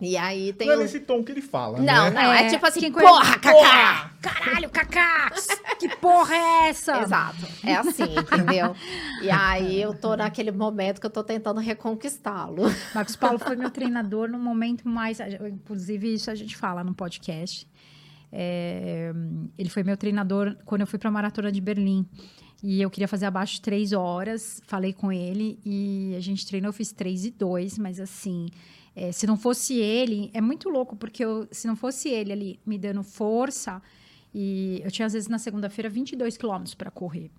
E 0.00 0.16
aí 0.16 0.52
tem. 0.54 0.66
Não 0.66 0.74
é 0.74 0.78
nesse 0.78 1.00
tom 1.00 1.22
que 1.22 1.30
ele 1.30 1.42
fala. 1.42 1.78
Não, 1.78 1.84
né? 1.84 2.10
não, 2.10 2.32
é, 2.32 2.46
é 2.46 2.48
tipo 2.48 2.64
assim, 2.64 2.90
porra, 2.90 3.38
Cacá! 3.38 4.10
Caralho, 4.22 4.70
Cacá! 4.70 5.30
que 5.78 5.88
porra 5.96 6.34
é 6.34 6.68
essa? 6.68 7.02
Exato. 7.02 7.46
É 7.64 7.74
assim, 7.76 8.04
entendeu? 8.16 8.74
E 9.22 9.30
aí 9.30 9.80
eu 9.80 9.92
tô 9.92 10.16
naquele 10.16 10.50
momento 10.50 11.00
que 11.00 11.06
eu 11.06 11.10
tô 11.10 11.22
tentando 11.22 11.60
reconquistá-lo. 11.60 12.62
Marcos 12.94 13.14
Paulo 13.14 13.38
foi 13.38 13.56
meu 13.56 13.70
treinador 13.70 14.28
no 14.28 14.38
momento 14.38 14.88
mais. 14.88 15.20
Inclusive, 15.20 16.14
isso 16.14 16.30
a 16.30 16.34
gente 16.34 16.56
fala 16.56 16.82
no 16.82 16.94
podcast. 16.94 17.68
É, 18.32 19.12
ele 19.58 19.68
foi 19.68 19.82
meu 19.82 19.96
treinador 19.96 20.56
quando 20.64 20.82
eu 20.82 20.86
fui 20.86 20.98
para 20.98 21.08
a 21.08 21.12
maratona 21.12 21.52
de 21.52 21.60
Berlim. 21.60 22.08
E 22.62 22.80
eu 22.80 22.90
queria 22.90 23.08
fazer 23.08 23.26
abaixo 23.26 23.54
de 23.54 23.62
três 23.62 23.92
horas. 23.92 24.62
Falei 24.66 24.92
com 24.92 25.12
ele 25.12 25.58
e 25.64 26.14
a 26.16 26.20
gente 26.20 26.46
treinou, 26.46 26.70
eu 26.70 26.72
fiz 26.72 26.90
três 26.92 27.24
e 27.24 27.30
dois, 27.30 27.76
mas 27.76 28.00
assim. 28.00 28.46
É, 28.94 29.12
se 29.12 29.26
não 29.26 29.36
fosse 29.36 29.74
ele, 29.78 30.30
é 30.34 30.40
muito 30.40 30.68
louco, 30.68 30.96
porque 30.96 31.24
eu, 31.24 31.46
se 31.50 31.66
não 31.66 31.76
fosse 31.76 32.08
ele 32.08 32.32
ali 32.32 32.60
me 32.66 32.76
dando 32.76 33.02
força, 33.02 33.80
e 34.34 34.80
eu 34.84 34.90
tinha 34.90 35.06
às 35.06 35.12
vezes 35.12 35.28
na 35.28 35.38
segunda-feira 35.38 35.88
22 35.88 36.36
quilômetros 36.36 36.74
para 36.74 36.90
correr. 36.90 37.30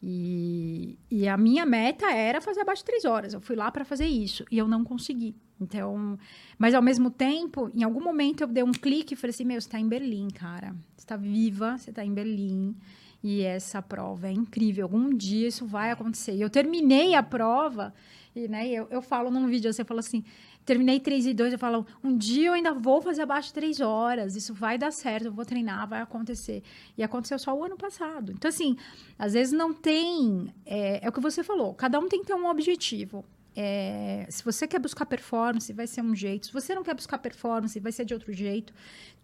E, 0.00 0.96
e 1.10 1.26
a 1.26 1.36
minha 1.36 1.66
meta 1.66 2.10
era 2.10 2.40
fazer 2.40 2.60
abaixo 2.60 2.82
de 2.82 2.86
três 2.86 3.04
horas. 3.04 3.34
Eu 3.34 3.40
fui 3.40 3.56
lá 3.56 3.70
para 3.70 3.84
fazer 3.84 4.06
isso 4.06 4.44
e 4.50 4.56
eu 4.56 4.68
não 4.68 4.84
consegui. 4.84 5.34
Então, 5.60 6.16
mas 6.56 6.72
ao 6.72 6.82
mesmo 6.82 7.10
tempo, 7.10 7.70
em 7.74 7.82
algum 7.82 8.00
momento 8.00 8.42
eu 8.42 8.46
dei 8.46 8.62
um 8.62 8.70
clique 8.70 9.14
e 9.14 9.16
falei 9.16 9.30
assim: 9.30 9.44
Meu, 9.44 9.60
você 9.60 9.66
está 9.66 9.80
em 9.80 9.88
Berlim, 9.88 10.28
cara. 10.28 10.76
Você 10.96 11.02
está 11.02 11.16
viva, 11.16 11.76
você 11.76 11.90
está 11.90 12.04
em 12.04 12.14
Berlim. 12.14 12.76
E 13.20 13.42
essa 13.42 13.82
prova 13.82 14.28
é 14.28 14.32
incrível. 14.32 14.84
Algum 14.84 15.12
dia 15.12 15.48
isso 15.48 15.66
vai 15.66 15.90
acontecer. 15.90 16.36
E 16.36 16.40
eu 16.40 16.48
terminei 16.48 17.16
a 17.16 17.22
prova, 17.22 17.92
e 18.36 18.46
né, 18.46 18.68
eu, 18.68 18.86
eu 18.90 19.02
falo 19.02 19.32
num 19.32 19.48
vídeo, 19.48 19.72
você 19.72 19.84
fala 19.84 19.98
assim: 19.98 20.22
terminei 20.68 21.00
3 21.00 21.28
e 21.28 21.32
2, 21.32 21.54
eu 21.54 21.58
falo, 21.58 21.86
um 22.04 22.14
dia 22.14 22.48
eu 22.48 22.52
ainda 22.52 22.74
vou 22.74 23.00
fazer 23.00 23.22
abaixo 23.22 23.48
de 23.48 23.54
3 23.54 23.80
horas, 23.80 24.36
isso 24.36 24.52
vai 24.52 24.76
dar 24.76 24.90
certo, 24.92 25.24
eu 25.24 25.32
vou 25.32 25.46
treinar, 25.46 25.88
vai 25.88 26.02
acontecer. 26.02 26.62
E 26.96 27.02
aconteceu 27.02 27.38
só 27.38 27.56
o 27.56 27.64
ano 27.64 27.74
passado. 27.74 28.32
Então, 28.32 28.50
assim, 28.50 28.76
às 29.18 29.32
vezes 29.32 29.50
não 29.50 29.72
tem. 29.72 30.52
É, 30.66 31.06
é 31.06 31.08
o 31.08 31.12
que 31.12 31.20
você 31.20 31.42
falou, 31.42 31.72
cada 31.72 31.98
um 31.98 32.06
tem 32.06 32.20
que 32.20 32.26
ter 32.26 32.34
um 32.34 32.46
objetivo. 32.46 33.24
É, 33.60 34.24
se 34.30 34.44
você 34.44 34.68
quer 34.68 34.78
buscar 34.78 35.04
performance, 35.04 35.72
vai 35.72 35.88
ser 35.88 36.00
um 36.00 36.14
jeito. 36.14 36.46
Se 36.46 36.52
você 36.52 36.76
não 36.76 36.84
quer 36.84 36.94
buscar 36.94 37.18
performance, 37.18 37.80
vai 37.80 37.90
ser 37.90 38.04
de 38.04 38.14
outro 38.14 38.32
jeito. 38.32 38.72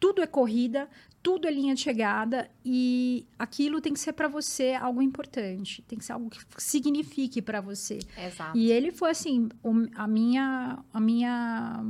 Tudo 0.01 0.21
é 0.21 0.27
corrida, 0.27 0.89
tudo 1.23 1.47
é 1.47 1.53
linha 1.53 1.73
de 1.73 1.81
chegada 1.81 2.51
e 2.65 3.29
aquilo 3.39 3.81
tem 3.81 3.93
que 3.93 4.01
ser 4.01 4.13
para 4.13 4.27
você 4.27 4.75
algo 4.75 5.01
importante. 5.01 5.83
Tem 5.83 5.97
que 5.97 6.05
ser 6.05 6.15
algo 6.15 6.29
que 6.29 6.41
signifique 6.59 7.41
para 7.41 7.61
você. 7.61 8.01
Exato. 8.19 8.59
E 8.59 8.73
ele 8.73 8.91
foi 8.91 9.11
assim, 9.11 9.49
a 9.95 10.09
minha, 10.09 10.81
a 10.93 10.99
minha 10.99 11.85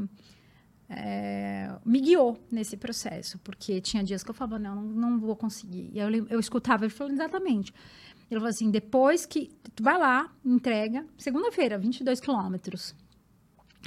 é, 0.90 1.74
me 1.82 1.98
guiou 1.98 2.38
nesse 2.52 2.76
processo, 2.76 3.38
porque 3.38 3.80
tinha 3.80 4.04
dias 4.04 4.22
que 4.22 4.28
eu 4.28 4.34
falava 4.34 4.58
não, 4.58 4.82
não 4.82 5.18
vou 5.18 5.34
conseguir. 5.34 5.88
E 5.94 5.98
eu, 5.98 6.10
eu 6.28 6.38
escutava 6.38 6.84
ele 6.84 6.92
falando 6.92 7.14
exatamente. 7.14 7.72
Ele 8.30 8.40
falou 8.40 8.50
assim: 8.50 8.70
depois 8.70 9.26
que. 9.26 9.50
Tu 9.74 9.82
vai 9.82 9.98
lá, 9.98 10.32
entrega, 10.44 11.04
segunda-feira, 11.18 11.78
22 11.78 12.20
quilômetros. 12.20 12.94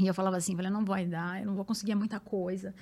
E 0.01 0.07
eu 0.07 0.13
falava 0.13 0.37
assim: 0.37 0.55
falei, 0.55 0.71
não 0.71 0.85
vai 0.85 1.05
dar, 1.05 1.39
eu 1.39 1.45
não 1.45 1.55
vou 1.55 1.65
conseguir 1.65 1.95
muita 1.95 2.19
coisa. 2.19 2.73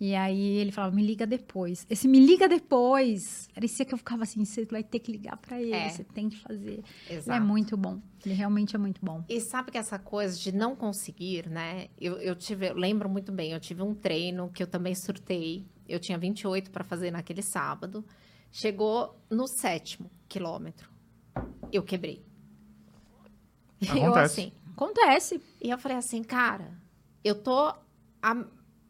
E 0.00 0.14
aí 0.16 0.56
ele 0.56 0.72
falava, 0.72 0.94
me 0.96 1.04
liga 1.04 1.26
depois. 1.26 1.86
Esse 1.88 2.08
me 2.08 2.18
liga 2.18 2.48
depois, 2.48 3.48
parecia 3.54 3.84
que 3.84 3.94
eu 3.94 3.98
ficava 3.98 4.24
assim, 4.24 4.44
você 4.44 4.64
vai 4.64 4.82
ter 4.82 4.98
que 4.98 5.12
ligar 5.12 5.36
para 5.36 5.60
ele, 5.60 5.72
é. 5.72 5.88
você 5.90 6.02
tem 6.02 6.28
que 6.28 6.38
fazer. 6.38 6.82
Exato. 7.08 7.30
Ele 7.30 7.36
é 7.36 7.40
muito 7.40 7.76
bom, 7.76 8.00
ele 8.24 8.34
realmente 8.34 8.74
é 8.74 8.78
muito 8.78 9.04
bom. 9.04 9.22
E 9.28 9.40
sabe 9.40 9.70
que 9.70 9.78
essa 9.78 9.98
coisa 9.98 10.36
de 10.36 10.50
não 10.50 10.74
conseguir, 10.74 11.48
né? 11.48 11.88
Eu, 12.00 12.16
eu 12.16 12.34
tive, 12.34 12.70
eu 12.70 12.74
lembro 12.74 13.08
muito 13.08 13.30
bem, 13.30 13.52
eu 13.52 13.60
tive 13.60 13.82
um 13.82 13.94
treino 13.94 14.50
que 14.50 14.62
eu 14.62 14.66
também 14.66 14.94
surtei, 14.94 15.66
eu 15.88 16.00
tinha 16.00 16.18
28 16.18 16.70
para 16.70 16.82
fazer 16.82 17.10
naquele 17.10 17.42
sábado. 17.42 18.04
Chegou 18.50 19.18
no 19.30 19.46
sétimo 19.46 20.10
quilômetro 20.28 20.91
eu 21.72 21.82
quebrei. 21.82 22.24
Acontece. 23.82 24.04
Eu 24.04 24.14
assim, 24.14 24.52
acontece. 24.74 25.42
E 25.60 25.70
eu 25.70 25.78
falei 25.78 25.96
assim, 25.96 26.22
cara, 26.22 26.72
eu 27.24 27.34
tô 27.34 27.74
há 28.22 28.44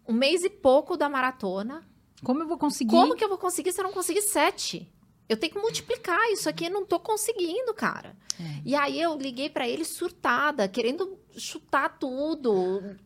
um 0.07 0.13
mês 0.13 0.45
e 0.45 0.51
pouco 0.51 0.97
da 0.97 1.09
maratona. 1.09 1.83
Como 2.23 2.43
eu 2.43 2.47
vou 2.47 2.59
conseguir? 2.59 2.91
Como 2.91 3.17
que 3.17 3.25
eu 3.25 3.29
vou 3.29 3.39
conseguir 3.39 3.73
se 3.73 3.81
eu 3.81 3.85
não 3.85 3.93
conseguir 3.93 4.23
sete? 4.23 4.91
Eu 5.29 5.37
tenho 5.37 5.53
que 5.53 5.59
multiplicar 5.59 6.21
isso 6.31 6.49
aqui, 6.49 6.67
eu 6.67 6.71
não 6.71 6.85
tô 6.85 7.01
conseguindo, 7.01 7.73
cara. 7.73 8.17
É. 8.39 8.63
E 8.65 8.75
aí 8.75 9.01
eu 9.01 9.17
liguei 9.17 9.49
para 9.49 9.67
ele 9.67 9.85
surtada, 9.85 10.69
querendo 10.69 11.19
chutar 11.37 11.99
tudo, 11.99 12.97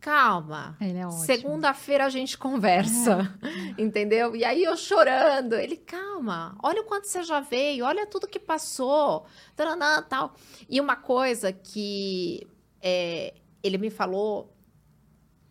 calma. 0.00 0.76
Ele 0.80 0.98
é 0.98 1.10
Segunda-feira 1.10 2.06
a 2.06 2.08
gente 2.08 2.38
conversa, 2.38 3.38
é. 3.42 3.74
entendeu? 3.82 4.34
E 4.34 4.44
aí 4.44 4.64
eu 4.64 4.76
chorando, 4.76 5.54
ele, 5.54 5.76
calma, 5.76 6.56
olha 6.62 6.80
o 6.80 6.84
quanto 6.84 7.06
você 7.06 7.22
já 7.22 7.40
veio, 7.40 7.84
olha 7.84 8.06
tudo 8.06 8.26
que 8.26 8.40
passou, 8.40 9.26
taranã, 9.54 10.02
tal. 10.02 10.34
E 10.68 10.80
uma 10.80 10.96
coisa 10.96 11.52
que 11.52 12.46
é, 12.80 13.34
ele 13.62 13.78
me 13.78 13.90
falou 13.90 14.56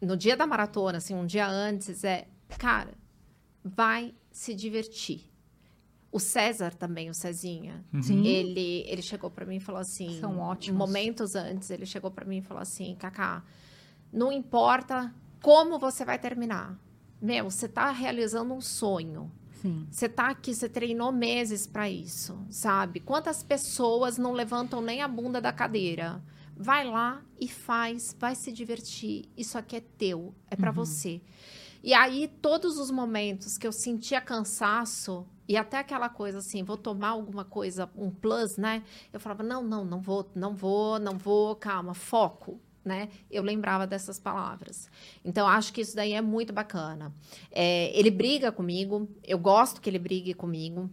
no 0.02 0.18
dia 0.18 0.36
da 0.36 0.47
maratona, 0.47 0.97
assim, 0.97 1.14
um 1.14 1.26
dia 1.26 1.47
antes, 1.47 2.04
é, 2.04 2.28
cara, 2.58 2.93
vai 3.64 4.16
se 4.32 4.56
divertir. 4.56 5.30
O 6.12 6.20
César 6.20 6.74
também, 6.74 7.08
o 7.08 7.14
Cezinha, 7.14 7.86
uhum. 7.93 8.26
ele, 8.26 8.84
ele 8.88 9.02
chegou 9.02 9.30
para 9.30 9.45
mim 9.45 9.58
e 9.58 9.60
falou 9.60 9.80
assim... 9.80 10.20
São 10.20 10.39
ótimos. 10.39 10.76
Momentos 10.76 11.36
antes, 11.36 11.70
ele 11.70 11.86
chegou 11.86 12.10
para 12.10 12.26
mim 12.26 12.38
e 12.38 12.41
falou 12.41 12.64
assim, 12.64 12.95
Cacá, 12.95 13.43
não 14.12 14.32
importa 14.32 15.14
como 15.41 15.80
você 15.80 16.03
vai 16.03 16.18
terminar. 16.20 16.78
Meu, 17.22 17.49
você 17.49 17.66
está 17.66 17.91
realizando 17.91 18.53
um 18.53 18.62
sonho. 18.62 19.32
Sim. 19.62 19.88
Você 19.91 20.05
está 20.05 20.30
aqui, 20.30 20.55
você 20.55 20.70
treinou 20.70 21.12
meses 21.12 21.68
para 21.68 21.89
isso, 21.89 22.39
sabe? 22.49 23.01
Quantas 23.01 23.43
pessoas 23.43 24.18
não 24.18 24.32
levantam 24.32 24.82
nem 24.82 25.01
a 25.01 25.07
bunda 25.07 25.41
da 25.41 25.51
cadeira? 25.51 26.24
Vai 26.55 26.86
lá 26.86 27.22
e 27.39 27.47
faz, 27.47 28.16
vai 28.18 28.36
se 28.36 28.51
divertir. 28.51 29.30
Isso 29.36 29.57
aqui 29.57 29.76
é 29.76 29.82
teu, 29.82 30.34
é 30.49 30.55
para 30.55 30.70
uhum. 30.70 30.76
você. 30.76 31.22
E 31.84 31.93
aí, 31.93 32.28
todos 32.41 32.78
os 32.78 32.89
momentos 32.89 33.57
que 33.57 33.68
eu 33.68 33.72
sentia 33.72 34.20
cansaço, 34.20 35.26
e 35.47 35.57
até 35.57 35.80
aquela 35.80 36.10
coisa 36.10 36.39
assim, 36.39 36.64
vou 36.64 36.78
tomar 36.78 37.10
alguma 37.10 37.43
coisa, 37.43 37.89
um 37.95 38.10
plus, 38.10 38.57
né? 38.57 38.84
Eu 39.12 39.20
falava, 39.20 39.43
não, 39.43 39.64
não, 39.64 39.84
não 39.84 39.99
vou, 39.99 40.30
não 40.36 40.53
vou, 40.53 40.99
não 40.99 41.18
vou, 41.18 41.55
calma, 41.55 41.93
foco 41.93 42.60
né? 42.89 43.07
Eu 43.29 43.43
lembrava 43.43 43.85
dessas 43.85 44.19
palavras. 44.19 44.89
Então, 45.23 45.47
acho 45.47 45.71
que 45.71 45.81
isso 45.81 45.95
daí 45.95 46.13
é 46.13 46.21
muito 46.21 46.51
bacana. 46.51 47.13
É, 47.51 47.97
ele 47.97 48.09
briga 48.09 48.51
comigo, 48.51 49.07
eu 49.23 49.37
gosto 49.37 49.79
que 49.79 49.87
ele 49.89 49.99
brigue 49.99 50.33
comigo. 50.33 50.89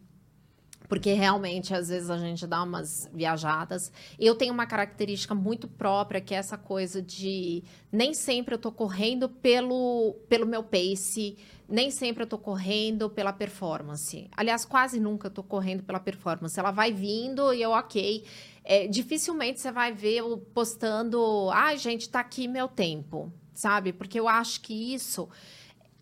Porque 0.88 1.12
realmente, 1.12 1.74
às 1.74 1.88
vezes, 1.88 2.10
a 2.10 2.18
gente 2.18 2.46
dá 2.46 2.62
umas 2.62 3.08
viajadas. 3.12 3.92
Eu 4.18 4.34
tenho 4.34 4.52
uma 4.52 4.66
característica 4.66 5.34
muito 5.34 5.66
própria, 5.66 6.20
que 6.20 6.34
é 6.34 6.38
essa 6.38 6.56
coisa 6.56 7.02
de 7.02 7.62
nem 7.90 8.14
sempre 8.14 8.54
eu 8.54 8.58
tô 8.58 8.70
correndo 8.70 9.28
pelo, 9.28 10.14
pelo 10.28 10.46
meu 10.46 10.62
pace, 10.62 11.36
nem 11.68 11.90
sempre 11.90 12.22
eu 12.22 12.26
tô 12.26 12.38
correndo 12.38 13.10
pela 13.10 13.32
performance. 13.32 14.28
Aliás, 14.36 14.64
quase 14.64 15.00
nunca 15.00 15.26
eu 15.26 15.30
tô 15.32 15.42
correndo 15.42 15.82
pela 15.82 15.98
performance. 15.98 16.58
Ela 16.58 16.70
vai 16.70 16.92
vindo 16.92 17.52
e 17.52 17.62
eu, 17.62 17.70
ok 17.70 18.24
é, 18.68 18.88
dificilmente 18.88 19.60
você 19.60 19.70
vai 19.70 19.92
ver 19.92 20.16
eu 20.16 20.38
postando, 20.52 21.48
ai, 21.52 21.74
ah, 21.74 21.78
gente, 21.78 22.08
tá 22.08 22.18
aqui 22.18 22.48
meu 22.48 22.66
tempo, 22.66 23.32
sabe? 23.54 23.92
Porque 23.92 24.18
eu 24.18 24.26
acho 24.26 24.60
que 24.60 24.92
isso 24.92 25.28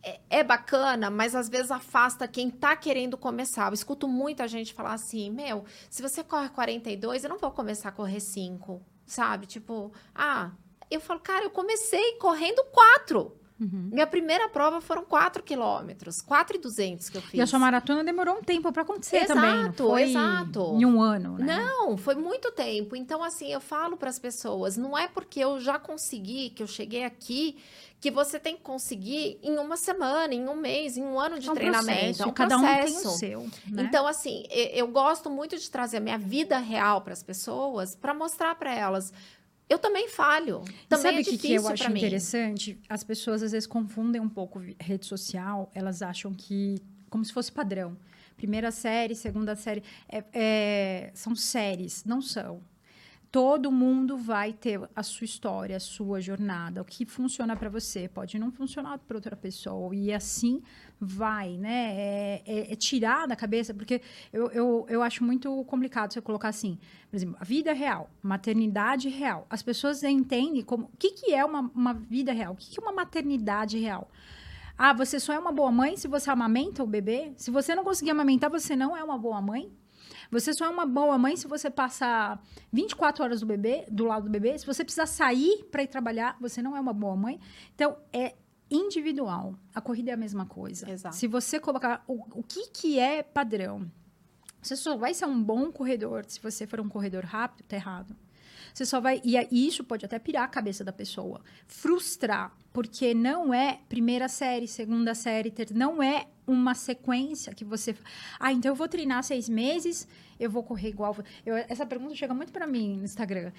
é, 0.05 0.21
é, 0.29 0.45
bacana, 0.45 1.09
mas 1.09 1.35
às 1.35 1.49
vezes 1.49 1.71
afasta 1.71 2.29
quem 2.29 2.51
tá 2.51 2.77
querendo 2.77 3.17
começar. 3.17 3.69
Eu 3.69 3.75
escuto 3.75 4.07
muita 4.07 4.47
gente 4.47 4.75
falar 4.75 4.93
assim: 4.93 5.31
meu, 5.31 5.65
se 5.89 6.03
você 6.03 6.23
corre 6.23 6.51
42, 6.51 7.25
eu 7.25 7.31
não 7.31 7.39
vou 7.39 7.51
começar 7.51 7.89
a 7.89 7.93
correr 7.93 8.21
5, 8.21 8.83
sabe? 9.07 9.47
Tipo, 9.47 9.91
ah, 10.15 10.51
eu 10.91 11.01
falo, 11.01 11.21
cara, 11.21 11.45
eu 11.45 11.51
comecei 11.51 12.19
correndo 12.19 12.63
4. 12.65 13.45
Uhum. 13.61 13.91
Minha 13.93 14.07
primeira 14.07 14.49
prova 14.49 14.81
foram 14.81 15.05
4 15.05 15.43
quilômetros, 15.43 16.21
4,200 16.21 17.09
que 17.09 17.17
eu 17.17 17.23
fiz. 17.23 17.35
E 17.35 17.41
a 17.41 17.47
sua 17.47 17.59
maratona 17.59 18.03
demorou 18.03 18.37
um 18.37 18.43
tempo 18.43 18.73
para 18.73 18.83
acontecer 18.83 19.19
exato, 19.19 19.35
também. 19.35 19.61
Exato, 19.61 19.89
foi 19.89 20.03
exato. 20.03 20.61
Em 20.77 20.85
um 20.85 21.01
ano, 21.01 21.39
né? 21.39 21.57
Não, 21.57 21.97
foi 21.97 22.17
muito 22.17 22.51
tempo. 22.51 22.97
Então, 22.97 23.23
assim, 23.23 23.53
eu 23.53 23.61
falo 23.61 23.97
para 23.97 24.11
as 24.11 24.19
pessoas: 24.19 24.77
não 24.77 24.99
é 24.99 25.07
porque 25.07 25.41
eu 25.41 25.61
já 25.61 25.79
consegui, 25.79 26.51
que 26.51 26.63
eu 26.63 26.67
cheguei 26.67 27.05
aqui, 27.05 27.57
que 28.05 28.11
você 28.11 28.39
tem 28.39 28.55
que 28.55 28.61
conseguir 28.61 29.39
em 29.43 29.57
uma 29.57 29.79
semana, 29.79 30.35
em 30.35 30.47
um 30.47 30.55
mês, 30.55 30.99
em 30.99 31.03
um 31.03 31.19
ano 31.19 31.39
de 31.39 31.49
é 31.49 31.51
um 31.51 31.55
treinamento. 31.55 32.19
Processo, 32.19 32.23
é 32.23 32.27
um 32.27 32.33
cada 32.33 32.59
processo. 32.59 32.99
um 32.99 33.01
tem 33.01 33.09
o 33.09 33.11
seu. 33.11 33.41
Né? 33.67 33.83
Então, 33.85 34.07
assim, 34.07 34.45
eu 34.51 34.87
gosto 34.89 35.31
muito 35.31 35.57
de 35.57 35.71
trazer 35.71 35.97
a 35.97 36.01
minha 36.01 36.19
vida 36.19 36.59
real 36.59 37.01
para 37.01 37.15
as 37.15 37.23
pessoas, 37.23 37.97
para 37.97 38.13
mostrar 38.13 38.57
para 38.57 38.75
elas 38.75 39.11
eu 39.71 39.79
também 39.79 40.11
falho. 40.11 40.63
Também 40.87 41.03
sabe 41.03 41.23
o 41.23 41.25
que, 41.25 41.39
que 41.39 41.55
eu 41.55 41.67
acho 41.67 41.91
interessante? 41.91 42.79
As 42.91 43.03
pessoas 43.03 43.43
às 43.43 43.53
vezes 43.53 43.67
confundem 43.67 44.21
um 44.21 44.29
pouco 44.29 44.63
rede 44.79 45.07
social. 45.07 45.71
Elas 45.75 46.03
acham 46.03 46.35
que 46.35 46.83
como 47.09 47.25
se 47.25 47.33
fosse 47.33 47.51
padrão. 47.51 47.97
Primeira 48.37 48.71
série, 48.71 49.15
segunda 49.15 49.57
série, 49.57 49.83
é, 50.07 50.25
é, 50.35 51.11
são 51.15 51.35
séries, 51.35 52.05
não 52.05 52.21
são. 52.21 52.61
Todo 53.35 53.73
mundo 53.73 54.17
vai 54.17 54.53
ter 54.53 54.81
a 54.95 55.03
sua 55.03 55.25
história, 55.25 55.77
a 55.77 55.81
sua 55.81 56.21
jornada, 56.21 56.81
o 56.81 56.85
que 56.85 57.05
funciona 57.05 57.57
para 57.57 57.69
você 57.69 58.07
pode 58.07 58.39
não 58.39 58.53
funcionar 58.53 58.97
para 58.99 59.17
outra 59.17 59.35
pessoa 59.35 59.93
e 59.93 60.13
assim 60.13 60.63
vai, 61.01 61.59
né? 61.59 61.97
É, 61.97 62.43
é, 62.47 62.73
é, 62.73 62.77
tirar 62.77 63.27
da 63.27 63.35
cabeça, 63.35 63.75
porque 63.75 64.01
eu, 64.33 64.53
eu, 64.53 64.87
eu 64.89 65.03
acho 65.03 65.25
muito 65.25 65.65
complicado 65.65 66.13
você 66.13 66.21
colocar 66.21 66.51
assim, 66.51 66.79
por 67.11 67.17
exemplo, 67.17 67.37
a 67.41 67.45
vida 67.45 67.73
real, 67.73 68.09
maternidade 68.23 69.09
real. 69.09 69.49
As 69.51 69.65
pessoas 69.65 70.05
entendem 70.05 70.63
como. 70.63 70.85
O 70.85 70.97
que, 70.97 71.11
que 71.11 71.35
é 71.35 71.45
uma, 71.45 71.69
uma 71.75 71.93
vida 71.93 72.33
real? 72.33 72.53
O 72.53 72.57
que, 72.57 72.71
que 72.71 72.79
é 72.79 72.83
uma 72.85 72.93
maternidade 72.93 73.77
real? 73.81 74.09
Ah, 74.79 74.93
você 74.93 75.19
só 75.19 75.33
é 75.33 75.39
uma 75.41 75.51
boa 75.51 75.73
mãe 75.73 75.97
se 75.97 76.07
você 76.07 76.31
amamenta 76.31 76.85
o 76.85 76.87
bebê? 76.87 77.33
Se 77.35 77.51
você 77.51 77.75
não 77.75 77.83
conseguir 77.83 78.13
amamentar, 78.13 78.49
você 78.49 78.77
não 78.77 78.97
é 78.97 79.03
uma 79.03 79.19
boa 79.19 79.43
mãe? 79.43 79.73
Você 80.35 80.53
só 80.53 80.65
é 80.65 80.69
uma 80.69 80.85
boa 80.85 81.17
mãe 81.17 81.37
se 81.37 81.47
você 81.47 81.71
passar 81.71 82.43
24 82.73 83.23
horas 83.23 83.41
do 83.41 83.47
bebê, 83.47 83.87
do 83.89 84.05
lado 84.05 84.25
do 84.25 84.31
bebê. 84.31 84.59
Se 84.59 84.67
você 84.67 84.83
precisar 84.83 85.07
sair 85.07 85.65
para 85.71 85.85
ir 85.85 85.87
trabalhar, 85.87 86.37
você 86.41 86.61
não 86.61 86.77
é 86.77 86.81
uma 86.81 86.93
boa 86.93 87.15
mãe. 87.15 87.39
Então, 87.73 87.97
é 88.13 88.35
individual. 88.69 89.55
A 89.73 89.81
corrida 89.81 90.11
é 90.11 90.15
a 90.15 90.17
mesma 90.17 90.45
coisa. 90.45 90.91
Exato. 90.91 91.15
Se 91.15 91.29
você 91.29 91.61
colocar 91.61 92.03
o, 92.09 92.41
o 92.41 92.43
que, 92.43 92.69
que 92.71 92.99
é 92.99 93.23
padrão, 93.23 93.89
Você 94.61 94.75
só 94.75 94.97
vai 94.97 95.15
ser 95.15 95.27
um 95.27 95.41
bom 95.41 95.71
corredor 95.71 96.25
se 96.27 96.41
você 96.41 96.67
for 96.67 96.81
um 96.81 96.89
corredor 96.89 97.25
rápido, 97.25 97.65
tá 97.69 97.77
errado. 97.77 98.17
Você 98.73 98.85
só 98.85 99.01
vai. 99.01 99.23
E 99.23 99.69
isso 99.69 99.85
pode 99.85 100.05
até 100.05 100.19
pirar 100.19 100.43
a 100.43 100.49
cabeça 100.49 100.83
da 100.83 100.93
pessoa. 100.93 101.41
Frustrar, 101.69 102.53
porque 102.73 103.15
não 103.15 103.55
é 103.55 103.79
primeira 103.89 104.27
série, 104.27 104.67
segunda 104.67 105.15
série, 105.15 105.53
terceira. 105.53 105.79
Não 105.79 106.03
é 106.03 106.27
uma 106.47 106.75
sequência 106.75 107.55
que 107.55 107.65
você. 107.65 107.95
Ah, 108.39 108.53
então 108.53 108.71
eu 108.71 108.77
vou 108.77 108.89
treinar 108.89 109.23
seis 109.23 109.49
meses, 109.49 110.07
eu 110.39 110.51
vou 110.51 110.63
correr 110.63 110.89
igual. 110.89 111.17
Eu, 111.45 111.57
essa 111.57 111.87
pergunta 111.87 112.15
chega 112.15 112.35
muito 112.35 112.53
para 112.53 112.67
mim 112.67 112.97
no 112.97 113.05
Instagram. 113.05 113.53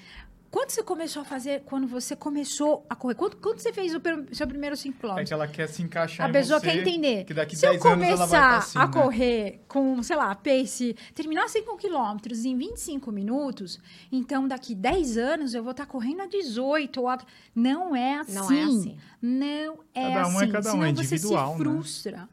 Quando 0.55 0.69
você 0.69 0.83
começou 0.83 1.21
a 1.21 1.25
fazer, 1.25 1.63
quando 1.65 1.86
você 1.86 2.15
começou 2.15 2.86
a 2.89 2.95
correr? 2.95 3.15
Quando, 3.15 3.36
quando 3.36 3.59
você 3.59 3.73
fez 3.73 3.93
o 3.93 4.01
seu 4.31 4.47
primeiro 4.47 4.77
5 4.77 4.97
km? 4.97 5.17
É 5.17 5.25
que 5.25 5.33
ela 5.33 5.49
quer 5.49 5.67
se 5.67 5.81
encaixar 5.81 6.29
A 6.29 6.31
pessoa 6.31 6.61
você, 6.61 6.67
quer 6.67 6.77
entender. 6.77 7.25
Que 7.25 7.33
daqui 7.33 7.57
se 7.57 7.63
10 7.63 7.75
eu 7.75 7.81
começar 7.81 8.07
anos 8.07 8.19
ela 8.21 8.25
vai 8.25 8.39
estar 8.39 8.57
assim, 8.59 8.79
a 8.79 8.88
né? 8.88 8.93
correr 8.93 9.61
com, 9.67 10.01
sei 10.01 10.15
lá, 10.15 10.33
pace, 10.33 10.95
terminar 11.13 11.49
5 11.49 11.75
km 11.75 12.17
em 12.45 12.57
25 12.57 13.11
minutos, 13.11 13.81
então 14.09 14.47
daqui 14.47 14.73
10 14.73 15.17
anos 15.17 15.53
eu 15.53 15.61
vou 15.61 15.71
estar 15.71 15.88
correndo 15.88 16.21
a 16.21 16.25
18 16.25 17.01
ou 17.01 17.09
a... 17.09 17.17
Não 17.53 17.93
é 17.93 18.19
assim. 18.19 18.33
Não 18.33 18.51
é 18.51 18.63
assim. 18.63 18.97
Não 19.21 19.79
é 19.93 20.13
cada 20.13 20.27
um 20.27 20.38
assim. 20.38 20.45
É 20.47 20.51
cada 20.51 20.69
um, 20.69 20.71
Senão 20.71 20.86
é 20.86 20.93
você 20.93 21.01
individual, 21.01 21.51
se 21.51 21.57
frustra. 21.57 22.17
Né? 22.17 22.27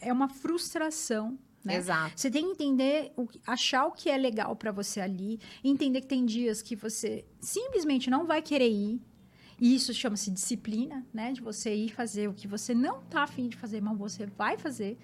É 0.00 0.12
uma 0.12 0.28
frustração 0.28 1.38
né? 1.66 1.78
Exato. 1.78 2.12
Você 2.14 2.30
tem 2.30 2.44
que 2.44 2.50
entender, 2.52 3.12
o, 3.16 3.26
achar 3.44 3.86
o 3.86 3.90
que 3.90 4.08
é 4.08 4.16
legal 4.16 4.54
para 4.54 4.70
você 4.70 5.00
ali, 5.00 5.40
entender 5.64 6.00
que 6.00 6.06
tem 6.06 6.24
dias 6.24 6.62
que 6.62 6.76
você 6.76 7.24
simplesmente 7.40 8.08
não 8.08 8.24
vai 8.24 8.40
querer 8.40 8.70
ir. 8.70 9.00
E 9.58 9.74
isso 9.74 9.92
chama-se 9.94 10.30
disciplina, 10.30 11.04
né? 11.12 11.32
De 11.32 11.40
você 11.40 11.74
ir 11.74 11.88
fazer 11.88 12.28
o 12.28 12.34
que 12.34 12.46
você 12.46 12.74
não 12.74 13.00
tá 13.02 13.22
afim 13.22 13.48
de 13.48 13.56
fazer, 13.56 13.80
mas 13.80 13.96
você 13.96 14.26
vai 14.26 14.58
fazer. 14.58 14.98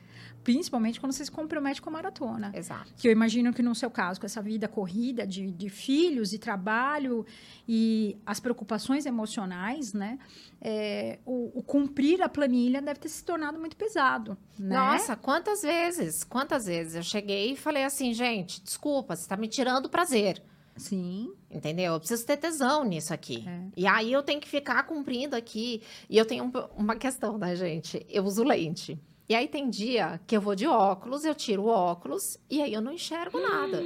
Principalmente 0.45 1.01
quando 1.01 1.13
você 1.13 1.25
se 1.25 1.31
compromete 1.31 1.81
com 1.81 1.89
a 1.89 1.93
maratona. 1.93 2.53
Exato. 2.55 2.93
Que 2.97 3.09
eu 3.09 3.13
imagino 3.13 3.53
que 3.53 3.63
no 3.63 3.75
seu 3.75 3.91
caso, 3.91 4.21
com 4.21 4.27
essa 4.27 4.43
vida 4.43 4.69
corrida 4.69 5.27
de, 5.27 5.51
de 5.51 5.71
filhos 5.71 6.35
e 6.35 6.39
trabalho 6.39 7.25
e 7.67 8.19
as 8.27 8.41
preocupações 8.41 9.07
emocionais, 9.07 9.95
né? 9.95 10.19
É, 10.61 11.19
o, 11.25 11.59
o, 11.59 11.63
cumprir 11.63 12.21
a 12.21 12.29
planilha 12.29 12.83
deve 12.83 13.01
ter 13.01 13.09
se 13.09 13.25
tornado 13.25 13.59
muito 13.59 13.77
pesado. 13.77 14.37
Né? 14.59 14.77
Nossa, 14.77 15.17
quantas 15.17 15.63
vezes? 15.63 16.25
Quantas 16.25 16.67
vezes? 16.67 16.95
Eu 16.95 17.03
cheguei 17.03 17.53
e 17.53 17.57
falei 17.57 17.85
assim, 17.85 18.13
gente, 18.13 18.63
desculpa, 18.63 19.17
você 19.17 19.23
está 19.23 19.37
me 19.37 19.49
tirando 19.49 19.87
o 19.87 19.89
prazer. 19.89 20.43
Sim. 20.77 21.33
Entendeu? 21.53 21.93
Eu 21.93 21.99
preciso 21.99 22.25
ter 22.25 22.39
tesão 22.39 22.85
nisso 22.85 23.13
aqui. 23.13 23.45
É. 23.47 23.61
E 23.77 23.87
aí 23.87 24.13
eu 24.13 24.23
tenho 24.23 24.41
que 24.41 24.49
ficar 24.49 24.83
cumprindo 24.85 25.37
aqui. 25.37 25.83
E 26.09 26.17
eu 26.17 26.25
tenho 26.25 26.45
um, 26.45 26.53
uma 26.77 26.97
questão, 26.97 27.37
né, 27.37 27.55
gente? 27.55 28.05
Eu 28.09 28.25
uso 28.25 28.43
lente. 28.43 28.99
E 29.29 29.35
aí 29.35 29.47
tem 29.47 29.69
dia 29.69 30.21
que 30.27 30.37
eu 30.37 30.41
vou 30.41 30.55
de 30.55 30.67
óculos, 30.67 31.25
eu 31.25 31.35
tiro 31.35 31.65
o 31.65 31.69
óculos 31.69 32.39
e 32.51 32.61
aí 32.61 32.73
eu 32.73 32.81
não 32.81 32.93
enxergo 32.93 33.39
hum. 33.39 33.43
nada. 33.43 33.83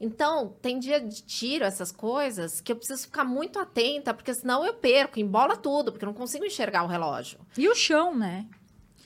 Então, 0.00 0.54
tem 0.60 0.78
dia 0.78 1.00
de 1.00 1.22
tiro, 1.22 1.64
essas 1.64 1.92
coisas, 1.92 2.60
que 2.60 2.72
eu 2.72 2.76
preciso 2.76 3.02
ficar 3.02 3.24
muito 3.24 3.58
atenta, 3.58 4.12
porque 4.12 4.34
senão 4.34 4.64
eu 4.64 4.74
perco, 4.74 5.20
embola 5.20 5.56
tudo, 5.56 5.92
porque 5.92 6.04
eu 6.04 6.08
não 6.08 6.14
consigo 6.14 6.44
enxergar 6.44 6.82
o 6.82 6.88
relógio. 6.88 7.38
E 7.56 7.68
o 7.68 7.74
chão, 7.74 8.14
né? 8.14 8.46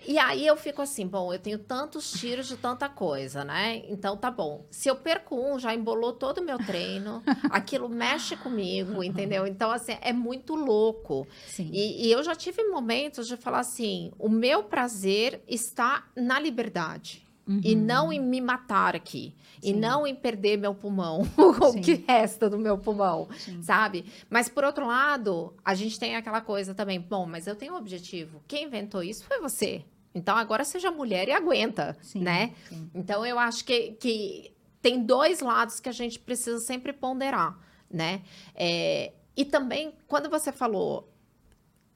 E 0.09 0.17
aí 0.17 0.47
eu 0.47 0.57
fico 0.57 0.81
assim, 0.81 1.07
bom, 1.07 1.35
eu 1.35 1.39
tenho 1.39 1.59
tantos 1.59 2.11
tiros 2.13 2.49
de 2.49 2.57
tanta 2.57 2.89
coisa, 2.89 3.45
né? 3.45 3.83
Então 3.91 4.17
tá 4.17 4.31
bom. 4.31 4.65
Se 4.71 4.89
eu 4.89 4.97
perco 4.97 5.37
um, 5.37 5.59
já 5.59 5.75
embolou 5.75 6.15
todo 6.15 6.39
o 6.39 6.43
meu 6.43 6.57
treino, 6.57 7.23
aquilo 7.53 7.91
mexe 7.91 8.35
comigo, 8.35 9.05
entendeu? 9.05 9.47
Então, 9.47 9.71
assim, 9.71 9.99
é 10.01 10.11
muito 10.11 10.55
louco. 10.55 11.29
E, 11.59 12.07
e, 12.07 12.11
eu 12.11 12.23
já 12.23 12.35
tive 12.35 12.65
momentos 12.65 13.29
de 13.29 13.37
falar 13.37 13.59
assim: 13.59 14.11
o 14.19 14.31
meu 14.31 14.65
prazer 14.65 15.43
está 15.47 16.07
na 16.17 16.41
liberdade. 16.41 17.29
Uhum. 17.47 17.61
E 17.63 17.75
não 17.75 18.11
em 18.11 18.19
me 18.19 18.41
matar 18.41 18.97
aqui. 18.97 19.35
Sim. 19.61 19.71
E 19.71 19.73
não 19.75 20.07
em 20.07 20.15
perder 20.15 20.57
meu 20.57 20.75
pulmão, 20.75 21.29
o 21.37 21.81
que 21.83 22.03
resta 22.09 22.49
do 22.49 22.59
meu 22.59 22.79
pulmão, 22.79 23.29
Sim. 23.39 23.63
sabe? 23.63 24.07
Mas, 24.31 24.49
por 24.49 24.65
outro 24.65 24.87
lado, 24.87 25.55
a 25.63 25.75
gente 25.75 26.01
tem 26.01 26.17
aquela 26.17 26.41
coisa 26.41 26.75
também. 26.75 26.99
Bom, 26.99 27.27
mas 27.27 27.47
eu 27.47 27.55
tenho 27.55 27.75
um 27.75 27.77
objetivo. 27.77 28.43
Quem 28.49 28.65
inventou 28.65 29.03
isso 29.03 29.23
foi 29.25 29.39
você. 29.39 29.85
Então, 30.15 30.37
agora 30.37 30.65
seja 30.65 30.91
mulher 30.91 31.29
e 31.29 31.33
aguenta, 31.33 31.97
sim, 32.03 32.21
né? 32.21 32.55
Sim. 32.69 32.91
Então, 32.95 33.25
eu 33.25 33.39
acho 33.39 33.65
que, 33.65 33.93
que 33.93 34.53
tem 34.81 35.03
dois 35.03 35.41
lados 35.41 35.81
que 35.81 35.89
a 35.89 35.93
gente 35.93 36.19
precisa 36.19 36.59
sempre 36.59 36.93
ponderar, 36.93 37.59
né? 37.91 38.23
É, 38.55 39.13
e 39.37 39.45
também, 39.45 39.95
quando 40.07 40.29
você 40.29 40.51
falou 40.51 41.13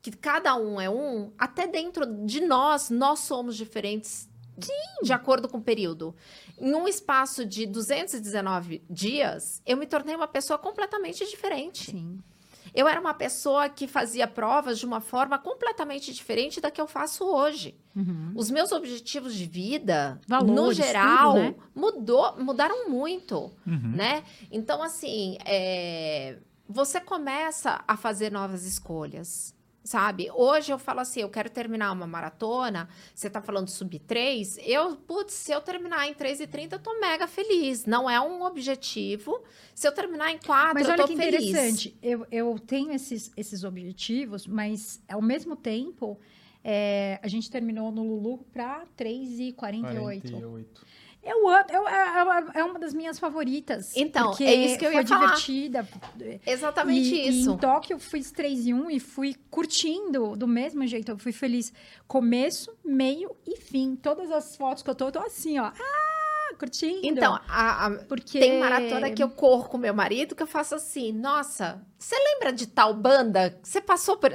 que 0.01 0.11
cada 0.11 0.55
um 0.57 0.81
é 0.81 0.91
um, 0.91 1.33
até 1.39 1.67
dentro 1.67 2.05
de 2.25 2.41
nós, 2.41 2.91
nós 2.91 3.21
somos 3.21 3.57
diferentes 3.57 4.29
Sim. 4.61 5.05
de 5.05 5.13
acordo 5.13 5.49
com 5.49 5.59
o 5.59 5.63
período. 5.63 6.15
Em 6.59 6.75
um 6.75 6.87
espaço 6.87 7.45
de 7.47 7.67
219 7.67 8.83
dias, 8.91 9.63
eu 9.65 9.77
me 9.77 9.87
tornei 9.87 10.15
uma 10.15 10.29
pessoa 10.29 10.59
completamente 10.59 11.25
diferente. 11.29 11.91
Sim. 11.93 12.19
Eu 12.75 12.89
era 12.89 13.01
uma 13.01 13.13
pessoa 13.13 13.69
que 13.69 13.87
fazia 13.87 14.27
provas 14.27 14.79
de 14.79 14.87
uma 14.87 15.01
forma 15.01 15.39
completamente 15.39 16.13
diferente 16.13 16.61
da 16.61 16.71
que 16.71 16.81
eu 16.81 16.87
faço 16.87 17.25
hoje. 17.25 17.77
Uhum. 17.95 18.33
Os 18.35 18.51
meus 18.51 18.73
objetivos 18.73 19.35
de 19.35 19.45
vida, 19.45 20.21
Valores, 20.27 20.55
no 20.55 20.73
geral, 20.73 21.35
tudo, 21.35 21.43
né? 21.43 21.55
mudou, 21.75 22.37
mudaram 22.39 22.89
muito, 22.89 23.53
uhum. 23.67 23.93
né? 23.95 24.25
Então, 24.51 24.83
assim, 24.83 25.37
é, 25.45 26.39
você 26.69 27.01
começa 27.01 27.83
a 27.87 27.97
fazer 27.97 28.33
novas 28.33 28.65
escolhas 28.65 29.55
sabe? 29.85 30.31
Hoje 30.33 30.73
eu 30.73 30.79
falo 30.79 31.01
assim, 31.01 31.21
eu 31.21 31.29
quero 31.29 31.51
terminar 31.51 31.93
uma 31.93 32.07
maratona, 32.07 32.89
você 33.15 33.29
tá 33.29 33.41
falando 33.41 33.69
sub 33.69 33.99
3, 33.99 34.59
eu, 34.63 34.97
putz, 34.97 35.35
se 35.35 35.53
eu 35.53 35.61
terminar 35.61 36.09
em 36.09 36.15
3 36.15 36.41
e 36.41 36.47
30, 36.47 36.77
eu 36.77 36.81
tô 36.81 36.99
mega 37.01 37.27
feliz. 37.27 37.85
Não 37.87 38.09
é 38.09 38.21
um 38.21 38.43
objetivo. 38.43 39.43
Se 39.75 39.87
eu 39.87 39.93
terminar 39.93 40.31
em 40.31 40.39
4, 40.39 40.75
mas 40.75 40.89
eu 40.89 40.97
tô 40.97 41.07
feliz. 41.07 41.19
Mas 41.19 41.27
olha 41.27 41.39
que 41.39 41.49
interessante, 41.49 41.99
eu, 42.03 42.27
eu 42.31 42.59
tenho 42.59 42.93
esses, 42.93 43.33
esses 43.37 43.65
objetivos, 43.65 44.47
mas 44.47 45.03
ao 45.09 45.23
mesmo 45.23 45.57
tempo, 45.57 46.19
é, 46.65 47.19
a 47.23 47.29
gente 47.29 47.51
terminou 47.51 47.91
no 47.91 48.05
Lulu 48.05 48.39
para 48.53 48.87
3 48.97 49.41
e 49.41 49.53
48. 49.53 50.31
48. 50.33 50.87
Eu 51.23 51.49
amo, 51.49 51.65
eu, 51.71 51.89
é, 51.89 52.45
é 52.55 52.65
uma 52.65 52.79
das 52.81 52.93
minhas 52.93 53.19
favoritas. 53.19 53.97
Então, 53.97 54.35
é 54.41 54.55
isso 54.55 54.79
que 54.79 54.85
eu 54.85 54.93
ia 54.93 55.07
foi 55.07 55.17
divertida. 55.17 55.89
Exatamente 56.45 57.15
e, 57.15 57.29
isso. 57.29 57.51
E 57.51 57.55
em 57.55 57.57
Tóquio 57.57 57.95
eu 57.95 58.01
fiz 58.01 58.33
3 58.33 58.67
e 58.67 58.75
1 58.75 58.91
e 58.91 58.99
fui 58.99 59.37
curtindo 59.49 60.37
do 60.37 60.49
mesmo 60.49 60.85
jeito. 60.87 61.13
Eu 61.13 61.19
fui 61.19 61.31
feliz 61.31 61.73
começo, 62.09 62.77
meio 62.85 63.37
e 63.47 63.57
fim. 63.57 63.95
Todas 63.95 64.33
as 64.33 64.57
fotos 64.57 64.83
que 64.83 64.91
eu 64.91 64.95
tô, 64.97 65.07
eu 65.07 65.13
tô 65.13 65.21
assim, 65.21 65.61
ó. 65.61 65.67
Ah, 65.67 66.55
curtindo. 66.59 67.07
Então, 67.07 67.39
a, 67.49 67.87
a, 67.87 67.91
porque... 68.05 68.41
tem 68.41 68.59
maratona 68.59 69.11
que 69.11 69.23
eu 69.23 69.31
corro 69.31 69.69
com 69.69 69.79
meu 69.79 69.95
marido 69.95 70.35
que 70.35 70.43
eu 70.43 70.47
faço 70.47 70.75
assim, 70.75 71.13
nossa, 71.13 71.81
você 71.97 72.17
lembra 72.17 72.53
de 72.53 72.67
tal 72.67 72.95
banda? 72.95 73.59
Você 73.63 73.81
passou 73.81 74.17
por... 74.17 74.33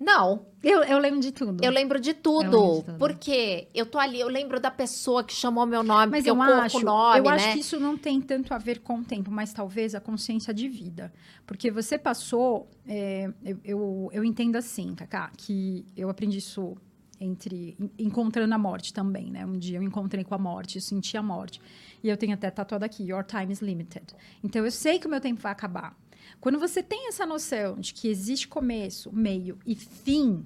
Não. 0.00 0.46
Eu, 0.62 0.82
eu 0.82 0.98
lembro 0.98 1.20
de 1.20 1.30
tudo. 1.30 1.62
Eu 1.62 1.70
lembro 1.70 2.00
de 2.00 2.14
tudo. 2.14 2.44
Lembro 2.44 2.78
de 2.78 2.84
tudo. 2.84 2.98
Porque 2.98 3.68
eu 3.74 3.84
tô 3.84 3.98
ali, 3.98 4.18
eu 4.18 4.28
lembro 4.28 4.58
da 4.58 4.70
pessoa 4.70 5.22
que 5.22 5.34
chamou 5.34 5.66
meu 5.66 5.82
nome, 5.82 6.10
mas 6.10 6.26
eu, 6.26 6.34
eu 6.34 6.42
acho, 6.42 6.78
o 6.78 6.80
nome, 6.80 7.18
Eu 7.18 7.24
né? 7.24 7.30
acho 7.32 7.52
que 7.52 7.60
isso 7.60 7.78
não 7.78 7.98
tem 7.98 8.18
tanto 8.18 8.54
a 8.54 8.58
ver 8.58 8.80
com 8.80 9.00
o 9.00 9.04
tempo, 9.04 9.30
mas 9.30 9.52
talvez 9.52 9.94
a 9.94 10.00
consciência 10.00 10.54
de 10.54 10.68
vida. 10.68 11.12
Porque 11.46 11.70
você 11.70 11.98
passou, 11.98 12.66
é, 12.88 13.30
eu, 13.44 13.60
eu, 13.62 14.10
eu 14.14 14.24
entendo 14.24 14.56
assim, 14.56 14.94
Cacá, 14.94 15.30
que 15.36 15.84
eu 15.94 16.08
aprendi 16.08 16.38
isso 16.38 16.76
entre 17.20 17.76
encontrando 17.98 18.54
a 18.54 18.58
morte 18.58 18.94
também, 18.94 19.30
né? 19.30 19.44
Um 19.44 19.58
dia 19.58 19.76
eu 19.76 19.82
encontrei 19.82 20.24
com 20.24 20.34
a 20.34 20.38
morte, 20.38 20.76
eu 20.76 20.82
senti 20.82 21.18
a 21.18 21.22
morte. 21.22 21.60
E 22.02 22.08
eu 22.08 22.16
tenho 22.16 22.32
até 22.32 22.50
tatuado 22.50 22.84
aqui, 22.86 23.04
your 23.04 23.22
time 23.22 23.52
is 23.52 23.60
limited. 23.60 24.06
Então 24.42 24.64
eu 24.64 24.70
sei 24.70 24.98
que 24.98 25.06
o 25.06 25.10
meu 25.10 25.20
tempo 25.20 25.42
vai 25.42 25.52
acabar. 25.52 25.94
Quando 26.40 26.58
você 26.58 26.82
tem 26.82 27.08
essa 27.08 27.26
noção 27.26 27.78
de 27.78 27.92
que 27.94 28.08
existe 28.08 28.48
começo, 28.48 29.12
meio 29.12 29.58
e 29.66 29.74
fim, 29.74 30.44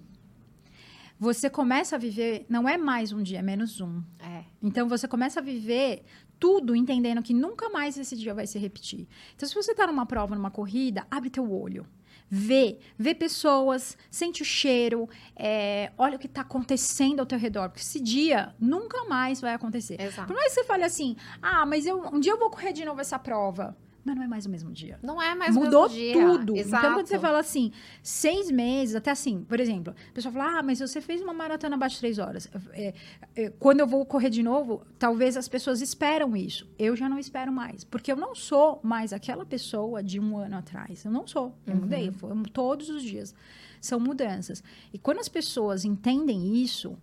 você 1.19 1.49
começa 1.49 1.97
a 1.97 1.99
viver, 1.99 2.45
não 2.49 2.69
é 2.69 2.77
mais 2.77 3.13
um 3.13 3.23
dia, 3.23 3.39
é 3.39 3.43
menos 3.43 3.81
um. 3.81 4.03
É. 4.19 4.45
Então 4.63 4.89
você 4.89 5.07
começa 5.07 5.41
a 5.41 5.43
viver 5.43 6.05
tudo 6.39 6.75
entendendo 6.75 7.23
que 7.23 7.33
nunca 7.33 7.71
mais 7.71 7.97
esse 7.97 8.17
dia 8.17 8.35
vai 8.35 8.47
se 8.47 8.59
repetir. 8.59 9.09
Então, 9.35 9.49
se 9.49 9.55
você 9.55 9.71
está 9.73 9.87
numa 9.87 10.05
prova, 10.05 10.35
numa 10.35 10.51
corrida, 10.51 11.07
abre 11.11 11.31
teu 11.31 11.51
olho. 11.51 11.87
Vê, 12.29 12.79
vê 12.99 13.15
pessoas, 13.15 13.97
sente 14.11 14.43
o 14.43 14.45
cheiro, 14.45 15.09
é, 15.37 15.93
olha 15.97 16.17
o 16.17 16.19
que 16.19 16.27
está 16.27 16.41
acontecendo 16.41 17.21
ao 17.21 17.27
teu 17.27 17.39
redor, 17.39 17.69
porque 17.69 17.83
esse 17.83 18.01
dia 18.01 18.55
nunca 18.59 19.05
mais 19.05 19.41
vai 19.41 19.55
acontecer. 19.55 20.01
Exato. 20.01 20.27
Por 20.27 20.35
mais 20.35 20.49
que 20.49 20.61
você 20.61 20.65
fale 20.65 20.85
assim, 20.85 21.17
ah, 21.41 21.65
mas 21.65 21.87
eu, 21.87 22.03
um 22.13 22.19
dia 22.19 22.33
eu 22.33 22.39
vou 22.39 22.51
correr 22.51 22.73
de 22.73 22.85
novo 22.85 23.01
essa 23.01 23.19
prova 23.19 23.77
mas 24.05 24.15
não 24.15 24.23
é 24.23 24.29
mais 24.29 24.45
o 24.45 24.51
mesmo 24.51 24.71
dia. 24.71 24.99
Não 25.03 25.21
é 25.21 25.35
mais 25.35 25.55
Mudou 25.55 25.87
o 25.87 25.89
mesmo 25.89 25.99
dia. 25.99 26.15
Mudou 26.15 26.39
tudo. 26.39 26.57
Exato. 26.57 26.85
Então, 26.85 26.95
quando 26.99 27.07
você 27.07 27.19
fala 27.19 27.39
assim, 27.39 27.73
seis 28.03 28.51
meses, 28.51 28.95
até 28.95 29.11
assim, 29.11 29.43
por 29.45 29.59
exemplo, 29.59 29.95
a 30.11 30.13
pessoa 30.13 30.33
fala, 30.33 30.59
ah, 30.59 30.63
mas 30.63 30.81
você 30.81 31.01
fez 31.01 31.23
uma 31.23 31.33
maratona 31.33 31.75
abaixo 31.75 31.95
de 31.97 32.01
três 32.01 32.19
horas. 32.19 32.49
É, 32.73 32.95
é, 33.35 33.51
quando 33.59 33.81
eu 33.81 33.87
vou 33.87 34.05
correr 34.05 34.29
de 34.29 34.43
novo, 34.43 34.87
talvez 34.99 35.37
as 35.37 35.49
pessoas 35.49 35.81
esperam 35.81 36.37
isso. 36.37 36.69
Eu 36.79 36.95
já 36.95 37.09
não 37.09 37.19
espero 37.19 37.51
mais. 37.51 37.83
Porque 37.83 38.13
eu 38.13 38.17
não 38.17 38.35
sou 38.35 38.79
mais 38.83 39.13
aquela 39.13 39.47
pessoa 39.47 40.03
de 40.03 40.21
um 40.21 40.37
ano 40.37 40.57
atrás. 40.57 41.05
Eu 41.05 41.11
não 41.11 41.27
sou. 41.27 41.57
Eu 41.67 41.75
uhum. 41.75 41.81
mudei. 41.81 42.09
Eu, 42.09 42.43
todos 42.53 42.91
os 42.91 43.03
dias. 43.03 43.35
São 43.81 43.99
mudanças. 43.99 44.63
E 44.93 44.99
quando 44.99 45.19
as 45.19 45.29
pessoas 45.29 45.85
entendem 45.85 46.57
isso, 46.57 46.97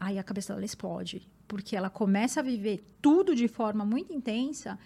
aí 0.00 0.18
a 0.18 0.22
cabeça 0.22 0.54
dela 0.54 0.64
explode 0.64 1.28
porque 1.48 1.74
ela 1.74 1.88
começa 1.88 2.40
a 2.40 2.42
viver 2.42 2.84
tudo 3.00 3.34
de 3.34 3.48
forma 3.48 3.84
muito 3.84 4.12
intensa 4.12 4.78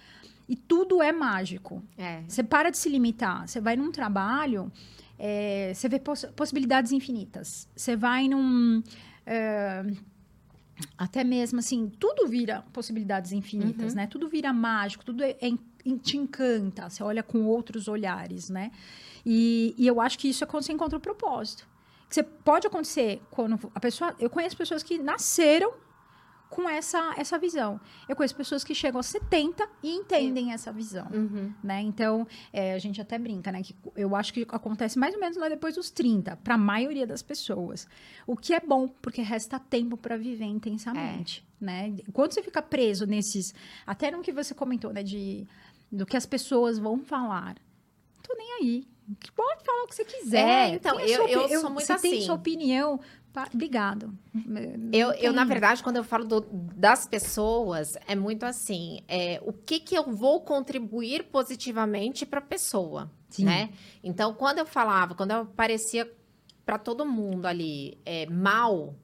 e 0.48 0.56
tudo 0.56 1.02
é 1.02 1.12
mágico. 1.12 1.82
É. 1.96 2.22
Você 2.28 2.42
para 2.42 2.70
de 2.70 2.78
se 2.78 2.88
limitar. 2.88 3.46
Você 3.48 3.60
vai 3.60 3.76
num 3.76 3.90
trabalho, 3.92 4.70
é, 5.18 5.72
você 5.74 5.88
vê 5.88 5.98
poss 5.98 6.24
possibilidades 6.36 6.92
infinitas. 6.92 7.68
Você 7.76 7.96
vai 7.96 8.28
num. 8.28 8.82
É, 9.24 9.84
até 10.98 11.22
mesmo 11.22 11.58
assim, 11.60 11.90
tudo 11.98 12.26
vira 12.26 12.64
possibilidades 12.72 13.30
infinitas, 13.32 13.90
Uhum. 13.92 13.96
né? 13.96 14.06
Tudo 14.06 14.28
vira 14.28 14.52
mágico, 14.52 15.04
tudo 15.04 15.22
é, 15.22 15.36
é- 15.40 15.96
te 16.02 16.16
encanta. 16.16 16.88
Você 16.88 17.02
olha 17.02 17.22
com 17.22 17.44
outros 17.44 17.88
olhares, 17.88 18.48
né? 18.48 18.70
E, 19.24 19.74
e 19.78 19.86
eu 19.86 20.00
acho 20.00 20.18
que 20.18 20.28
isso 20.28 20.42
é 20.42 20.46
quando 20.46 20.64
você 20.64 20.72
encontra 20.72 20.96
o 20.98 21.00
propósito. 21.00 21.68
Que 22.08 22.14
você 22.16 22.22
pode 22.22 22.66
acontecer 22.66 23.22
quando 23.30 23.58
a 23.74 23.80
pessoa. 23.80 24.14
Eu 24.18 24.28
conheço 24.30 24.56
pessoas 24.56 24.82
que 24.82 24.98
nasceram 24.98 25.72
com 26.52 26.68
essa, 26.68 27.14
essa 27.16 27.38
visão. 27.38 27.80
Eu 28.08 28.14
conheço 28.14 28.36
pessoas 28.36 28.62
que 28.62 28.74
chegam 28.74 28.98
aos 28.98 29.06
70 29.06 29.66
e 29.82 29.90
entendem 29.90 30.52
essa 30.52 30.70
visão 30.70 31.06
Uhum. 31.12 31.52
né? 31.64 31.80
Então, 31.80 32.26
é, 32.52 32.74
a 32.74 32.78
gente 32.78 33.00
até 33.00 33.18
brinca, 33.18 33.50
né? 33.50 33.62
Que 33.62 33.74
eu 33.96 34.14
acho 34.14 34.32
que 34.34 34.42
acontece 34.48 34.98
mais 34.98 35.14
ou 35.14 35.20
menos 35.20 35.36
lá 35.38 35.48
depois 35.48 35.74
dos 35.76 35.90
30, 35.90 36.36
para 36.36 36.54
a 36.54 36.58
maioria 36.58 37.06
das 37.06 37.22
pessoas. 37.22 37.88
O 38.26 38.36
que 38.36 38.52
é 38.52 38.60
bom, 38.60 38.86
porque 38.86 39.22
resta 39.22 39.58
tempo 39.58 39.96
para 39.96 40.16
viver 40.16 40.44
intensamente, 40.44 41.44
né? 41.60 41.94
Quando 42.12 42.32
você 42.34 42.42
fica 42.42 42.60
preso 42.60 43.06
nesses, 43.06 43.54
até 43.86 44.10
no 44.10 44.20
que 44.22 44.30
você 44.32 44.54
comentou, 44.54 44.92
né? 44.92 45.02
De 45.02 45.46
do 45.90 46.06
que 46.06 46.16
as 46.16 46.24
pessoas 46.26 46.78
vão 46.78 46.98
falar, 47.04 47.56
não 48.16 48.22
tô 48.22 48.34
nem 48.36 48.52
aí. 48.60 48.86
Pode 49.34 49.64
falar 49.64 49.82
o 49.84 49.86
que 49.88 49.94
você 49.94 50.04
quiser. 50.04 50.48
É, 50.48 50.74
então, 50.74 50.96
Tem 50.96 51.10
eu- 51.10 51.16
sua 51.22 51.30
eu 51.30 51.40
opi- 51.40 51.58
sou 51.60 51.70
muito 51.70 51.86
Você 51.86 51.98
tem 51.98 52.12
assim. 52.14 52.22
sua 52.26 52.34
opinião. 52.36 53.00
Pá, 53.32 53.48
Obrigado. 53.52 54.12
Eu, 54.92 55.12
eu, 55.12 55.32
na 55.32 55.44
verdade, 55.44 55.82
quando 55.82 55.96
eu 55.96 56.04
falo 56.04 56.24
do- 56.24 56.46
das 56.76 57.06
pessoas, 57.06 57.96
é 58.06 58.14
muito 58.14 58.44
assim: 58.44 59.00
é, 59.08 59.40
o 59.44 59.52
que, 59.52 59.80
que 59.80 59.94
eu 59.96 60.04
vou 60.14 60.40
contribuir 60.42 61.24
positivamente 61.24 62.24
para 62.26 62.38
a 62.38 62.42
pessoa, 62.42 63.10
Sim. 63.28 63.44
né? 63.44 63.70
Então, 64.02 64.34
quando 64.34 64.58
eu 64.58 64.66
falava, 64.66 65.14
quando 65.14 65.30
eu 65.32 65.40
aparecia 65.42 66.10
para 66.64 66.78
todo 66.78 67.04
mundo 67.06 67.46
ali 67.46 67.98
é, 68.04 68.26
mal, 68.26 68.94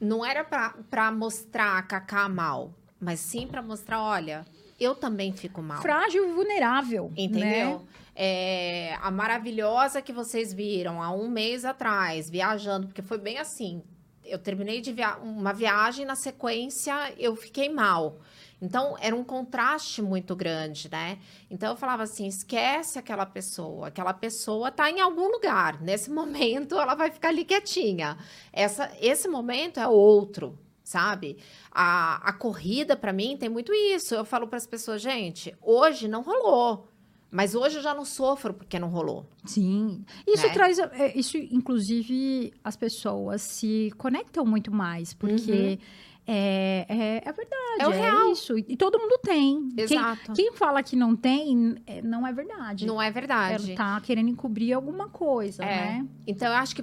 não 0.00 0.24
era 0.24 0.44
para 0.44 1.12
mostrar 1.12 1.78
a 1.78 1.82
Cacá 1.82 2.28
mal, 2.28 2.74
mas 3.00 3.20
sim 3.20 3.46
para 3.46 3.62
mostrar: 3.62 4.02
olha, 4.02 4.44
eu 4.78 4.94
também 4.94 5.32
fico 5.32 5.62
mal. 5.62 5.80
Frágil 5.80 6.28
e 6.28 6.32
vulnerável. 6.34 7.12
né? 7.40 7.80
É, 8.14 8.96
a 9.00 9.10
maravilhosa 9.10 10.02
que 10.02 10.12
vocês 10.12 10.52
viram 10.52 11.02
há 11.02 11.10
um 11.10 11.28
mês 11.28 11.64
atrás, 11.64 12.28
viajando, 12.28 12.86
porque 12.86 13.02
foi 13.02 13.18
bem 13.18 13.38
assim. 13.38 13.82
Eu 14.24 14.38
terminei 14.38 14.80
de 14.80 14.92
via 14.92 15.16
uma 15.16 15.52
viagem, 15.52 16.04
na 16.04 16.14
sequência 16.14 17.12
eu 17.18 17.34
fiquei 17.34 17.68
mal. 17.68 18.20
Então, 18.62 18.96
era 19.00 19.16
um 19.16 19.24
contraste 19.24 20.00
muito 20.00 20.36
grande, 20.36 20.88
né? 20.88 21.18
Então, 21.50 21.70
eu 21.70 21.76
falava 21.76 22.04
assim: 22.04 22.28
esquece 22.28 22.96
aquela 22.96 23.26
pessoa. 23.26 23.88
Aquela 23.88 24.14
pessoa 24.14 24.70
tá 24.70 24.88
em 24.88 25.00
algum 25.00 25.28
lugar. 25.32 25.82
Nesse 25.82 26.08
momento, 26.12 26.78
ela 26.78 26.94
vai 26.94 27.10
ficar 27.10 27.30
ali 27.30 27.44
quietinha. 27.44 28.16
Essa, 28.52 28.92
esse 29.00 29.26
momento 29.26 29.80
é 29.80 29.88
outro, 29.88 30.56
sabe? 30.84 31.38
A, 31.72 32.28
a 32.28 32.32
corrida, 32.32 32.96
para 32.96 33.12
mim, 33.12 33.36
tem 33.36 33.48
muito 33.48 33.74
isso. 33.74 34.14
Eu 34.14 34.24
falo 34.24 34.46
para 34.46 34.58
as 34.58 34.66
pessoas: 34.66 35.02
gente, 35.02 35.56
hoje 35.60 36.06
não 36.06 36.22
rolou. 36.22 36.91
Mas 37.34 37.54
hoje 37.54 37.76
eu 37.78 37.82
já 37.82 37.94
não 37.94 38.04
sofro 38.04 38.52
porque 38.52 38.78
não 38.78 38.88
rolou. 38.88 39.26
Sim. 39.46 40.04
Isso 40.26 40.46
Né? 40.46 40.52
traz. 40.52 40.78
é, 40.78 41.16
Isso, 41.18 41.38
inclusive, 41.38 42.52
as 42.62 42.76
pessoas 42.76 43.40
se 43.40 43.90
conectam 43.96 44.44
muito 44.44 44.70
mais, 44.70 45.14
porque 45.14 45.78
é, 46.26 46.84
é, 46.88 47.22
é 47.28 47.32
verdade. 47.32 47.62
Uhum. 47.78 47.80
É 47.80 47.88
o 47.88 47.90
real. 47.90 48.32
isso. 48.32 48.58
E 48.58 48.76
todo 48.76 48.98
mundo 48.98 49.18
tem. 49.22 49.66
Quem, 49.70 49.82
Exato. 49.84 50.32
quem 50.34 50.52
fala 50.52 50.82
que 50.82 50.94
não 50.94 51.16
tem, 51.16 51.76
é, 51.86 52.02
não 52.02 52.26
é 52.26 52.32
verdade. 52.34 52.84
Não 52.86 53.00
é 53.00 53.10
verdade. 53.10 53.68
Ela 53.72 53.76
tá 53.76 54.00
querendo 54.02 54.28
encobrir 54.28 54.74
alguma 54.74 55.08
coisa, 55.08 55.64
É. 55.64 55.66
né? 55.66 56.06
Então, 56.26 56.48
eu 56.48 56.54
acho 56.54 56.76
que 56.76 56.82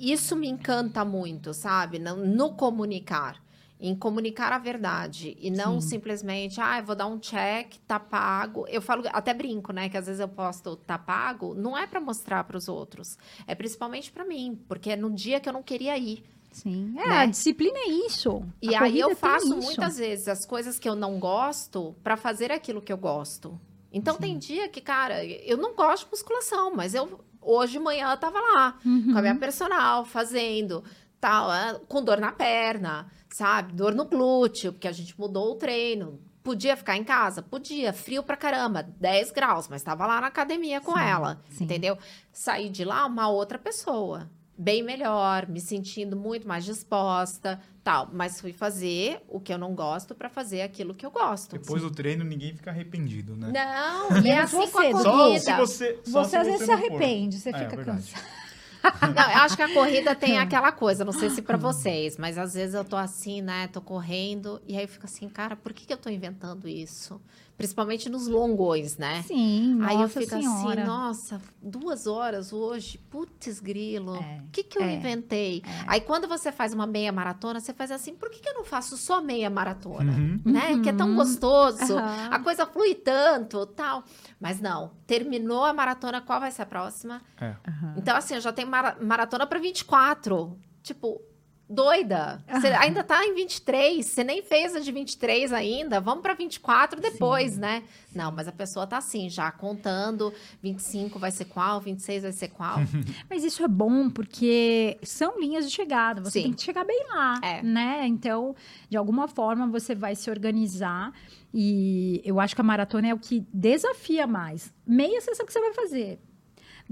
isso 0.00 0.34
me 0.34 0.48
encanta 0.48 1.04
muito, 1.04 1.52
sabe? 1.52 1.98
No, 1.98 2.16
no 2.16 2.54
comunicar. 2.54 3.43
Em 3.86 3.94
comunicar 3.94 4.50
a 4.50 4.56
verdade. 4.58 5.36
E 5.38 5.50
não 5.50 5.78
Sim. 5.78 5.88
simplesmente, 5.90 6.58
ah, 6.60 6.80
vou 6.80 6.96
dar 6.96 7.06
um 7.06 7.18
check, 7.18 7.74
tá 7.86 8.00
pago. 8.00 8.64
Eu 8.68 8.80
falo, 8.80 9.02
até 9.12 9.34
brinco, 9.34 9.74
né? 9.74 9.90
Que 9.90 9.96
às 9.98 10.06
vezes 10.06 10.20
eu 10.20 10.28
posto 10.28 10.74
tá 10.76 10.96
pago. 10.96 11.54
Não 11.54 11.76
é 11.76 11.86
para 11.86 12.00
mostrar 12.00 12.44
para 12.44 12.56
os 12.56 12.66
outros. 12.66 13.18
É 13.46 13.54
principalmente 13.54 14.10
para 14.10 14.24
mim. 14.24 14.58
Porque 14.66 14.90
é 14.92 14.96
no 14.96 15.10
dia 15.10 15.38
que 15.38 15.46
eu 15.48 15.52
não 15.52 15.62
queria 15.62 15.98
ir. 15.98 16.24
Sim. 16.50 16.94
É, 16.96 17.08
Né? 17.08 17.16
a 17.18 17.26
disciplina 17.26 17.76
é 17.78 17.88
isso. 18.06 18.42
E 18.62 18.74
A 18.74 18.84
aí 18.84 18.98
eu 18.98 19.14
faço 19.14 19.54
muitas 19.56 19.98
vezes 19.98 20.28
as 20.28 20.46
coisas 20.46 20.78
que 20.78 20.88
eu 20.88 20.94
não 20.94 21.18
gosto 21.18 21.94
para 22.02 22.16
fazer 22.16 22.50
aquilo 22.52 22.80
que 22.80 22.92
eu 22.92 22.96
gosto. 22.96 23.60
Então 23.92 24.16
tem 24.16 24.38
dia 24.38 24.66
que, 24.68 24.80
cara, 24.80 25.24
eu 25.24 25.56
não 25.58 25.74
gosto 25.74 26.04
de 26.06 26.10
musculação, 26.12 26.74
mas 26.74 26.94
eu 26.94 27.20
hoje 27.42 27.72
de 27.72 27.78
manhã 27.80 28.10
eu 28.12 28.16
tava 28.16 28.40
lá 28.40 28.78
Uhum. 28.84 29.12
com 29.12 29.18
a 29.18 29.20
minha 29.20 29.34
personal 29.36 30.04
fazendo 30.06 30.82
tal, 31.20 31.50
ah, 31.50 31.80
com 31.88 32.02
dor 32.02 32.18
na 32.20 32.32
perna, 32.32 33.06
sabe? 33.34 33.72
Dor 33.72 33.92
no 33.94 34.04
glúteo, 34.04 34.72
porque 34.72 34.86
a 34.86 34.92
gente 34.92 35.18
mudou 35.18 35.50
o 35.52 35.54
treino. 35.56 36.20
Podia 36.42 36.76
ficar 36.76 36.96
em 36.96 37.02
casa? 37.02 37.42
Podia. 37.42 37.92
Frio 37.92 38.22
pra 38.22 38.36
caramba, 38.36 38.82
10 39.00 39.32
graus, 39.32 39.66
mas 39.66 39.82
tava 39.82 40.06
lá 40.06 40.20
na 40.20 40.28
academia 40.28 40.80
com 40.80 40.92
Sim, 40.92 41.00
ela, 41.02 41.40
sim. 41.50 41.64
entendeu? 41.64 41.98
Saí 42.32 42.68
de 42.68 42.84
lá 42.84 43.04
uma 43.06 43.28
outra 43.28 43.58
pessoa, 43.58 44.30
bem 44.56 44.82
melhor, 44.82 45.48
me 45.48 45.58
sentindo 45.60 46.14
muito 46.16 46.46
mais 46.46 46.64
disposta, 46.64 47.58
tal. 47.82 48.08
Mas 48.12 48.40
fui 48.40 48.52
fazer 48.52 49.20
o 49.28 49.40
que 49.40 49.52
eu 49.52 49.58
não 49.58 49.74
gosto 49.74 50.14
pra 50.14 50.28
fazer 50.28 50.60
aquilo 50.62 50.94
que 50.94 51.04
eu 51.04 51.10
gosto. 51.10 51.58
Depois 51.58 51.82
do 51.82 51.90
treino, 51.90 52.22
ninguém 52.24 52.54
fica 52.54 52.70
arrependido, 52.70 53.34
né? 53.34 53.50
Não, 53.50 54.16
e 54.22 54.28
é 54.30 54.38
assim 54.40 54.68
com 54.70 54.78
a 54.78 54.82
você, 54.82 55.02
corrida. 55.02 55.40
Só 55.40 55.40
se 55.40 55.56
você. 55.66 56.00
Só 56.04 56.22
Você 56.24 56.30
se 56.30 56.36
às 56.36 56.46
vezes 56.46 56.60
se 56.60 56.66
não 56.70 56.78
for. 56.78 56.86
arrepende, 56.86 57.38
você 57.40 57.48
É, 57.50 57.58
fica 57.58 57.74
verdade. 57.76 58.12
cansado. 58.12 58.43
Não, 59.14 59.30
eu 59.30 59.38
acho 59.38 59.56
que 59.56 59.62
a 59.62 59.72
corrida 59.72 60.14
tem 60.14 60.38
aquela 60.40 60.70
coisa, 60.72 61.04
não 61.04 61.12
sei 61.12 61.30
se 61.30 61.42
pra 61.42 61.56
vocês, 61.56 62.18
mas 62.18 62.36
às 62.36 62.54
vezes 62.54 62.74
eu 62.74 62.84
tô 62.84 62.96
assim, 62.96 63.40
né, 63.40 63.66
tô 63.68 63.80
correndo, 63.80 64.60
e 64.66 64.76
aí 64.76 64.84
eu 64.84 64.88
fico 64.88 65.06
assim, 65.06 65.28
cara, 65.28 65.56
por 65.56 65.72
que, 65.72 65.86
que 65.86 65.92
eu 65.92 65.96
tô 65.96 66.10
inventando 66.10 66.68
isso? 66.68 67.20
Principalmente 67.56 68.08
nos 68.08 68.26
longões, 68.26 68.96
né? 68.98 69.22
Sim, 69.22 69.78
aí 69.82 70.02
eu 70.02 70.08
fico 70.08 70.26
senhora. 70.28 70.82
assim, 70.82 70.90
nossa, 70.90 71.40
duas 71.62 72.04
horas 72.06 72.52
hoje, 72.52 72.98
putz 72.98 73.60
grilo, 73.60 74.14
o 74.14 74.16
É, 74.22 74.42
que 74.50 74.64
que 74.64 74.76
eu 74.76 74.82
é, 74.82 74.94
inventei? 74.94 75.62
Aí 75.86 76.00
quando 76.00 76.26
você 76.26 76.50
faz 76.50 76.72
uma 76.74 76.84
meia 76.86 77.12
maratona, 77.12 77.60
você 77.60 77.72
faz 77.72 77.92
assim, 77.92 78.12
por 78.14 78.28
que, 78.28 78.40
que 78.40 78.48
eu 78.48 78.54
não 78.54 78.64
faço 78.64 78.96
só 78.96 79.20
meia 79.22 79.48
maratona? 79.48 80.12
Uhum. 80.12 80.40
Né? 80.44 80.80
Que 80.82 80.88
é 80.88 80.92
tão 80.92 81.14
gostoso, 81.14 81.96
Aham. 81.96 82.28
a 82.32 82.38
coisa 82.40 82.66
flui 82.66 82.94
tanto, 82.96 83.64
tal. 83.66 84.02
Mas 84.40 84.60
não, 84.60 84.90
terminou 85.06 85.64
a 85.64 85.72
maratona, 85.72 86.20
qual 86.20 86.40
vai 86.40 86.50
ser 86.50 86.62
a 86.62 86.66
próxima? 86.66 87.22
É. 87.40 87.54
Então, 87.96 88.16
assim, 88.16 88.34
eu 88.34 88.40
já 88.40 88.52
tenho 88.52 88.66
mara- 88.68 88.96
maratona 89.00 89.46
para 89.46 89.60
24. 89.60 90.58
Tipo, 90.82 91.20
doida. 91.68 92.44
Você 92.48 92.68
ainda 92.68 93.02
tá 93.02 93.24
em 93.24 93.34
23, 93.34 94.04
você 94.04 94.22
nem 94.22 94.42
fez 94.42 94.76
a 94.76 94.80
de 94.80 94.92
23 94.92 95.52
ainda. 95.52 96.00
Vamos 96.00 96.22
para 96.22 96.34
24 96.34 97.00
depois, 97.00 97.56
né? 97.56 97.82
Não, 98.14 98.30
mas 98.30 98.46
a 98.46 98.52
pessoa 98.52 98.86
tá 98.86 98.98
assim, 98.98 99.28
já 99.28 99.50
contando. 99.50 100.32
25 100.62 101.18
vai 101.18 101.30
ser 101.30 101.46
qual, 101.46 101.80
26 101.80 102.22
vai 102.22 102.32
ser 102.32 102.48
qual. 102.48 102.76
Mas 103.28 103.42
isso 103.42 103.64
é 103.64 103.68
bom 103.68 104.08
porque 104.08 104.98
são 105.02 105.40
linhas 105.40 105.68
de 105.68 105.74
chegada. 105.74 106.22
Você 106.22 106.38
Sim. 106.38 106.42
tem 106.44 106.52
que 106.52 106.62
chegar 106.62 106.84
bem 106.84 107.04
lá, 107.08 107.40
É. 107.42 107.62
né? 107.62 108.06
Então, 108.06 108.54
de 108.88 108.96
alguma 108.96 109.26
forma, 109.26 109.66
você 109.66 109.94
vai 109.94 110.14
se 110.14 110.30
organizar. 110.30 111.12
E 111.52 112.20
eu 112.24 112.38
acho 112.40 112.54
que 112.54 112.60
a 112.60 112.64
maratona 112.64 113.08
é 113.08 113.14
o 113.14 113.18
que 113.18 113.44
desafia 113.52 114.26
mais. 114.26 114.72
Meia, 114.86 115.20
você 115.20 115.34
sabe 115.34 115.44
o 115.44 115.46
que 115.46 115.52
você 115.52 115.60
vai 115.60 115.72
fazer. 115.74 116.20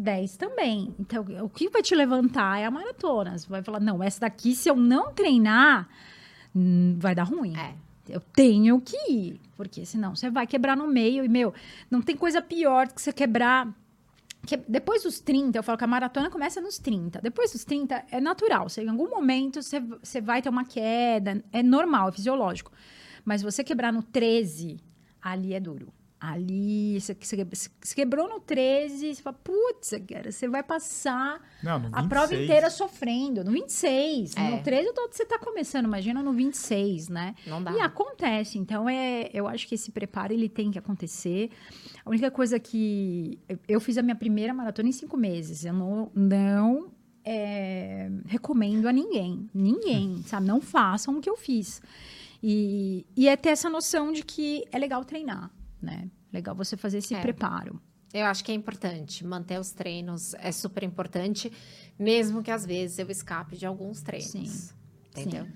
10 0.02 0.36
também. 0.36 0.94
Então, 0.98 1.24
o 1.42 1.48
que 1.48 1.68
vai 1.70 1.80
te 1.82 1.94
levantar 1.94 2.58
é 2.60 2.64
a 2.66 2.70
maratona. 2.70 3.38
Você 3.38 3.48
vai 3.48 3.62
falar, 3.62 3.80
não, 3.80 4.02
essa 4.02 4.20
daqui, 4.20 4.54
se 4.54 4.68
eu 4.68 4.76
não 4.76 5.12
treinar, 5.12 5.88
hum, 6.54 6.96
vai 6.98 7.14
dar 7.14 7.24
ruim. 7.24 7.56
É. 7.56 7.74
Eu 8.08 8.20
tenho 8.20 8.80
que 8.80 8.96
ir, 9.10 9.40
porque 9.56 9.86
senão 9.86 10.14
você 10.16 10.28
vai 10.28 10.46
quebrar 10.46 10.76
no 10.76 10.86
meio. 10.88 11.24
E, 11.24 11.28
meu, 11.28 11.54
não 11.90 12.02
tem 12.02 12.16
coisa 12.16 12.42
pior 12.42 12.86
do 12.88 12.94
que 12.94 13.00
você 13.02 13.12
quebrar. 13.12 13.72
que- 14.44 14.56
depois 14.68 15.04
dos 15.04 15.20
30, 15.20 15.56
eu 15.58 15.62
falo 15.62 15.78
que 15.78 15.84
a 15.84 15.86
maratona 15.86 16.28
começa 16.28 16.60
nos 16.60 16.76
30. 16.76 17.20
Depois 17.22 17.52
dos 17.52 17.64
30, 17.64 18.04
é 18.10 18.20
natural. 18.20 18.68
Você, 18.68 18.82
em 18.82 18.88
algum 18.88 19.08
momento, 19.08 19.62
você, 19.62 19.78
você 19.78 20.20
vai 20.20 20.42
ter 20.42 20.48
uma 20.48 20.64
queda. 20.64 21.44
É 21.52 21.62
normal, 21.62 22.08
é 22.08 22.12
fisiológico. 22.12 22.72
Mas 23.24 23.40
você 23.40 23.62
quebrar 23.62 23.92
no 23.92 24.02
13, 24.02 24.78
ali 25.22 25.54
é 25.54 25.60
duro. 25.60 25.92
Ali, 26.24 27.00
você, 27.00 27.16
quebrou 27.96 28.28
no 28.28 28.38
13, 28.38 29.12
você 29.12 29.20
fala, 29.20 29.36
putz, 29.42 29.90
cara, 30.08 30.30
você 30.30 30.46
vai 30.46 30.62
passar 30.62 31.40
Não, 31.60 31.80
no 31.80 31.86
26. 31.86 32.04
a 32.04 32.08
prova 32.08 32.34
inteira 32.36 32.70
sofrendo. 32.70 33.42
No 33.42 33.50
26. 33.50 34.36
É. 34.36 34.50
No 34.50 34.62
13, 34.62 34.86
eu 34.86 34.94
tô- 34.94 35.08
você 35.10 35.26
tá 35.26 35.36
começando, 35.36 35.86
imagina 35.86 36.22
no 36.22 36.32
26, 36.32 37.08
né? 37.08 37.34
Não 37.44 37.60
dá. 37.60 37.72
E 37.72 37.80
acontece, 37.80 38.56
então 38.56 38.88
é, 38.88 39.30
eu 39.34 39.48
acho 39.48 39.66
que 39.66 39.74
esse 39.74 39.90
preparo 39.90 40.32
ele 40.32 40.48
tem 40.48 40.70
que 40.70 40.78
acontecer. 40.78 41.50
A 42.04 42.10
única 42.10 42.30
coisa 42.30 42.56
que 42.60 43.40
eu- 43.48 43.58
eu 43.66 43.80
fiz 43.80 43.98
a 43.98 44.02
minha 44.02 44.14
primeira 44.14 44.54
maratona 44.54 44.88
em 44.88 44.92
cinco 44.92 45.16
meses. 45.16 45.64
Eu 45.64 45.72
não, 45.72 46.08
não 46.14 46.92
é, 47.24 48.08
recomendo 48.26 48.86
a 48.86 48.92
ninguém, 48.92 49.50
ninguém, 49.52 50.22
sabe? 50.24 50.46
Não 50.46 50.60
façam 50.60 51.18
o 51.18 51.20
que 51.20 51.28
eu 51.28 51.36
fiz. 51.36 51.82
E, 52.40 53.04
e 53.16 53.28
é 53.28 53.36
ter 53.36 53.48
essa 53.50 53.68
noção 53.68 54.12
de 54.12 54.22
que 54.24 54.64
é 54.70 54.78
legal 54.78 55.04
treinar, 55.04 55.50
né? 55.82 56.08
Legal 56.32 56.54
você 56.54 56.76
fazer 56.76 56.98
esse 56.98 57.14
É. 57.14 57.20
preparo. 57.20 57.80
Eu 58.14 58.26
acho 58.26 58.44
que 58.44 58.52
é 58.52 58.54
importante 58.54 59.24
manter 59.24 59.58
os 59.58 59.72
treinos, 59.72 60.34
é 60.34 60.52
super 60.52 60.82
importante, 60.82 61.50
mesmo 61.98 62.42
que 62.42 62.50
às 62.50 62.64
vezes 62.64 62.98
eu 62.98 63.10
escape 63.10 63.56
de 63.56 63.64
alguns 63.64 64.02
treinos. 64.02 64.30
Sim. 64.30 64.68
Entendeu? 65.10 65.44
Sim. 65.46 65.52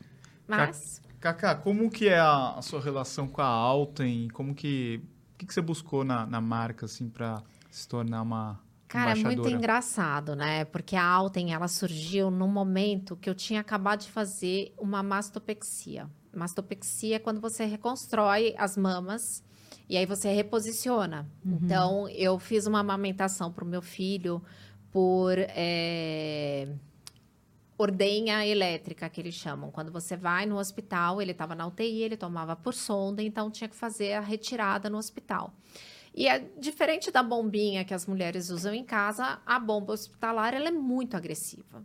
Mas 0.49 1.03
Kaká, 1.21 1.55
como 1.55 1.91
que 1.91 2.09
é 2.09 2.19
a, 2.19 2.55
a 2.57 2.63
sua 2.63 2.81
relação 2.81 3.27
com 3.29 3.41
a 3.41 3.47
Alten? 3.47 4.29
Como 4.29 4.55
que... 4.55 5.03
O 5.35 5.39
que, 5.39 5.45
que 5.45 5.53
você 5.53 5.61
buscou 5.61 6.03
na, 6.03 6.25
na 6.25 6.41
marca, 6.41 6.87
assim, 6.87 7.11
para 7.11 7.43
se 7.71 7.87
tornar 7.87 8.23
uma 8.23 8.59
Cara, 8.89 9.11
é 9.11 9.15
muito 9.17 9.49
engraçado, 9.49 10.37
né? 10.37 10.65
Porque 10.65 10.95
a 10.95 11.05
Alten, 11.05 11.53
ela 11.53 11.69
surgiu 11.69 12.31
num 12.31 12.49
momento 12.49 13.17
que 13.17 13.29
eu 13.29 13.35
tinha 13.35 13.61
acabado 13.61 14.01
de 14.01 14.11
fazer 14.11 14.73
uma 14.79 15.03
mastopexia. 15.03 16.09
Mastopexia 16.35 17.17
é 17.17 17.19
quando 17.19 17.41
você 17.41 17.65
reconstrói 17.65 18.55
as 18.57 18.77
mamas 18.77 19.43
e 19.89 19.97
aí 19.97 20.07
você 20.07 20.33
reposiciona. 20.33 21.29
Então, 21.45 22.09
eu 22.09 22.39
fiz 22.39 22.67
uma 22.67 22.81
amamentação 22.81 23.53
para 23.53 23.65
o 23.65 23.67
meu 23.67 23.81
filho 23.81 24.43
por 24.91 25.35
é, 25.39 26.69
ordenha 27.79 28.45
elétrica, 28.47 29.09
que 29.09 29.21
eles 29.21 29.35
chamam. 29.35 29.71
Quando 29.71 29.93
você 29.93 30.17
vai 30.17 30.47
no 30.47 30.59
hospital, 30.59 31.21
ele 31.21 31.33
estava 31.33 31.55
na 31.55 31.67
UTI, 31.67 32.03
ele 32.03 32.17
tomava 32.17 32.57
por 32.57 32.75
sonda, 32.75 33.23
então 33.23 33.51
tinha 33.51 33.69
que 33.69 33.77
fazer 33.77 34.15
a 34.15 34.21
retirada 34.21 34.91
no 34.91 34.99
hospital. 34.99 35.53
E 36.17 36.27
é 36.27 36.39
diferente 36.59 37.11
da 37.11 37.23
bombinha 37.23 37.85
que 37.85 37.93
as 37.93 38.07
mulheres 38.07 38.49
usam 38.49 38.73
em 38.73 38.83
casa, 38.83 39.39
a 39.45 39.61
bomba 39.61 39.93
hospitalar 39.93 40.55
ela 40.55 40.69
é 40.69 40.73
muito 40.73 41.15
agressiva. 41.15 41.85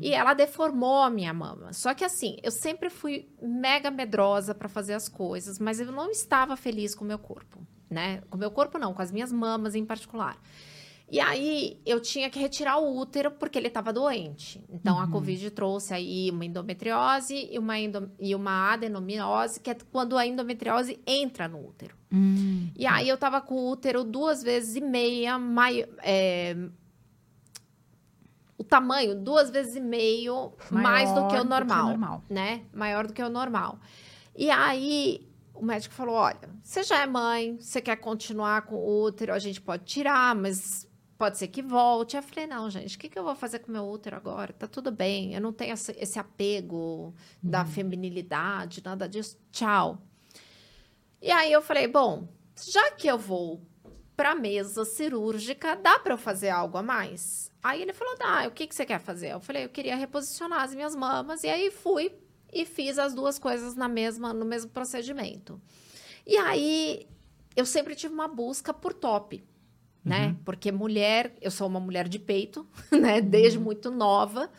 E 0.00 0.14
ela 0.14 0.32
deformou 0.32 1.02
a 1.02 1.10
minha 1.10 1.34
mama. 1.34 1.74
Só 1.74 1.92
que 1.92 2.02
assim, 2.02 2.38
eu 2.42 2.50
sempre 2.50 2.88
fui 2.88 3.28
mega 3.40 3.90
medrosa 3.90 4.54
para 4.54 4.66
fazer 4.66 4.94
as 4.94 5.10
coisas, 5.10 5.58
mas 5.58 5.78
eu 5.78 5.92
não 5.92 6.10
estava 6.10 6.56
feliz 6.56 6.94
com 6.94 7.04
o 7.04 7.06
meu 7.06 7.18
corpo, 7.18 7.60
né? 7.90 8.22
Com 8.30 8.38
o 8.38 8.40
meu 8.40 8.50
corpo 8.50 8.78
não, 8.78 8.94
com 8.94 9.02
as 9.02 9.12
minhas 9.12 9.30
mamas 9.30 9.74
em 9.74 9.84
particular. 9.84 10.40
E 11.08 11.20
aí 11.20 11.80
eu 11.86 12.00
tinha 12.00 12.28
que 12.28 12.38
retirar 12.38 12.78
o 12.78 12.98
útero 12.98 13.30
porque 13.30 13.56
ele 13.56 13.68
estava 13.68 13.92
doente. 13.92 14.60
Então 14.68 14.98
a 14.98 15.08
Covid 15.08 15.50
trouxe 15.50 15.94
aí 15.94 16.30
uma 16.32 16.44
endometriose 16.44 17.48
e 17.50 17.58
uma, 17.58 17.78
endo 17.78 18.10
e 18.18 18.34
uma 18.34 18.72
adenomiose, 18.72 19.60
que 19.60 19.70
é 19.70 19.76
quando 19.92 20.18
a 20.18 20.26
endometriose 20.26 21.00
entra 21.06 21.46
no 21.46 21.64
útero. 21.64 21.94
Hum. 22.12 22.70
E 22.76 22.86
aí 22.86 23.08
eu 23.08 23.16
tava 23.16 23.40
com 23.40 23.54
o 23.54 23.70
útero 23.70 24.02
duas 24.02 24.42
vezes 24.42 24.74
e 24.74 24.80
meia, 24.80 25.38
mai, 25.38 25.88
é, 26.02 26.56
o 28.58 28.64
tamanho 28.64 29.14
duas 29.14 29.48
vezes 29.48 29.76
e 29.76 29.80
meio 29.80 30.54
mais 30.70 31.12
do 31.12 31.28
que 31.28 31.36
o 31.36 31.44
normal, 31.44 31.88
normal. 31.88 32.24
né? 32.28 32.62
Maior 32.72 33.06
do 33.06 33.12
que 33.12 33.22
o 33.22 33.28
normal. 33.28 33.78
E 34.34 34.50
aí 34.50 35.26
o 35.54 35.64
médico 35.64 35.94
falou: 35.94 36.14
olha, 36.16 36.48
você 36.62 36.82
já 36.82 37.02
é 37.02 37.06
mãe, 37.06 37.56
você 37.60 37.80
quer 37.80 37.96
continuar 37.96 38.62
com 38.62 38.76
o 38.76 39.04
útero, 39.04 39.32
a 39.32 39.38
gente 39.38 39.60
pode 39.60 39.84
tirar, 39.84 40.34
mas 40.34 40.85
pode 41.16 41.38
ser 41.38 41.48
que 41.48 41.62
volte. 41.62 42.16
Eu 42.16 42.22
falei: 42.22 42.46
não, 42.46 42.70
gente, 42.70 42.96
o 42.96 42.98
que, 42.98 43.08
que 43.08 43.18
eu 43.18 43.24
vou 43.24 43.34
fazer 43.34 43.60
com 43.60 43.68
o 43.68 43.72
meu 43.72 43.84
útero 43.84 44.16
agora? 44.16 44.52
Tá 44.52 44.66
tudo 44.66 44.90
bem, 44.90 45.34
eu 45.34 45.40
não 45.40 45.52
tenho 45.52 45.74
esse, 45.74 46.18
apego 46.18 47.14
da 47.42 47.64
feminilidade, 47.64 48.82
nada 48.84 49.08
disso. 49.08 49.38
Tchau. 49.50 49.98
E 51.20 51.30
aí 51.30 51.52
eu 51.52 51.62
falei: 51.62 51.86
bom, 51.88 52.28
já 52.64 52.90
que 52.92 53.06
eu 53.06 53.18
vou 53.18 53.60
para 54.16 54.34
mesa 54.34 54.84
cirúrgica, 54.84 55.76
dá 55.76 55.98
para 55.98 56.14
eu 56.14 56.18
fazer 56.18 56.48
algo 56.48 56.78
a 56.78 56.82
mais? 56.82 57.52
Aí 57.62 57.82
ele 57.82 57.92
falou: 57.92 58.16
dá, 58.18 58.46
o 58.46 58.52
que, 58.52 58.66
que 58.66 58.74
você 58.74 58.86
quer 58.86 59.00
fazer? 59.00 59.32
Eu 59.32 59.40
falei: 59.40 59.64
eu 59.64 59.68
queria 59.68 59.96
reposicionar 59.96 60.62
as 60.62 60.74
minhas 60.74 60.94
mamas. 60.94 61.42
E 61.42 61.48
aí 61.48 61.70
fui 61.70 62.12
e 62.52 62.64
fiz 62.64 62.98
as 62.98 63.14
duas 63.14 63.38
coisas 63.38 63.74
na 63.74 63.88
mesma, 63.88 64.32
no 64.32 64.44
mesmo 64.44 64.70
procedimento. 64.70 65.60
E 66.26 66.36
aí 66.36 67.06
eu 67.54 67.64
sempre 67.64 67.94
tive 67.94 68.12
uma 68.12 68.28
busca 68.28 68.72
por 68.72 68.92
top, 68.92 69.42
né? 70.06 70.36
Porque 70.44 70.70
mulher, 70.70 71.34
eu 71.40 71.50
sou 71.50 71.66
uma 71.66 71.80
mulher 71.80 72.08
de 72.08 72.18
peito, 72.18 72.66
né? 72.90 73.20
Desde 73.20 73.58
muito 73.58 73.90
nova. 73.90 74.50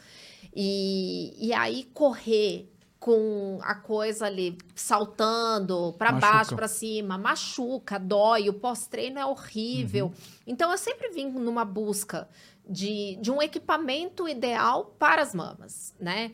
E, 0.54 1.34
e 1.40 1.54
aí 1.54 1.86
correr 1.94 2.70
com 3.00 3.60
a 3.62 3.76
coisa 3.76 4.26
ali 4.26 4.58
saltando 4.76 5.94
para 5.98 6.12
baixo, 6.12 6.56
para 6.56 6.68
cima, 6.68 7.18
machuca, 7.18 7.98
dói, 7.98 8.50
o 8.50 8.54
pós-treino 8.54 9.20
é 9.20 9.26
horrível. 9.26 10.12
Então 10.46 10.72
eu 10.72 10.78
sempre 10.78 11.10
vim 11.10 11.30
numa 11.30 11.64
busca 11.64 12.28
de, 12.68 13.16
de 13.22 13.32
um 13.32 13.42
equipamento 13.42 14.28
ideal 14.28 14.94
para 15.00 15.22
as 15.22 15.34
mamas, 15.34 15.96
né? 16.00 16.32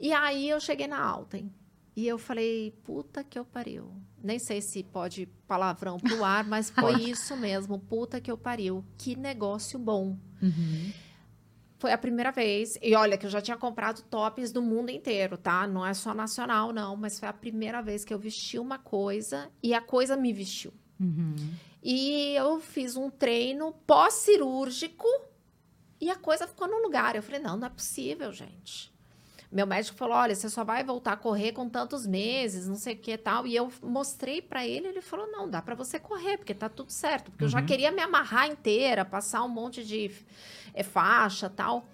E 0.00 0.12
aí 0.12 0.48
eu 0.48 0.58
cheguei 0.58 0.86
na 0.86 1.00
Alten 1.00 1.52
e 1.94 2.06
eu 2.06 2.18
falei, 2.18 2.74
puta 2.84 3.22
que 3.22 3.38
eu 3.38 3.44
pariu. 3.44 3.90
Nem 4.26 4.38
sei 4.40 4.60
se 4.60 4.82
pode 4.82 5.26
palavrão 5.46 5.98
pro 5.98 6.24
ar, 6.24 6.44
mas 6.44 6.68
foi 6.68 7.00
isso 7.10 7.36
mesmo, 7.36 7.78
puta 7.78 8.20
que 8.20 8.30
eu 8.30 8.36
pariu. 8.36 8.84
Que 8.98 9.14
negócio 9.16 9.78
bom. 9.78 10.18
Uhum. 10.42 10.92
Foi 11.78 11.92
a 11.92 11.98
primeira 11.98 12.32
vez. 12.32 12.76
E 12.82 12.94
olha, 12.94 13.16
que 13.16 13.24
eu 13.26 13.30
já 13.30 13.40
tinha 13.40 13.56
comprado 13.56 14.02
tops 14.02 14.50
do 14.50 14.60
mundo 14.60 14.90
inteiro, 14.90 15.38
tá? 15.38 15.66
Não 15.66 15.86
é 15.86 15.94
só 15.94 16.12
nacional, 16.12 16.72
não. 16.72 16.96
Mas 16.96 17.20
foi 17.20 17.28
a 17.28 17.32
primeira 17.32 17.80
vez 17.80 18.04
que 18.04 18.12
eu 18.12 18.18
vesti 18.18 18.58
uma 18.58 18.78
coisa 18.78 19.48
e 19.62 19.72
a 19.72 19.80
coisa 19.80 20.16
me 20.16 20.32
vestiu. 20.32 20.72
Uhum. 20.98 21.36
E 21.82 22.34
eu 22.34 22.60
fiz 22.60 22.96
um 22.96 23.08
treino 23.08 23.72
pós-cirúrgico 23.86 25.06
e 26.00 26.10
a 26.10 26.16
coisa 26.16 26.48
ficou 26.48 26.66
no 26.66 26.82
lugar. 26.82 27.14
Eu 27.14 27.22
falei, 27.22 27.40
não, 27.40 27.56
não 27.56 27.66
é 27.66 27.70
possível, 27.70 28.32
gente. 28.32 28.92
Meu 29.50 29.66
médico 29.66 29.96
falou, 29.96 30.16
olha, 30.16 30.34
você 30.34 30.48
só 30.48 30.64
vai 30.64 30.82
voltar 30.82 31.12
a 31.12 31.16
correr 31.16 31.52
com 31.52 31.68
tantos 31.68 32.06
meses, 32.06 32.66
não 32.66 32.76
sei 32.76 32.94
o 32.94 32.98
que 32.98 33.16
tal. 33.16 33.46
E 33.46 33.54
eu 33.54 33.72
mostrei 33.82 34.42
pra 34.42 34.66
ele, 34.66 34.88
ele 34.88 35.00
falou, 35.00 35.26
não, 35.30 35.48
dá 35.48 35.62
pra 35.62 35.74
você 35.74 35.98
correr, 35.98 36.36
porque 36.36 36.54
tá 36.54 36.68
tudo 36.68 36.90
certo. 36.90 37.30
Porque 37.30 37.44
eu 37.44 37.48
já 37.48 37.62
queria 37.62 37.90
me 37.92 38.02
amarrar 38.02 38.48
inteira, 38.48 39.04
passar 39.04 39.42
um 39.42 39.48
monte 39.48 39.84
de 39.84 40.10
é, 40.74 40.82
faixa 40.82 41.48
tal. 41.48 41.86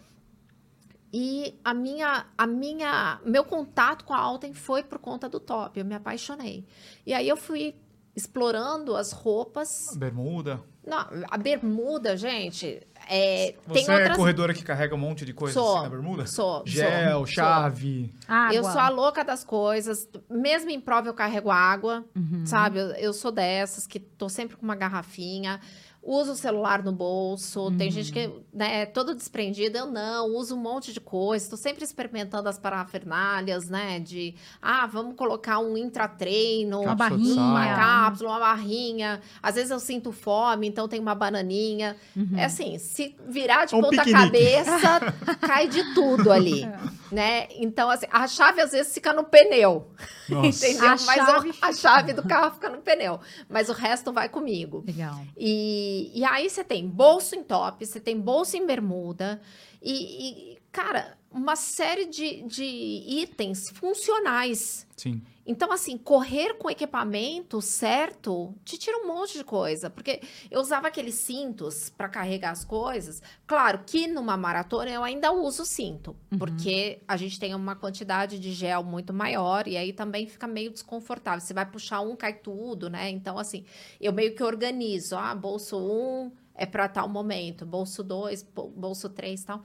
E 1.13 1.59
a 1.63 1.75
minha, 1.75 2.27
a 2.39 2.47
minha, 2.47 3.21
meu 3.25 3.45
contato 3.45 4.05
com 4.05 4.15
a 4.15 4.19
Alten 4.19 4.55
foi 4.55 4.83
por 4.83 4.99
conta 4.99 5.29
do 5.29 5.39
top. 5.39 5.79
Eu 5.79 5.85
me 5.85 5.95
apaixonei. 5.95 6.65
E 7.05 7.13
aí 7.13 7.29
eu 7.29 7.37
fui 7.37 7.75
explorando 8.17 8.97
as 8.97 9.13
roupas. 9.13 9.69
Bermuda. 9.97 10.63
Não, 10.85 11.07
a 11.31 11.39
bermuda, 11.39 12.17
gente, 12.17 12.85
é, 13.09 13.55
tem 13.73 13.85
Você 13.85 13.91
é 13.91 13.95
outras. 13.97 14.17
corredora 14.17 14.55
que 14.55 14.63
carrega 14.63 14.95
um 14.95 14.99
monte 14.99 15.25
de 15.25 15.33
coisa 15.33 15.55
Sou, 15.55 15.75
assim 15.75 15.83
na 15.85 15.89
bermuda? 15.91 16.27
sou, 16.27 16.63
Gel, 16.67 17.19
sou, 17.19 17.27
chave. 17.27 18.13
Água. 18.27 18.55
Eu 18.55 18.63
sou 18.65 18.79
a 18.81 18.89
louca 18.89 19.25
das 19.25 19.45
coisas. 19.45 20.09
Mesmo 20.31 20.71
em 20.71 20.81
prova, 20.81 21.09
eu 21.09 21.15
carrego 21.15 21.51
água, 21.51 22.05
Uhum. 22.17 22.45
sabe? 22.47 22.79
Eu, 22.79 22.87
eu 22.93 23.13
sou 23.13 23.31
dessas 23.33 23.87
que 23.87 23.99
tô 24.01 24.29
sempre 24.29 24.57
com 24.57 24.63
uma 24.65 24.75
garrafinha. 24.77 25.61
Uso 26.05 26.33
o 26.33 26.35
celular 26.35 26.83
no 26.83 26.91
bolso. 26.91 27.71
Tem 27.79 27.87
Uhum. 27.87 27.93
gente 27.93 28.11
que 28.13 28.29
né, 28.53 28.83
é 28.83 28.87
todo 28.87 29.15
desprendida. 29.15 29.79
Eu 29.79 29.87
não. 29.87 30.27
Uso 30.35 30.57
um 30.57 30.59
monte 30.59 30.93
de 30.93 31.01
coisa. 31.01 31.49
Tô 31.49 31.57
sempre 31.57 31.85
experimentando 31.85 32.49
as 32.49 32.59
parafernálias, 32.59 33.69
né? 33.69 34.01
De, 34.01 34.35
ah, 34.61 34.85
vamos 34.87 35.15
colocar 35.15 35.61
um 35.61 35.77
intratreino. 35.77 36.81
Uma 36.83 36.95
barrinha. 36.97 37.41
Uma 37.41 37.75
cápsula, 37.77 38.31
uma 38.31 38.41
barrinha. 38.41 39.21
Às 39.41 39.55
vezes 39.55 39.71
eu 39.71 39.79
sinto 39.79 40.11
fome, 40.11 40.67
então 40.67 40.89
tem 40.89 40.99
uma 40.99 41.15
bananinha. 41.15 41.97
Uhum. 42.17 42.37
É 42.37 42.47
assim, 42.47 42.79
se 42.79 43.15
virar 43.29 43.67
de 43.67 43.75
Um 43.77 43.81
ponta 43.83 44.03
piquenique. 44.03 44.13
cabeça, 44.25 45.15
cai 45.41 45.69
de 45.69 45.95
tudo 45.95 46.33
ali. 46.33 46.65
É. 46.65 47.03
Né? 47.15 47.47
Então, 47.57 47.91
assim, 47.91 48.07
a 48.11 48.27
chave 48.27 48.61
às 48.63 48.73
vezes 48.73 48.93
fica 48.93 49.13
no 49.13 49.23
pneu. 49.25 49.87
Nossa. 50.29 50.67
Entendeu? 50.67 50.87
A 50.87 50.91
Mas 50.91 51.01
chave 51.05 51.55
a 51.61 51.73
chave 51.75 52.13
do 52.15 52.23
carro 52.23 52.55
fica 52.55 52.71
no 52.71 52.79
pneu. 52.79 53.21
Mas 53.49 53.69
o 53.69 53.73
resto 53.75 54.11
vai 54.13 54.29
comigo. 54.31 54.83
Legal. 54.87 55.21
E, 55.37 55.92
e 56.15 56.25
aí 56.25 56.49
você 56.49 56.63
tem 56.63 56.89
bolso 56.89 57.35
em 57.35 57.43
top, 57.43 57.85
você 57.85 58.01
tem 58.01 58.21
bolso 58.21 58.57
em 58.57 58.67
bermuda. 58.67 59.41
E, 59.81 60.53
e, 60.53 60.59
cara, 60.71 61.17
uma 61.31 61.57
série 61.57 62.07
de, 62.07 62.43
de 62.43 62.65
itens 62.65 63.71
funcionais. 63.71 64.87
Sim. 64.97 65.21
Então, 65.45 65.73
assim, 65.73 65.99
correr 65.99 66.55
com 66.55 66.71
equipamento 66.71 67.61
certo 67.61 68.55
te 68.65 68.79
tira 68.79 68.99
um 68.99 69.09
monte 69.09 69.37
de 69.39 69.45
coisa. 69.45 69.91
Porque 69.91 70.21
eu 70.51 70.61
usava 70.61 70.89
aqueles 70.89 71.17
cintos 71.17 71.91
para 71.91 72.09
carregar 72.09 72.51
as 72.53 72.65
coisas. 72.65 73.21
Claro 73.47 73.81
que 73.85 74.07
numa 74.07 74.37
maratona 74.37 74.91
eu 74.91 75.03
ainda 75.03 75.33
uso 75.33 75.65
cinto, 75.65 76.17
porque 76.39 77.01
a 77.09 77.17
gente 77.17 77.39
tem 77.41 77.55
uma 77.55 77.75
quantidade 77.75 78.39
de 78.39 78.53
gel 78.53 78.85
muito 78.85 79.13
maior 79.13 79.67
e 79.67 79.77
aí 79.77 79.93
também 79.93 80.27
fica 80.27 80.47
meio 80.47 80.71
desconfortável. 80.71 81.41
Você 81.41 81.53
vai 81.53 81.67
puxar 81.67 82.01
um, 82.01 82.15
cai 82.15 82.35
tudo, 82.35 82.89
né? 82.89 83.11
Então, 83.11 83.39
assim, 83.39 83.65
eu 84.01 84.13
meio 84.13 84.35
que 84.35 84.43
organizo. 84.43 85.17
Ah, 85.17 85.35
bolso 85.35 85.77
1 85.77 85.81
um 85.81 86.33
é 86.55 86.67
para 86.67 86.89
tal 86.89 87.09
momento, 87.09 87.65
bolso 87.65 88.03
2, 88.03 88.47
bolso 88.77 89.09
3 89.09 89.43
tal. 89.43 89.65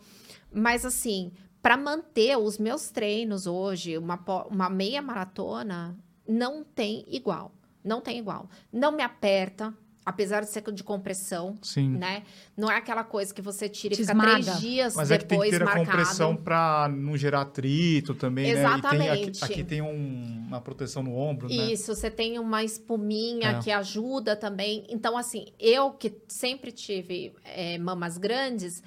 Mas, 0.52 0.86
assim, 0.86 1.32
para 1.68 1.76
manter 1.76 2.38
os 2.38 2.58
meus 2.58 2.90
treinos 2.90 3.46
hoje, 3.46 3.98
uma, 3.98 4.18
uma 4.50 4.70
meia 4.70 5.02
maratona, 5.02 5.98
não 6.26 6.64
tem 6.64 7.04
igual. 7.10 7.52
Não 7.84 8.00
tem 8.00 8.18
igual. 8.20 8.50
Não 8.72 8.90
me 8.94 9.04
aperta 9.04 9.74
apesar 10.06 10.40
de 10.40 10.50
ser 10.50 10.62
de 10.72 10.82
compressão, 10.82 11.58
Sim. 11.62 11.90
né? 11.90 12.24
Não 12.56 12.72
é 12.72 12.78
aquela 12.78 13.04
coisa 13.04 13.34
que 13.34 13.42
você 13.42 13.68
tira 13.68 13.94
e 13.94 13.98
fica 13.98 14.14
esmaga. 14.14 14.32
três 14.42 14.60
dias 14.62 14.96
Mas 14.96 15.12
é 15.12 15.18
que 15.18 15.26
tem 15.26 15.38
que 15.38 15.44
depois 15.48 15.50
ter 15.50 15.62
a 15.62 15.66
marcado. 15.66 15.86
compressão 15.88 16.34
para 16.38 16.88
não 16.88 17.18
gerar 17.18 17.42
atrito 17.42 18.14
também, 18.16 18.46
né? 18.46 18.52
E 18.52 18.54
tem, 18.54 18.64
Exatamente. 18.64 19.44
aqui, 19.44 19.54
aqui 19.54 19.64
tem 19.66 19.82
um- 19.82 20.46
uma 20.48 20.62
proteção 20.62 21.04
no 21.04 21.14
ombro, 21.18 21.50
né? 21.50 21.54
Isso, 21.74 21.94
você 21.94 22.10
tem 22.10 22.40
uma 22.40 22.64
espuminha 22.64 23.50
É. 23.50 23.60
que 23.60 23.70
ajuda 23.70 24.38
também. 24.38 24.86
Então, 24.88 25.18
assim, 25.18 25.48
eu 25.60 25.92
que 25.92 26.14
sempre 26.30 26.72
tive 26.72 27.34
é, 27.44 27.78
mamas 27.78 28.18
grandes, 28.18 28.82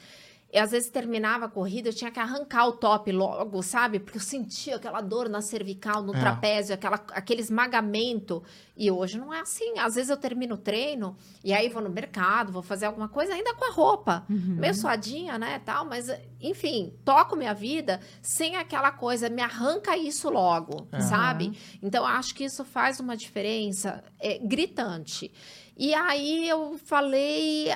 eu 0.52 0.62
às 0.64 0.72
vezes 0.72 0.90
terminava 0.90 1.44
a 1.44 1.48
corrida, 1.48 1.88
eu 1.88 1.94
tinha 1.94 2.10
que 2.10 2.18
arrancar 2.18 2.66
o 2.66 2.72
top 2.72 3.12
logo, 3.12 3.62
sabe? 3.62 4.00
Porque 4.00 4.18
eu 4.18 4.22
sentia 4.22 4.76
aquela 4.76 5.00
dor 5.00 5.28
na 5.28 5.40
cervical, 5.40 6.02
no 6.02 6.14
É. 6.14 6.18
trapézio, 6.20 6.74
aquela, 6.74 6.96
aquele 7.12 7.40
esmagamento. 7.40 8.42
E 8.76 8.90
hoje 8.90 9.18
não 9.18 9.32
é 9.32 9.40
assim. 9.40 9.78
Às 9.78 9.94
vezes 9.94 10.10
eu 10.10 10.16
termino 10.16 10.54
o 10.54 10.58
treino 10.58 11.16
e 11.44 11.52
aí 11.52 11.68
vou 11.68 11.82
no 11.82 11.90
mercado, 11.90 12.50
vou 12.50 12.62
fazer 12.62 12.86
alguma 12.86 13.08
coisa 13.08 13.32
ainda 13.34 13.54
com 13.54 13.64
a 13.64 13.70
roupa. 13.72 14.24
Uhum. 14.28 14.56
Meio 14.58 14.74
suadinha, 14.74 15.38
né, 15.38 15.60
tal, 15.64 15.84
mas 15.84 16.08
enfim, 16.40 16.92
toco 17.04 17.36
minha 17.36 17.54
vida 17.54 18.00
sem 18.22 18.56
aquela 18.56 18.90
coisa, 18.90 19.28
me 19.28 19.42
arranca 19.42 19.96
isso 19.96 20.28
logo, 20.30 20.88
É. 20.92 21.00
sabe? 21.00 21.52
Então, 21.82 22.04
acho 22.06 22.34
que 22.34 22.44
isso 22.44 22.64
faz 22.64 22.98
uma 22.98 23.16
diferença 23.16 24.02
é, 24.18 24.38
gritante. 24.38 25.30
E 25.76 25.94
aí 25.94 26.46
eu 26.48 26.78
falei 26.84 27.68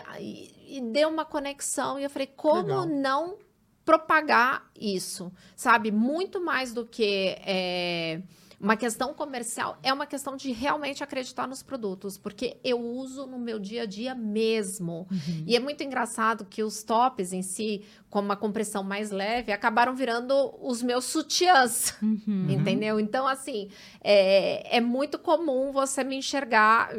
e, 0.67 0.81
deu 0.81 1.09
uma 1.09 1.25
conexão 1.25 1.99
e 1.99 2.05
eu 2.05 2.11
falei, 2.11 2.27
como 2.27 2.63
Legal. 2.63 2.87
não 2.87 3.39
propagar 3.85 4.71
isso, 4.79 5.33
sabe? 5.55 5.91
Muito 5.91 6.41
mais 6.41 6.73
do 6.73 6.87
que 6.87 7.37
é, 7.47 8.23
uma 8.65 8.77
questão 8.77 9.13
comercial, 9.13 9.79
é 9.83 9.93
uma 9.93 10.07
questão 10.07 10.37
de 10.37 10.51
realmente 10.51 11.05
acreditar 11.05 11.47
nos 11.47 11.63
produtos, 11.63 12.17
porque 12.17 12.57
eu 12.65 12.81
uso 12.81 13.27
no 13.27 13.39
meu 13.39 13.59
dia 13.59 13.83
a 13.83 13.87
dia 13.87 14.15
mesmo. 14.15 15.07
Uhum. 15.11 15.45
E 15.47 15.55
é 15.55 15.61
muito 15.61 15.85
engraçado 15.85 16.47
que 16.47 16.63
os 16.63 16.83
tops 16.83 17.35
em 17.35 17.43
si, 17.43 17.85
com 18.09 18.21
uma 18.21 18.37
compressão 18.37 18.83
mais 18.83 19.11
leve, 19.11 19.53
acabaram 19.53 19.95
virando 19.95 20.35
os 20.63 20.83
meus 20.83 21.05
sutiãs. 21.05 21.95
Uhum. 22.03 22.47
Entendeu? 22.51 22.99
Então, 22.99 23.27
assim, 23.27 23.69
é, 24.03 24.77
é 24.79 24.81
muito 24.81 25.19
comum 25.19 25.71
você 25.71 26.03
me 26.03 26.17
enxergar, 26.17 26.91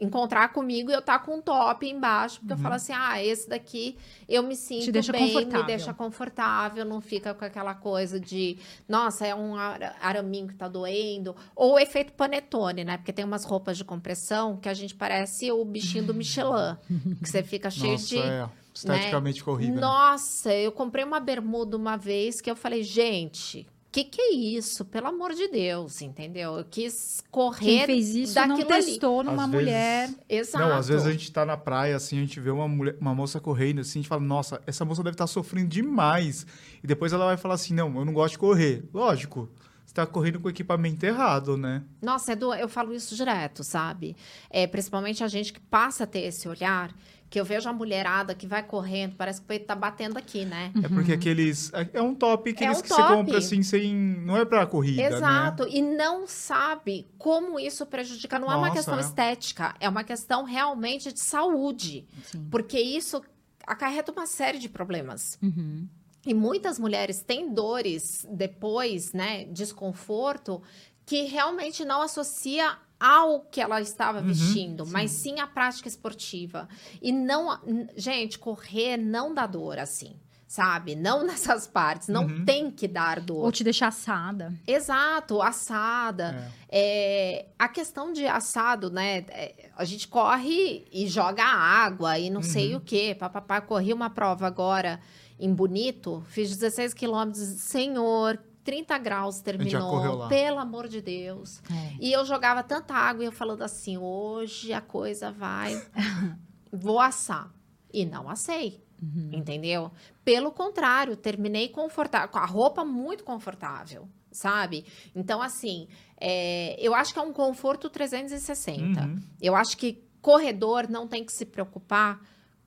encontrar 0.00 0.52
comigo 0.52 0.90
e 0.90 0.94
eu 0.94 1.00
estar 1.00 1.18
com 1.20 1.36
um 1.36 1.40
top 1.42 1.88
embaixo, 1.88 2.38
porque 2.40 2.52
eu 2.52 2.58
falo 2.58 2.74
assim: 2.76 2.92
ah, 2.94 3.22
esse 3.22 3.48
daqui 3.48 3.96
eu 4.28 4.42
me 4.42 4.54
sinto 4.54 4.92
deixa 4.92 5.10
bem, 5.12 5.46
me 5.46 5.62
deixa 5.64 5.92
confortável, 5.92 6.84
não 6.84 7.00
fica 7.00 7.34
com 7.34 7.44
aquela 7.44 7.74
coisa 7.74 8.20
de, 8.20 8.58
nossa, 8.88 9.26
é 9.26 9.34
um 9.34 9.56
ara- 9.56 9.96
araminho 10.00 10.46
que 10.48 10.54
tá 10.54 10.68
doendo. 10.68 11.34
Ou 11.56 11.74
o 11.74 11.78
efeito 11.78 12.12
panetone, 12.12 12.84
né? 12.84 12.96
Porque 12.96 13.12
tem 13.12 13.24
umas 13.24 13.44
roupas 13.44 13.76
de 13.76 13.84
compressão 13.84 14.56
que 14.56 14.68
a 14.68 14.74
gente 14.74 14.94
parece 14.94 15.50
o 15.50 15.64
bichinho 15.64 16.04
do 16.04 16.14
Michelin, 16.14 16.76
que 17.22 17.28
você 17.28 17.42
fica 17.42 17.70
cheio 17.70 17.92
Nossa, 17.92 18.06
de. 18.06 18.18
é. 18.18 18.48
Esteticamente 18.74 19.40
ficou 19.40 19.54
horrível. 19.54 19.74
né? 19.74 19.80
Nossa, 19.80 20.54
eu 20.54 20.70
comprei 20.70 21.04
uma 21.04 21.18
bermuda 21.18 21.76
uma 21.76 21.96
vez 21.96 22.40
que 22.40 22.48
eu 22.48 22.54
falei, 22.54 22.84
gente, 22.84 23.66
que, 24.04 24.04
que 24.04 24.20
é 24.20 24.34
isso? 24.34 24.84
Pelo 24.84 25.06
amor 25.08 25.34
de 25.34 25.48
Deus, 25.48 26.00
entendeu? 26.02 26.56
Eu 26.58 26.64
quis 26.64 27.22
correr 27.30 27.64
Quem 27.78 27.86
fez 27.86 28.14
isso 28.14 28.34
não 28.40 28.48
daquilo 28.56 28.72
ali. 28.74 28.84
testou 28.86 29.24
numa 29.24 29.44
Às 29.44 29.50
vezes- 29.50 29.64
mulher. 29.66 30.10
Exato. 30.28 30.64
Não, 30.64 30.76
às 30.76 30.88
vezes 30.88 31.06
a 31.06 31.12
gente 31.12 31.32
tá 31.32 31.44
na 31.44 31.56
praia, 31.56 31.96
assim, 31.96 32.16
a 32.18 32.20
gente 32.20 32.38
vê 32.40 32.50
uma, 32.50 32.68
mulher, 32.68 32.96
uma 33.00 33.14
moça 33.14 33.40
correndo, 33.40 33.80
assim, 33.80 33.98
a 33.98 34.02
gente 34.02 34.08
fala, 34.08 34.22
nossa, 34.22 34.60
essa 34.66 34.84
moça 34.84 35.02
deve 35.02 35.14
estar 35.14 35.26
sofrendo 35.26 35.68
demais. 35.68 36.46
E 36.82 36.86
depois 36.86 37.12
ela 37.12 37.24
vai 37.26 37.36
falar 37.36 37.54
assim, 37.54 37.74
não, 37.74 37.94
eu 37.98 38.04
não 38.04 38.12
gosto 38.12 38.32
de 38.32 38.38
correr. 38.38 38.84
Lógico, 38.94 39.48
você 39.84 39.94
tá 39.94 40.06
correndo 40.06 40.38
com 40.38 40.48
o 40.48 40.50
equipamento 40.50 41.04
errado, 41.06 41.56
né? 41.56 41.82
Nossa, 42.02 42.32
Edu, 42.32 42.52
eu 42.54 42.68
falo 42.68 42.92
isso 42.94 43.16
direto, 43.16 43.64
sabe? 43.64 44.14
É, 44.50 44.66
principalmente 44.66 45.24
a 45.24 45.28
gente 45.28 45.52
que 45.52 45.60
passa 45.60 46.04
a 46.04 46.06
ter 46.06 46.20
esse 46.20 46.46
olhar, 46.48 46.94
que 47.30 47.38
eu 47.38 47.44
vejo 47.44 47.68
a 47.68 47.72
mulherada 47.72 48.34
que 48.34 48.46
vai 48.46 48.62
correndo, 48.62 49.14
parece 49.16 49.40
que 49.40 49.44
o 49.44 49.48
peito 49.48 49.66
tá 49.66 49.74
batendo 49.74 50.16
aqui, 50.16 50.44
né? 50.44 50.72
É 50.82 50.88
porque 50.88 51.12
aqueles... 51.12 51.72
É 51.74 51.88
é 51.92 52.02
um 52.02 52.14
top 52.14 52.52
que, 52.52 52.64
É 52.64 52.68
eles, 52.68 52.78
um 52.78 52.82
que 52.82 52.88
você 52.88 53.02
top. 53.02 53.14
compra, 53.14 53.38
assim, 53.38 53.62
sem... 53.62 53.94
Não 53.94 54.36
é 54.36 54.44
pra 54.44 54.66
corrida, 54.66 55.02
né? 55.02 55.16
Exato, 55.16 55.66
e 55.68 55.82
não 55.82 56.26
sabe 56.26 57.06
como 57.18 57.58
isso 57.58 57.84
prejudica. 57.84 58.38
Não 58.38 58.50
é 58.50 58.56
uma 58.56 58.68
Nossa, 58.68 58.78
questão 58.78 58.96
é. 58.96 59.00
estética, 59.00 59.74
é 59.78 59.88
uma 59.88 60.04
questão 60.04 60.44
realmente 60.44 61.12
de 61.12 61.20
saúde. 61.20 62.06
Sim. 62.24 62.46
Porque 62.50 62.80
isso 62.80 63.22
acarreta 63.66 64.10
uma 64.10 64.26
série 64.26 64.58
de 64.58 64.68
problemas. 64.68 65.38
Uhum. 65.42 65.86
E 66.26 66.32
muitas 66.32 66.78
mulheres 66.78 67.20
têm 67.20 67.52
dores 67.52 68.26
depois, 68.30 69.12
né, 69.12 69.44
desconforto, 69.44 70.62
que 71.04 71.22
realmente 71.22 71.84
não 71.84 72.02
associa 72.02 72.76
ao 73.00 73.40
que 73.40 73.60
ela 73.60 73.80
estava 73.80 74.20
Uhum, 74.20 74.26
vestindo, 74.26 74.86
mas 74.86 75.10
sim 75.12 75.40
à 75.40 75.46
prática 75.46 75.88
esportiva. 75.88 76.68
E 77.00 77.12
não, 77.12 77.58
gente, 77.96 78.38
correr 78.38 78.96
não 78.96 79.32
dá 79.34 79.46
dor 79.46 79.78
assim, 79.78 80.16
sabe? 80.46 80.96
Não 80.96 81.22
nessas 81.26 81.66
partes, 81.66 82.08
não 82.08 82.24
Uhum. 82.24 82.44
tem 82.44 82.70
que 82.70 82.88
dar 82.88 83.20
dor. 83.20 83.44
Ou 83.44 83.52
te 83.52 83.62
deixar 83.62 83.88
assada. 83.88 84.52
Exato, 84.66 85.40
assada. 85.42 86.50
É, 86.70 87.46
a 87.58 87.68
questão 87.68 88.12
de 88.12 88.26
assado, 88.26 88.90
né? 88.90 89.24
é, 89.28 89.70
a 89.76 89.84
gente 89.84 90.08
corre 90.08 90.86
e 90.92 91.06
joga 91.06 91.44
água 91.44 92.18
e 92.18 92.28
não 92.30 92.42
sei 92.42 92.72
Uhum. 92.72 92.78
o 92.78 92.80
quê. 92.80 93.16
Papapá, 93.18 93.60
corri 93.60 93.92
uma 93.92 94.10
prova 94.10 94.46
agora 94.46 95.00
em 95.40 95.54
Bonito, 95.54 96.24
fiz 96.28 96.50
16 96.50 96.92
quilômetros. 96.94 97.44
Senhor, 97.60 98.38
30 98.68 98.98
graus 98.98 99.40
terminou. 99.40 100.28
Pelo 100.28 100.58
amor 100.58 100.88
de 100.88 101.00
Deus. 101.00 101.62
É. 101.72 101.96
E 101.98 102.12
eu 102.12 102.22
jogava 102.26 102.62
tanta 102.62 102.92
água 102.92 103.24
e 103.24 103.26
eu 103.26 103.32
falando 103.32 103.62
assim: 103.62 103.96
hoje 103.96 104.74
a 104.74 104.80
coisa 104.82 105.32
vai. 105.32 105.82
Vou 106.70 107.00
assar. 107.00 107.50
E 107.90 108.04
não 108.04 108.28
assei. 108.28 108.84
Uhum. 109.02 109.30
Entendeu? 109.32 109.90
Pelo 110.22 110.52
contrário, 110.52 111.16
terminei 111.16 111.70
confortável, 111.70 112.28
com 112.28 112.38
a 112.38 112.44
roupa 112.44 112.84
muito 112.84 113.24
confortável, 113.24 114.06
sabe? 114.30 114.84
Então, 115.16 115.40
assim, 115.40 115.88
é, 116.20 116.76
eu 116.78 116.94
acho 116.94 117.14
que 117.14 117.18
é 117.18 117.22
um 117.22 117.32
conforto 117.32 117.88
360. 117.88 119.00
Uhum. 119.00 119.18
Eu 119.40 119.56
acho 119.56 119.78
que 119.78 120.04
corredor 120.20 120.90
não 120.90 121.08
tem 121.08 121.24
que 121.24 121.32
se 121.32 121.46
preocupar 121.46 122.20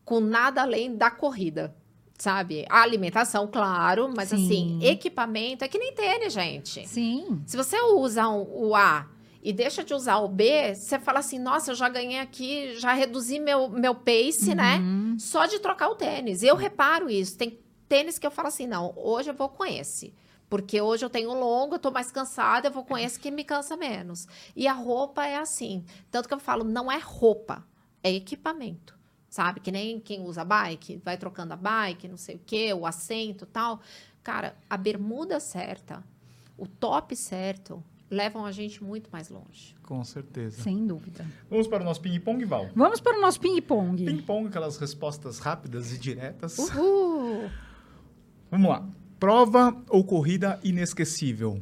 com 0.03 0.19
nada 0.19 0.63
além 0.63 0.95
da 0.95 1.11
corrida, 1.11 1.75
sabe? 2.21 2.65
A 2.69 2.81
alimentação, 2.81 3.47
claro, 3.47 4.11
mas 4.15 4.29
Sim. 4.29 4.35
assim, 4.35 4.79
equipamento 4.83 5.63
é 5.63 5.67
que 5.67 5.77
nem 5.79 5.93
tênis, 5.93 6.31
gente. 6.33 6.87
Sim. 6.87 7.41
Se 7.45 7.57
você 7.57 7.79
usa 7.81 8.27
um- 8.29 8.67
o 8.69 8.75
A 8.75 9.07
e 9.43 9.51
deixa 9.51 9.83
de 9.83 9.93
usar 9.93 10.17
o 10.17 10.27
B, 10.27 10.75
você 10.75 10.99
fala 10.99 11.19
assim: 11.19 11.39
nossa, 11.39 11.71
eu 11.71 11.75
já 11.75 11.89
ganhei 11.89 12.19
aqui, 12.19 12.77
já 12.79 12.93
reduzi 12.93 13.39
meu, 13.39 13.67
meu 13.69 13.95
pace, 13.95 14.53
né? 14.53 14.77
Uhum. 14.77 15.15
Só 15.17 15.45
de 15.47 15.59
trocar 15.59 15.89
o 15.89 15.95
tênis. 15.95 16.43
Eu 16.43 16.55
reparo 16.55 17.09
isso. 17.09 17.37
Tem 17.37 17.59
tênis 17.89 18.19
que 18.19 18.27
eu 18.27 18.31
falo 18.31 18.47
assim: 18.49 18.67
não, 18.67 18.93
hoje 18.95 19.29
eu 19.31 19.33
vou 19.33 19.49
com 19.49 19.65
esse. 19.65 20.13
Porque 20.47 20.81
hoje 20.81 21.05
eu 21.05 21.09
tenho 21.09 21.33
longo, 21.33 21.75
eu 21.75 21.79
tô 21.79 21.89
mais 21.91 22.11
cansada, 22.11 22.67
eu 22.67 22.71
vou 22.73 22.83
com 22.83 22.97
esse 22.97 23.17
que 23.17 23.31
me 23.31 23.43
cansa 23.43 23.77
menos. 23.77 24.27
E 24.53 24.67
a 24.67 24.73
roupa 24.73 25.25
é 25.25 25.37
assim. 25.37 25.83
Tanto 26.11 26.27
que 26.27 26.33
eu 26.33 26.39
falo, 26.41 26.65
não 26.65 26.91
é 26.91 26.99
roupa, 27.01 27.65
é 28.03 28.11
equipamento. 28.13 28.99
Sabe? 29.31 29.61
Que 29.61 29.71
nem 29.71 29.97
quem 29.97 30.19
usa 30.19 30.43
bike, 30.43 31.01
vai 31.05 31.17
trocando 31.17 31.53
a 31.53 31.55
bike, 31.55 32.05
não 32.09 32.17
sei 32.17 32.35
o 32.35 32.41
quê, 32.45 32.73
o 32.73 32.85
assento 32.85 33.45
tal. 33.45 33.79
Cara, 34.21 34.55
a 34.69 34.75
bermuda 34.75 35.39
certa, 35.39 36.03
o 36.57 36.67
top 36.67 37.15
certo, 37.15 37.81
levam 38.09 38.45
a 38.45 38.51
gente 38.51 38.83
muito 38.83 39.09
mais 39.09 39.29
longe. 39.29 39.73
Com 39.83 40.03
certeza. 40.03 40.61
Sem 40.61 40.85
dúvida. 40.85 41.25
Vamos 41.49 41.65
para 41.65 41.81
o 41.81 41.85
nosso 41.85 42.01
ping-pong, 42.01 42.43
Val. 42.43 42.67
Vamos 42.75 42.99
para 42.99 43.17
o 43.17 43.21
nosso 43.21 43.39
ping-pong. 43.39 44.03
Ping-pong, 44.05 44.49
aquelas 44.49 44.77
respostas 44.77 45.39
rápidas 45.39 45.93
e 45.93 45.97
diretas. 45.97 46.57
Uhul! 46.59 47.49
Vamos 48.51 48.69
lá. 48.69 48.85
Prova 49.17 49.81
ou 49.87 50.03
corrida 50.03 50.59
inesquecível? 50.61 51.57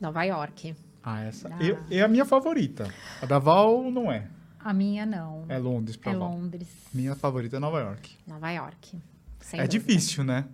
Nova 0.00 0.22
York. 0.24 0.74
Ah, 1.02 1.20
essa 1.22 1.48
Ah. 1.52 1.62
eu- 1.62 1.78
é 1.90 2.00
a 2.00 2.08
minha 2.08 2.24
favorita. 2.24 2.88
A 3.20 3.26
da 3.26 3.38
Val 3.38 3.90
não 3.90 4.10
é. 4.10 4.30
A 4.64 4.72
minha 4.72 5.04
não. 5.04 5.44
É 5.48 5.58
Londres 5.58 5.96
pra 5.96 6.12
É. 6.12 6.16
Londres. 6.16 6.66
Minha 6.92 7.14
favorita 7.14 7.56
é 7.56 7.58
Nova 7.60 7.78
York. 7.80 8.16
Nova 8.26 8.50
York. 8.50 8.96
É 8.96 9.56
dúvida. 9.58 9.68
difícil, 9.68 10.24
né? 10.24 10.46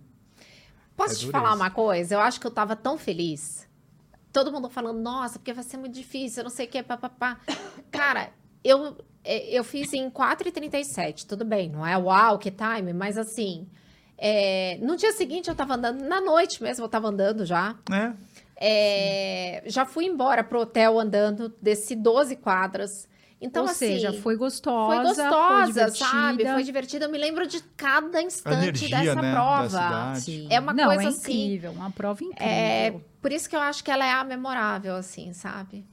Posso 0.97 1.13
É 1.13 1.15
te 1.15 1.25
dureza. 1.25 1.31
falar 1.31 1.55
uma 1.55 1.71
coisa? 1.71 2.15
Eu 2.15 2.19
acho 2.19 2.39
que 2.39 2.45
eu 2.45 2.51
tava 2.51 2.75
tão 2.75 2.97
feliz. 2.97 3.65
Todo 4.33 4.51
mundo 4.51 4.69
falando, 4.69 4.99
nossa, 4.99 5.39
porque 5.39 5.53
vai 5.53 5.63
ser 5.63 5.77
muito 5.77 5.93
difícil, 5.93 6.41
eu 6.41 6.43
não 6.43 6.51
sei 6.51 6.65
o 6.65 6.69
que, 6.69 6.83
papapá. 6.83 7.39
Cara, 7.89 8.31
eu, 8.63 8.97
é, 9.23 9.49
eu 9.57 9.63
fiz 9.63 9.91
em 9.93 10.09
4h37, 10.09 11.25
tudo 11.25 11.43
bem, 11.45 11.69
não 11.69 11.85
é 11.87 11.97
uau, 11.97 12.37
que 12.37 12.51
time, 12.51 12.93
mas 12.93 13.17
assim, 13.17 13.67
é, 14.17 14.77
no 14.81 14.95
dia 14.95 15.11
seguinte 15.13 15.49
eu 15.49 15.55
tava 15.55 15.75
andando, 15.75 16.01
na 16.03 16.21
noite 16.21 16.61
mesmo 16.61 16.83
eu 16.85 16.89
tava 16.89 17.07
andando 17.07 17.45
já. 17.45 17.75
É. 17.91 18.13
É, 18.63 19.63
já 19.65 19.85
fui 19.85 20.05
embora 20.05 20.43
pro 20.43 20.59
hotel 20.61 20.99
andando, 20.99 21.53
desci 21.61 21.95
12 21.95 22.35
quadras. 22.35 23.09
Então, 23.43 23.63
Ou 23.63 23.69
assim, 23.69 23.87
seja, 23.87 24.13
foi 24.13 24.35
gostosa, 24.35 24.95
foi 24.95 25.03
gostosa, 25.03 25.87
foi 25.87 25.95
sabe? 25.97 26.45
Foi 26.45 26.63
divertida. 26.63 27.05
Eu 27.05 27.09
me 27.09 27.17
lembro 27.17 27.47
de 27.47 27.59
cada 27.75 28.21
instante 28.21 28.85
energia, 28.85 28.89
dessa 28.99 29.15
né, 29.15 29.21
da 29.21 29.31
prova. 29.33 30.13
É 30.47 30.59
uma 30.59 30.73
Não, 30.73 30.85
coisa 30.85 31.03
é 31.03 31.07
assim- 31.07 31.31
incrível, 31.47 31.71
uma 31.71 31.89
prova 31.89 32.23
incrível. 32.23 32.47
É, 32.47 32.95
por 33.19 33.31
isso 33.31 33.49
que 33.49 33.55
eu 33.55 33.59
acho 33.59 33.83
que 33.83 33.89
ela 33.89 34.05
é 34.05 34.11
a 34.11 34.23
memorável, 34.23 34.95
assim, 34.95 35.33
sabe? 35.33 35.83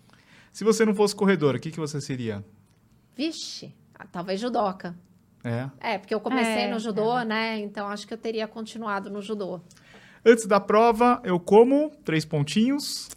Se 0.53 0.63
você 0.63 0.85
não 0.85 0.95
fosse 0.95 1.17
corredora, 1.17 1.57
o 1.57 1.61
que, 1.61 1.71
que 1.71 1.81
você 1.81 2.01
seria? 2.03 2.45
Vixe, 3.17 3.75
Ah, 3.99 4.07
talvez 4.07 4.39
judoca. 4.39 4.95
É. 5.43 5.69
É, 5.81 5.99
porque 5.99 6.15
eu 6.15 6.21
comecei 6.21 6.63
É, 6.65 6.71
no 6.71 6.79
judô, 6.79 7.19
é. 7.19 7.25
né? 7.25 7.59
Então 7.61 7.89
acho 7.89 8.07
que 8.07 8.13
eu 8.15 8.19
teria 8.19 8.47
continuado 8.47 9.09
no 9.11 9.23
judô. 9.23 9.61
Antes 10.25 10.47
da 10.47 10.61
prova, 10.61 11.21
eu 11.25 11.41
como 11.41 11.91
três 12.05 12.25
pontinhos, 12.25 13.09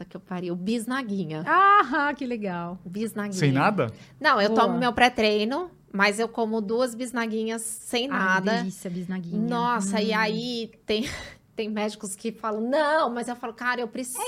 Puta 0.00 0.04
que 0.06 0.16
eu 0.16 0.20
pariu. 0.20 0.56
Bisnaguinha. 0.56 1.44
Ah, 1.46 2.12
que 2.16 2.24
legal. 2.24 2.78
Bisnaguinha. 2.86 3.38
sem 3.38 3.52
nada. 3.52 3.92
Não, 4.18 4.40
eu 4.40 4.48
Boa. 4.50 4.62
tomo 4.62 4.78
meu 4.78 4.92
pré-treino, 4.94 5.70
mas 5.92 6.18
eu 6.18 6.26
como 6.28 6.60
duas 6.62 6.94
bisnaguinhas 6.94 7.60
sem 7.62 8.04
Ai, 8.10 8.18
nada. 8.18 8.56
delícia, 8.58 8.90
bisnaguinha. 8.90 9.38
Nossa, 9.46 10.00
e 10.00 10.12
Hum. 10.12 10.18
aí 10.18 10.70
tem, 10.86 11.04
tem 11.54 11.68
médicos 11.68 12.16
que 12.16 12.32
falam, 12.32 12.62
não, 12.62 13.10
mas 13.12 13.28
eu 13.28 13.36
falo, 13.36 13.52
cara, 13.52 13.82
eu 13.82 13.88
preciso. 13.88 14.22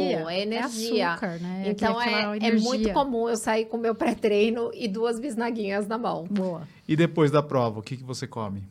energia. 0.00 0.24
É 0.30 0.40
energia. 0.42 1.02
É 1.04 1.06
açúcar, 1.08 1.38
né? 1.40 1.64
Então 1.66 2.00
é, 2.00 2.22
é 2.22 2.36
energia. 2.36 2.60
muito 2.60 2.92
comum 2.92 3.28
eu 3.28 3.36
sair 3.36 3.64
com 3.64 3.76
meu 3.76 3.94
pré-treino 3.96 4.70
e 4.72 4.86
duas 4.86 5.18
bisnaguinhas 5.18 5.88
na 5.88 5.98
mão. 5.98 6.24
Boa. 6.30 6.62
E 6.86 6.94
depois 6.94 7.30
da 7.32 7.42
prova, 7.42 7.80
o 7.80 7.82
que, 7.82 7.96
que 7.96 8.04
você 8.04 8.26
come? 8.26 8.62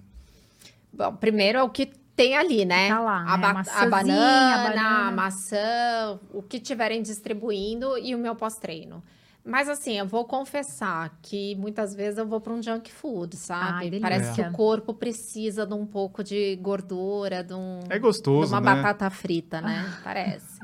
Bom, 0.94 1.14
primeiro 1.14 1.58
é 1.60 1.64
o 1.64 1.70
que 1.70 1.92
tem 2.18 2.36
ali, 2.36 2.66
né? 2.66 2.90
Tá 2.90 3.00
lá, 3.00 3.22
a, 3.34 3.38
né? 3.38 3.54
ba- 3.54 3.64
a 3.76 3.86
banana, 3.86 4.58
banana. 4.58 5.08
a 5.08 5.12
maçã, 5.12 6.20
o 6.34 6.42
que 6.42 6.60
tiverem 6.60 7.02
distribuindo 7.02 7.98
e 7.98 8.14
o 8.16 8.18
meu 8.18 8.36
pós-treino. 8.36 9.02
Mas 9.46 9.70
assim, 9.70 9.98
eu 9.98 10.06
vou 10.06 10.26
confessar 10.26 11.18
que 11.22 11.56
muitas 11.56 11.96
vezes 11.96 12.18
eu 12.18 12.28
vou 12.28 12.42
para 12.42 12.52
um 12.52 12.62
junk 12.62 12.92
food, 12.92 13.38
sabe? 13.38 13.92
Ai, 13.94 14.00
Parece 14.02 14.34
que 14.36 14.42
o 14.42 14.52
corpo 14.52 14.94
precisa 14.94 15.66
de 15.66 15.74
um 15.74 15.86
pouco 15.86 16.22
de 16.22 16.58
gordura, 16.58 17.42
de, 17.44 17.54
um, 17.54 17.80
É 17.88 17.94
de 17.94 18.00
gostoso, 18.00 18.54
uma 18.54 18.60
né? 18.60 18.76
batata 18.76 19.10
frita, 19.10 19.62
né? 19.62 19.90
Parece. 20.04 20.60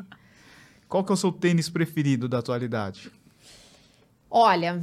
Qual 0.90 1.02
que 1.04 1.12
é 1.12 1.16
o 1.16 1.18
seu 1.18 1.32
tênis 1.32 1.70
preferido 1.70 2.28
da 2.28 2.40
atualidade? 2.40 3.10
Olha, 4.30 4.82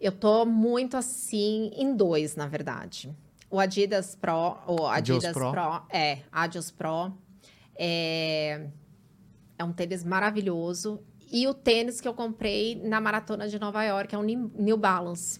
eu 0.00 0.12
tô 0.12 0.46
muito 0.46 0.96
assim 0.96 1.70
em 1.76 1.94
dois, 1.94 2.36
na 2.36 2.46
verdade. 2.46 3.12
O 3.54 3.60
Adidas 3.60 4.16
Pro, 4.16 4.56
o 4.66 4.84
Adios 4.88 5.24
Adidas 5.24 5.32
Pro. 5.32 5.52
Pro, 5.52 5.82
é, 5.88 6.18
Adios 6.32 6.72
Pro 6.72 7.12
é, 7.76 8.66
é 9.56 9.62
um 9.62 9.72
tênis 9.72 10.02
maravilhoso 10.02 11.00
e 11.30 11.46
o 11.46 11.54
tênis 11.54 12.00
que 12.00 12.08
eu 12.08 12.14
comprei 12.14 12.74
na 12.82 13.00
maratona 13.00 13.46
de 13.46 13.56
Nova 13.56 13.84
York 13.84 14.12
é 14.12 14.18
um 14.18 14.24
New 14.24 14.76
Balance. 14.76 15.38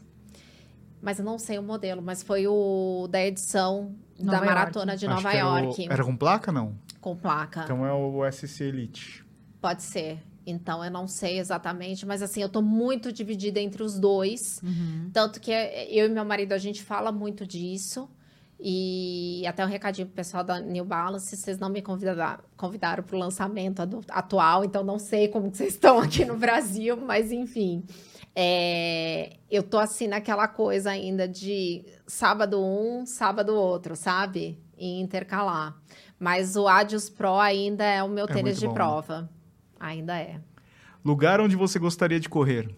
Mas 1.02 1.18
eu 1.18 1.24
não 1.24 1.40
sei 1.40 1.58
o 1.58 1.62
modelo, 1.64 2.00
mas 2.00 2.22
foi 2.22 2.46
o 2.46 3.08
da 3.10 3.20
edição 3.20 3.96
Nova 4.16 4.30
da 4.30 4.36
York. 4.36 4.46
maratona 4.46 4.96
de 4.96 5.06
Acho 5.06 5.14
Nova 5.16 5.30
que 5.32 5.36
era 5.36 5.46
o- 5.48 5.58
York, 5.58 5.86
Era 5.90 6.04
com 6.04 6.16
placa, 6.16 6.52
não? 6.52 6.78
com 7.00 7.16
placa. 7.16 7.62
Então 7.64 7.84
é 7.84 7.92
o 7.92 8.24
SC 8.30 8.60
Elite. 8.62 9.24
Pode 9.60 9.82
ser. 9.82 10.22
Então 10.46 10.84
eu 10.84 10.90
não 10.90 11.06
sei 11.06 11.38
exatamente, 11.38 12.04
mas 12.04 12.22
assim, 12.22 12.42
eu 12.42 12.48
tô 12.48 12.60
muito 12.60 13.12
dividida 13.12 13.60
entre 13.60 13.82
os 13.82 13.98
dois. 13.98 14.60
Uhum. 14.62 15.10
Tanto 15.12 15.40
que 15.40 15.50
eu 15.50 16.06
e 16.06 16.08
meu 16.08 16.24
marido, 16.24 16.52
a 16.52 16.58
gente 16.58 16.82
fala 16.82 17.10
muito 17.10 17.46
disso. 17.46 18.08
E 18.58 19.44
até 19.46 19.64
um 19.64 19.68
recadinho 19.68 20.06
pro 20.06 20.16
pessoal 20.16 20.44
da 20.44 20.60
New 20.60 20.84
Balance, 20.84 21.36
vocês 21.36 21.58
não 21.58 21.68
me 21.68 21.82
convidaram, 21.82 22.42
convidaram 22.56 23.02
para 23.02 23.16
o 23.16 23.18
lançamento 23.18 23.82
atual, 24.08 24.64
então 24.64 24.82
não 24.84 24.98
sei 24.98 25.28
como 25.28 25.50
que 25.50 25.56
vocês 25.58 25.74
estão 25.74 25.98
aqui 25.98 26.24
no 26.24 26.36
Brasil, 26.36 26.96
mas 26.96 27.32
enfim. 27.32 27.84
É, 28.34 29.36
eu 29.50 29.62
tô 29.62 29.78
assim 29.78 30.06
naquela 30.08 30.48
coisa 30.48 30.90
ainda 30.90 31.28
de 31.28 31.84
sábado 32.06 32.60
um, 32.64 33.06
sábado 33.06 33.54
outro, 33.54 33.94
sabe? 33.94 34.58
E 34.76 35.00
intercalar. 35.00 35.76
Mas 36.18 36.56
o 36.56 36.66
Adios 36.66 37.08
Pro 37.08 37.38
ainda 37.38 37.84
é 37.84 38.02
o 38.02 38.08
meu 38.08 38.24
É 38.24 38.32
tênis 38.32 38.58
de 38.58 38.66
bom, 38.66 38.72
né? 38.72 38.74
prova. 38.74 39.30
Ainda 39.84 40.18
é. 40.18 40.40
Lugar 41.04 41.42
onde 41.42 41.56
você 41.56 41.78
gostaria 41.78 42.18
de 42.18 42.26
correr? 42.26 42.74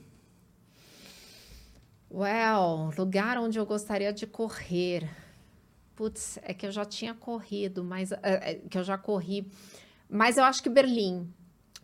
Well, 2.11 2.91
lugar 2.99 3.39
onde 3.39 3.59
eu 3.59 3.65
gostaria 3.65 4.13
de 4.13 4.27
correr. 4.27 5.09
Putz, 5.95 6.37
é 6.43 6.53
que 6.53 6.67
eu 6.67 6.73
já 6.73 6.85
tinha 6.85 7.15
corrido, 7.15 7.85
mas 7.85 8.11
é, 8.11 8.19
é, 8.23 8.55
que 8.69 8.77
eu 8.77 8.83
já 8.83 8.99
corri. 8.99 9.47
Mas 10.11 10.37
eu 10.37 10.43
acho 10.43 10.61
que 10.63 10.69
Berlim. 10.69 11.33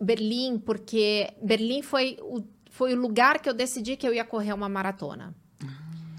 Berlim, 0.01 0.59
porque 0.59 1.33
Berlim 1.41 1.83
foi 1.83 2.17
o, 2.21 2.43
foi 2.69 2.93
o 2.93 3.01
lugar 3.01 3.41
que 3.41 3.49
eu 3.49 3.55
decidi 3.55 3.97
que 3.97 4.07
eu 4.07 4.13
ia 4.13 4.25
correr 4.25 4.53
uma 4.53 4.69
maratona. 4.69 5.33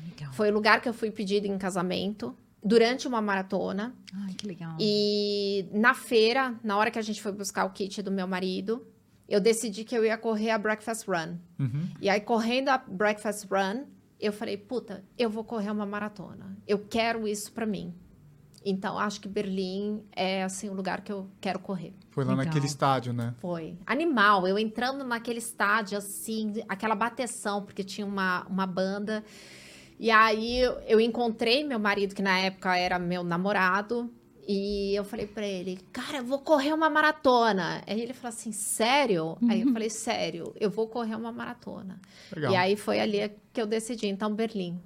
Legal. 0.10 0.32
Foi 0.32 0.50
o 0.50 0.54
lugar 0.54 0.82
que 0.82 0.88
eu 0.88 0.94
fui 0.94 1.12
pedido 1.12 1.46
em 1.46 1.58
casamento 1.58 2.34
durante 2.64 3.06
uma 3.06 3.22
maratona. 3.22 3.94
Ai, 4.14 4.34
que 4.34 4.48
legal. 4.48 4.78
E 4.80 5.68
na 5.74 5.94
feira, 5.94 6.58
na 6.64 6.78
hora 6.78 6.90
que 6.90 6.98
a 6.98 7.02
gente 7.02 7.22
foi 7.22 7.34
buscar 7.34 7.66
o 7.66 7.72
kit 7.72 8.02
do 8.02 8.10
meu 8.12 8.26
marido, 8.26 8.88
eu 9.34 9.40
decidi 9.40 9.84
que 9.84 9.98
eu 9.98 10.06
ia 10.06 10.16
correr 10.16 10.52
a 10.52 10.60
Breakfast 10.60 11.08
Run. 11.08 11.38
Uhum. 11.58 11.90
E 12.00 12.08
aí, 12.08 12.22
correndo 12.22 12.70
a 12.70 12.78
Breakfast 12.78 13.48
Run, 13.50 13.86
eu 14.20 14.32
falei, 14.32 14.58
puta, 14.58 15.04
eu 15.18 15.28
vou 15.28 15.44
correr 15.44 15.72
uma 15.72 15.88
maratona. 15.88 16.56
Eu 16.68 16.78
quero 16.78 17.28
isso 17.28 17.52
pra 17.52 17.66
mim. 17.66 17.96
Então, 18.64 19.00
acho 19.00 19.20
que 19.20 19.28
Berlim 19.28 20.04
é, 20.16 20.44
assim, 20.44 20.70
o 20.70 20.74
lugar 20.76 21.02
que 21.02 21.12
eu 21.12 21.28
quero 21.42 21.58
correr. 21.58 21.96
Foi 22.12 22.24
lá 22.24 22.34
Legal. 22.34 22.46
naquele 22.46 22.68
estádio, 22.68 23.12
né? 23.12 23.34
Foi. 23.40 23.76
Animal. 23.88 24.48
Eu 24.48 24.60
entrando 24.60 25.04
naquele 25.04 25.40
estádio, 25.40 25.98
assim, 25.98 26.64
aquela 26.70 26.94
bateção, 26.94 27.64
porque 27.64 27.84
tinha 27.84 28.06
uma, 28.06 28.46
uma 28.48 28.68
banda. 28.68 29.24
E 30.00 30.12
aí, 30.12 30.60
eu 30.86 31.02
encontrei 31.02 31.64
meu 31.64 31.80
marido, 31.80 32.14
que 32.14 32.22
na 32.22 32.38
época 32.38 32.78
era 32.78 33.00
meu 33.00 33.24
namorado. 33.24 34.14
E 34.48 34.94
eu 34.94 35.06
falei 35.06 35.26
pra 35.26 35.46
ele, 35.46 35.80
cara, 35.92 36.18
eu 36.18 36.26
vou 36.26 36.40
correr 36.40 36.74
uma 36.74 36.90
maratona. 36.90 37.82
Aí 37.88 38.02
ele 38.02 38.14
falou 38.14 38.30
assim, 38.30 38.52
sério? 38.52 39.38
Aí 39.50 39.62
eu 39.62 39.72
falei, 39.72 39.90
sério, 39.90 40.54
eu 40.60 40.70
vou 40.70 40.88
correr 40.88 41.16
uma 41.16 41.32
maratona. 41.32 42.00
Legal. 42.36 42.52
E 42.52 42.56
aí 42.56 42.76
foi 42.76 43.00
ali 43.00 43.32
que 43.54 43.62
eu 43.62 43.66
decidi, 43.66 44.08
então, 44.08 44.34
Berlim. 44.34 44.78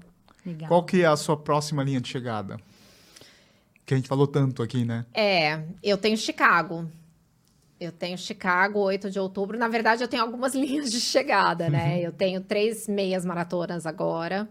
legal. 0.46 0.68
Qual 0.68 0.84
que 0.84 1.02
é 1.02 1.06
a 1.06 1.16
sua 1.16 1.36
próxima 1.36 1.84
linha 1.84 2.00
de 2.00 2.08
chegada? 2.08 2.60
Que 3.86 3.94
a 3.94 3.98
gente 3.98 4.08
falou 4.10 4.28
tanto 4.28 4.62
aqui, 4.62 4.86
né? 4.86 5.06
É, 5.14 5.64
eu 5.82 5.98
tenho 5.98 6.18
Chicago. 6.18 6.88
Eu 7.80 7.92
tenho 7.92 8.18
Chicago, 8.18 8.80
8 8.80 9.10
de 9.10 9.20
outubro. 9.20 9.58
Na 9.58 9.68
verdade, 9.68 10.04
eu 10.04 10.08
tenho 10.08 10.24
algumas 10.24 10.54
linhas 10.56 10.92
de 10.92 11.00
chegada, 11.00 11.70
né? 11.70 12.00
Eu 12.02 12.12
tenho 12.12 12.42
três 12.42 12.88
meias 12.88 13.26
maratonas 13.26 13.86
agora. 13.86 14.48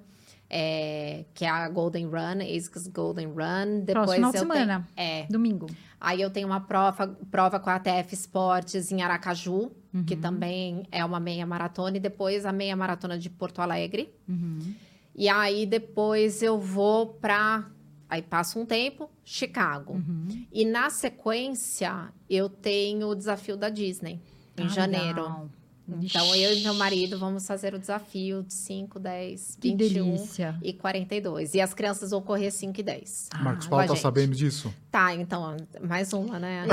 É, 0.49 1.25
que 1.35 1.45
é 1.45 1.49
a 1.49 1.69
Golden 1.69 2.07
Run, 2.07 2.41
ASICS 2.43 2.89
Golden 2.89 3.27
Run. 3.29 3.81
Depois 3.85 4.13
final 4.15 4.33
de 4.33 4.39
semana. 4.39 4.87
Tenho, 4.95 5.09
é. 5.09 5.27
Domingo. 5.29 5.67
Aí 6.01 6.21
eu 6.21 6.31
tenho 6.31 6.47
uma 6.47 6.61
prova, 6.61 7.09
prova 7.31 7.59
com 7.59 7.71
a 7.71 7.77
ATF 7.77 8.15
Esportes 8.15 8.93
em 8.93 9.03
Aracaju, 9.03 9.71
que 10.07 10.15
Uhum. 10.15 10.21
também 10.21 10.83
é 10.93 11.05
uma 11.05 11.19
meia 11.19 11.47
maratona. 11.47 11.97
E 11.97 12.01
depois 12.01 12.45
a 12.45 12.53
meia 12.53 12.77
maratona 12.77 13.19
de 13.19 13.31
Porto 13.31 13.61
Alegre. 13.61 14.13
Uhum. 14.29 14.75
E 15.15 15.29
aí 15.29 15.65
depois 15.67 16.43
eu 16.43 16.61
vou 16.61 17.07
pra. 17.15 17.67
Aí 18.09 18.23
passa 18.23 18.59
um 18.59 18.65
tempo, 18.67 19.11
Chicago. 19.25 19.95
Uhum. 19.95 20.47
E 20.53 20.65
na 20.65 20.91
sequência, 20.91 22.13
eu 22.31 22.49
tenho 22.49 23.09
o 23.09 23.15
desafio 23.17 23.57
da 23.57 23.69
Disney, 23.69 24.21
em 24.57 24.65
Ah, 24.67 24.69
janeiro. 24.69 25.51
Então, 25.89 26.35
eu 26.35 26.53
e 26.57 26.63
meu 26.63 26.75
marido 26.75 27.19
vamos 27.19 27.47
fazer 27.47 27.73
o 27.75 27.79
desafio 27.79 28.43
de 28.43 28.53
5, 28.53 28.99
10, 28.99 29.57
Que 29.61 29.69
21 29.71 30.05
delícia. 30.17 30.57
e 30.63 30.73
42. 30.73 31.55
E 31.55 31.61
as 31.61 31.73
crianças 31.73 32.11
vão 32.11 32.21
correr 32.21 32.51
5 32.51 32.81
e 32.81 32.83
10. 32.83 33.29
Ah, 33.33 33.39
Marcos 33.39 33.67
Paulo 33.69 33.87
tá 33.87 33.95
gente. 33.95 34.03
sabendo 34.03 34.35
disso? 34.35 34.75
Tá, 34.91 35.15
então, 35.15 35.57
mais 35.81 36.13
uma, 36.13 36.39
né? 36.41 36.65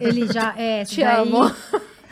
Ele 0.00 0.26
já 0.32 0.54
é. 0.58 0.84
Te 0.84 1.00
daí, 1.02 1.16
amo. 1.28 1.54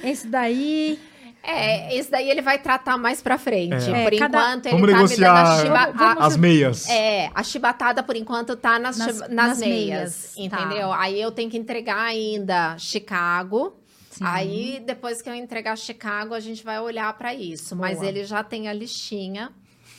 Esse 0.03 0.27
daí. 0.27 0.99
É, 1.45 1.97
esse 1.97 2.09
daí 2.09 2.31
ele 2.31 2.41
vai 2.41 2.57
tratar 2.61 2.97
mais 2.97 3.21
pra 3.21 3.37
frente. 3.37 3.75
É. 3.91 4.05
Por 4.05 4.13
É, 4.13 4.17
cada- 4.19 4.39
enquanto, 4.39 4.67
ele 4.67 4.75
Vamos 4.77 4.91
tá 4.91 4.97
negociar 4.97 5.33
me 5.33 5.39
dando 5.41 5.49
a 5.49 5.57
chiba- 5.63 5.75
Vamos- 5.87 5.99
vamos- 5.99 6.23
a- 6.23 6.27
As 6.27 6.37
meias. 6.37 6.89
É, 6.89 7.31
a 7.35 7.43
chibatada 7.43 8.01
por 8.03 8.15
enquanto 8.15 8.55
tá 8.55 8.79
nas, 8.79 8.97
Nas- 8.97 9.19
nas, 9.21 9.29
nas 9.29 9.59
meias, 9.59 10.35
meias, 10.37 10.51
tá. 10.51 10.61
entendeu? 10.63 10.93
Aí 10.93 11.21
eu 11.21 11.33
tenho 11.33 11.51
que 11.51 11.59
entregar 11.59 11.99
ainda 12.01 12.77
Chicago. 12.79 13.75
Sim. 14.13 14.25
Aí 14.27 14.83
depois 14.85 15.23
que 15.23 15.29
eu 15.29 15.35
entregar 15.35 15.77
Chicago, 15.77 16.35
a 16.35 16.41
gente 16.41 16.63
vai 16.63 16.79
olhar 16.79 17.13
para 17.17 17.35
isso. 17.35 17.75
Mas 17.75 17.99
Boa. 17.99 18.09
ele 18.09 18.25
já 18.25 18.45
tem 18.45 18.69
a 18.69 18.73
listinha, 18.73 19.51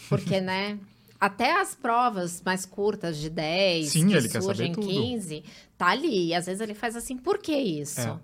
porque, 0.08 0.40
né? 0.40 0.78
Até 1.20 1.60
as 1.60 1.74
provas 1.74 2.42
mais 2.46 2.66
curtas 2.66 3.18
de 3.18 3.30
10, 3.30 3.90
Sim, 3.90 4.08
que 4.08 4.14
ele 4.14 4.28
quer 4.28 4.42
saber 4.42 4.44
surgem 4.44 4.74
tudo. 4.74 4.88
15, 4.88 5.44
tá 5.78 5.88
ali. 5.88 6.28
E 6.28 6.36
às 6.36 6.46
vezes 6.46 6.60
ele 6.62 6.74
faz 6.74 6.98
assim, 6.98 7.18
por 7.18 7.38
que 7.38 7.56
isso? 7.56 8.02
É. 8.02 8.20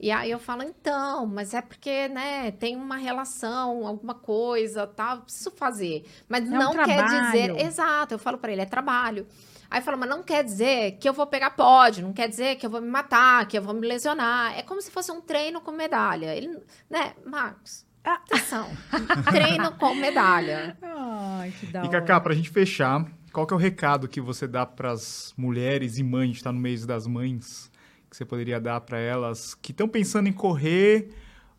E 0.00 0.10
aí 0.10 0.30
eu 0.30 0.38
falo, 0.38 0.62
então, 0.62 1.26
mas 1.26 1.52
é 1.52 1.60
porque, 1.60 2.08
né, 2.08 2.52
tem 2.52 2.74
uma 2.74 2.96
relação, 2.96 3.86
alguma 3.86 4.14
coisa, 4.14 4.86
tal, 4.86 5.16
eu 5.16 5.22
preciso 5.22 5.50
fazer. 5.50 6.04
Mas 6.28 6.48
um 6.48 6.50
não 6.50 6.72
quer 6.72 7.04
dizer. 7.04 7.60
Exato, 7.60 8.14
eu 8.14 8.18
falo 8.18 8.38
para 8.38 8.52
ele, 8.52 8.62
é 8.62 8.66
trabalho. 8.66 9.26
Aí 9.70 9.82
fala, 9.82 9.96
mas 9.98 10.08
não 10.08 10.22
quer 10.22 10.42
dizer 10.42 10.92
que 10.92 11.08
eu 11.08 11.12
vou 11.12 11.26
pegar 11.26 11.50
pódio, 11.50 12.02
não 12.02 12.12
quer 12.12 12.28
dizer 12.28 12.56
que 12.56 12.64
eu 12.64 12.70
vou 12.70 12.80
me 12.80 12.88
matar, 12.88 13.46
que 13.46 13.58
eu 13.58 13.62
vou 13.62 13.74
me 13.74 13.86
lesionar. 13.86 14.56
É 14.58 14.62
como 14.62 14.80
se 14.80 14.90
fosse 14.90 15.12
um 15.12 15.20
treino 15.20 15.60
com 15.60 15.70
medalha. 15.72 16.34
Ele, 16.34 16.58
né, 16.88 17.12
Marcos? 17.26 17.86
Atenção. 18.02 18.66
treino 19.30 19.72
com 19.72 19.94
medalha. 19.94 20.76
Ai, 20.82 21.52
que 21.60 21.66
da 21.66 21.80
E 21.80 21.88
hora. 21.88 22.00
Cacá, 22.00 22.18
pra 22.20 22.34
gente 22.34 22.48
fechar, 22.48 23.04
qual 23.32 23.46
que 23.46 23.52
é 23.52 23.56
o 23.56 23.60
recado 23.60 24.08
que 24.08 24.20
você 24.22 24.46
dá 24.46 24.64
pras 24.64 25.34
mulheres 25.36 25.98
e 25.98 26.02
mães, 26.02 26.22
a 26.24 26.26
gente 26.32 26.42
tá 26.44 26.52
no 26.52 26.58
mês 26.60 26.86
das 26.86 27.06
mães, 27.06 27.70
que 28.10 28.16
você 28.16 28.24
poderia 28.24 28.58
dar 28.58 28.80
pra 28.80 28.98
elas 28.98 29.54
que 29.54 29.72
estão 29.72 29.86
pensando 29.86 30.26
em 30.28 30.32
correr 30.32 31.10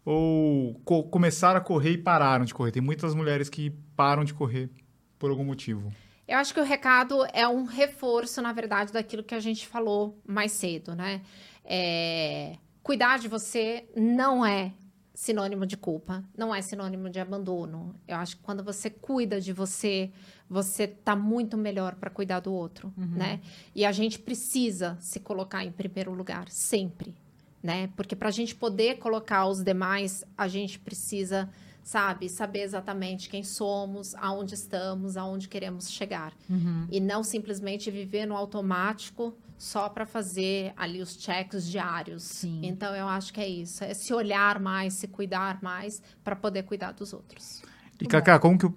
ou 0.03 0.73
co- 0.83 1.03
começaram 1.03 1.59
a 1.59 1.61
correr 1.61 1.91
e 1.91 1.97
pararam 1.99 2.45
de 2.45 2.53
correr? 2.55 2.71
Tem 2.71 2.81
muitas 2.81 3.13
mulheres 3.13 3.49
que 3.49 3.69
param 3.95 4.23
de 4.23 4.33
correr. 4.33 4.69
por 5.19 5.29
algum 5.29 5.43
motivo? 5.43 5.91
Eu 6.29 6.37
acho 6.37 6.53
que 6.53 6.59
o 6.59 6.63
recado 6.63 7.25
é 7.33 7.47
um 7.47 7.63
reforço, 7.63 8.39
na 8.39 8.53
verdade, 8.53 8.93
daquilo 8.93 9.23
que 9.23 9.33
a 9.33 9.39
gente 9.39 9.67
falou 9.67 10.15
mais 10.27 10.51
cedo, 10.51 10.93
né? 10.93 11.21
É... 11.65 12.55
Cuidar 12.83 13.17
de 13.17 13.27
você 13.27 13.89
não 13.95 14.45
é 14.45 14.71
sinônimo 15.11 15.65
de 15.65 15.75
culpa, 15.75 16.23
não 16.37 16.53
é 16.53 16.61
sinônimo 16.61 17.09
de 17.09 17.19
abandono. 17.19 17.95
Eu 18.07 18.17
acho 18.17 18.37
que 18.37 18.43
quando 18.43 18.63
você 18.63 18.91
cuida 18.91 19.41
de 19.41 19.51
você, 19.51 20.11
você 20.47 20.87
tá 20.87 21.15
muito 21.15 21.57
melhor 21.57 21.95
para 21.95 22.11
cuidar 22.11 22.39
do 22.41 22.53
outro, 22.53 22.93
uhum. 22.95 23.17
né? 23.17 23.41
E 23.73 23.83
a 23.83 23.91
gente 23.91 24.19
precisa 24.19 24.97
se 25.01 25.19
colocar 25.19 25.65
em 25.65 25.71
primeiro 25.71 26.13
lugar, 26.13 26.47
sempre, 26.47 27.15
né? 27.61 27.89
Porque 27.97 28.15
para 28.15 28.29
a 28.29 28.31
gente 28.31 28.53
poder 28.55 28.99
colocar 28.99 29.47
os 29.47 29.63
demais, 29.63 30.23
a 30.37 30.47
gente 30.47 30.77
precisa, 30.77 31.49
sabe, 31.89 32.29
saber 32.29 32.61
exatamente 32.61 33.27
quem 33.27 33.43
somos, 33.43 34.13
aonde 34.13 34.53
estamos, 34.53 35.17
aonde 35.17 35.47
queremos 35.47 35.89
chegar. 35.89 36.33
Uhum. 36.47 36.85
E 36.91 36.99
não 36.99 37.23
simplesmente 37.23 37.89
viver 37.89 38.27
no 38.27 38.35
automático 38.35 39.35
só 39.57 39.89
para 39.89 40.05
fazer 40.05 40.71
ali 40.77 41.01
os 41.01 41.15
checks 41.19 41.67
diários. 41.67 42.21
Sim. 42.21 42.61
Então 42.63 42.95
eu 42.95 43.07
acho 43.07 43.33
que 43.33 43.41
é 43.41 43.47
isso, 43.47 43.83
é 43.83 43.95
se 43.95 44.13
olhar 44.13 44.59
mais, 44.59 44.93
se 44.93 45.07
cuidar 45.07 45.63
mais 45.63 45.99
para 46.23 46.35
poder 46.35 46.61
cuidar 46.61 46.91
dos 46.91 47.11
outros. 47.11 47.63
E 47.99 48.05
Cacá, 48.05 48.37
como 48.37 48.55
que 48.55 48.67
uh, 48.67 48.75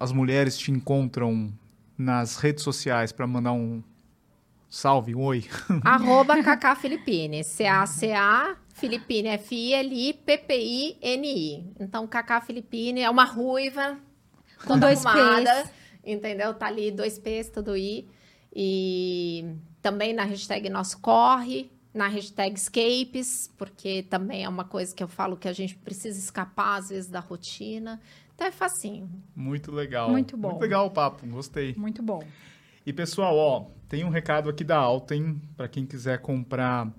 as 0.00 0.10
mulheres 0.10 0.56
te 0.56 0.70
encontram 0.70 1.52
nas 1.98 2.36
redes 2.36 2.64
sociais 2.64 3.12
para 3.12 3.26
mandar 3.26 3.52
um 3.52 3.82
salve, 4.72 5.14
um 5.14 5.22
oi? 5.22 5.44
Arroba 5.84 6.42
Cacá 6.42 6.74
Filipine, 6.74 7.44
C-A-C-A 7.44 8.56
Filipine, 8.72 9.28
F-I-L-I-P-P-I-N-I. 9.28 10.14
Então, 11.78 12.06
Cacá 12.06 12.40
Filipine 12.40 13.02
é 13.02 13.10
uma 13.10 13.24
ruiva 13.24 13.98
com 14.64 14.78
dois 14.78 15.04
P's. 15.04 15.70
Entendeu? 16.02 16.54
Tá 16.54 16.68
ali 16.68 16.90
dois 16.90 17.18
P's, 17.18 17.50
tudo 17.50 17.76
I. 17.76 18.08
E 18.54 19.54
também 19.82 20.14
na 20.14 20.24
hashtag 20.24 20.70
Nosso 20.70 20.98
Corre, 21.00 21.70
na 21.92 22.08
hashtag 22.08 22.58
Escapes, 22.58 23.52
porque 23.58 24.02
também 24.04 24.44
é 24.44 24.48
uma 24.48 24.64
coisa 24.64 24.94
que 24.94 25.02
eu 25.02 25.08
falo 25.08 25.36
que 25.36 25.48
a 25.48 25.52
gente 25.52 25.76
precisa 25.76 26.18
escapar, 26.18 26.78
às 26.78 26.88
vezes, 26.88 27.10
da 27.10 27.20
rotina. 27.20 28.00
Então 28.34 28.46
é 28.46 28.50
facinho. 28.50 29.10
Muito 29.36 29.70
legal. 29.70 30.08
Muito 30.10 30.34
bom. 30.34 30.48
Muito 30.52 30.62
legal 30.62 30.86
o 30.86 30.90
papo, 30.90 31.26
gostei. 31.26 31.74
Muito 31.76 32.02
bom. 32.02 32.24
E 32.84 32.92
pessoal, 32.92 33.36
ó, 33.36 33.66
tem 33.92 34.04
um 34.04 34.08
recado 34.08 34.48
aqui 34.48 34.64
da 34.64 34.78
Alten, 34.78 35.38
para 35.54 35.68
quem 35.68 35.84
quiser 35.84 36.18
comprar 36.18 36.90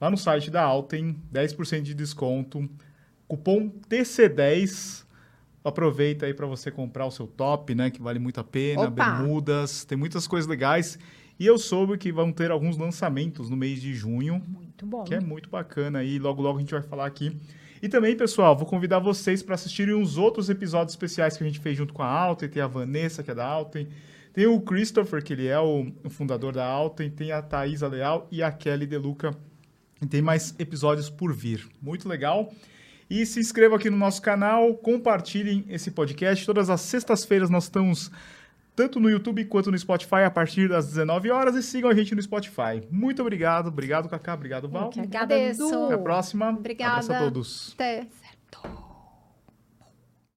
lá 0.00 0.10
no 0.10 0.16
site 0.16 0.50
da 0.50 0.60
Alten, 0.60 1.16
10% 1.32 1.82
de 1.82 1.94
desconto. 1.94 2.68
Cupom 3.28 3.70
TC10 3.88 5.04
aproveita 5.62 6.26
aí 6.26 6.34
para 6.34 6.48
você 6.48 6.68
comprar 6.68 7.06
o 7.06 7.10
seu 7.12 7.28
top, 7.28 7.72
né? 7.72 7.88
Que 7.88 8.02
vale 8.02 8.18
muito 8.18 8.40
a 8.40 8.42
pena, 8.42 8.88
Opa. 8.88 8.90
bermudas, 8.90 9.84
tem 9.84 9.96
muitas 9.96 10.26
coisas 10.26 10.50
legais. 10.50 10.98
E 11.38 11.46
eu 11.46 11.56
soube 11.56 11.96
que 11.96 12.10
vão 12.10 12.32
ter 12.32 12.50
alguns 12.50 12.76
lançamentos 12.76 13.48
no 13.48 13.56
mês 13.56 13.80
de 13.80 13.94
junho. 13.94 14.42
Muito 14.48 14.84
bom. 14.84 15.04
Que 15.04 15.14
é 15.14 15.20
muito 15.20 15.48
bacana 15.48 16.02
e 16.02 16.18
logo 16.18 16.42
logo 16.42 16.58
a 16.58 16.60
gente 16.60 16.72
vai 16.72 16.82
falar 16.82 17.06
aqui. 17.06 17.40
E 17.80 17.88
também, 17.88 18.16
pessoal, 18.16 18.56
vou 18.56 18.66
convidar 18.66 18.98
vocês 18.98 19.40
para 19.40 19.54
assistirem 19.54 19.94
os 19.94 20.18
outros 20.18 20.50
episódios 20.50 20.94
especiais 20.94 21.36
que 21.36 21.44
a 21.44 21.46
gente 21.46 21.60
fez 21.60 21.78
junto 21.78 21.94
com 21.94 22.02
a 22.02 22.08
Alten. 22.08 22.48
Tem 22.48 22.60
a 22.60 22.66
Vanessa, 22.66 23.22
que 23.22 23.30
é 23.30 23.34
da 23.36 23.46
Alten. 23.46 23.86
Tem 24.32 24.46
o 24.46 24.60
Christopher, 24.60 25.22
que 25.22 25.32
ele 25.32 25.46
é 25.46 25.58
o, 25.58 25.90
o 26.04 26.10
fundador 26.10 26.52
da 26.52 26.64
Alten. 26.64 27.10
Tem 27.10 27.32
a 27.32 27.42
Thaisa 27.42 27.88
Leal 27.88 28.28
e 28.30 28.42
a 28.42 28.52
Kelly 28.52 28.86
Deluca. 28.86 29.36
E 30.00 30.06
tem 30.06 30.22
mais 30.22 30.54
episódios 30.58 31.10
por 31.10 31.32
vir. 31.32 31.68
Muito 31.80 32.08
legal. 32.08 32.52
E 33.08 33.26
se 33.26 33.40
inscrevam 33.40 33.76
aqui 33.76 33.90
no 33.90 33.96
nosso 33.96 34.22
canal, 34.22 34.74
compartilhem 34.74 35.64
esse 35.68 35.90
podcast. 35.90 36.46
Todas 36.46 36.70
as 36.70 36.80
sextas-feiras 36.80 37.50
nós 37.50 37.64
estamos 37.64 38.10
tanto 38.76 39.00
no 39.00 39.10
YouTube 39.10 39.44
quanto 39.46 39.70
no 39.70 39.78
Spotify 39.78 40.22
a 40.24 40.30
partir 40.30 40.68
das 40.68 40.86
19 40.86 41.30
horas 41.30 41.56
e 41.56 41.62
sigam 41.62 41.90
a 41.90 41.94
gente 41.94 42.14
no 42.14 42.22
Spotify. 42.22 42.86
Muito 42.90 43.20
obrigado, 43.20 43.66
obrigado 43.66 44.08
Cacá, 44.08 44.34
obrigado 44.34 44.68
Val. 44.68 44.84
Eu 44.84 44.90
que 44.90 45.00
agradeço. 45.00 45.84
Até 45.84 45.94
a 45.94 45.98
próxima. 45.98 46.50
Obrigada. 46.50 46.92
Abraço 46.92 47.12
a 47.12 47.18
todos. 47.18 47.72
Até. 47.74 48.06
Certo. 48.06 48.89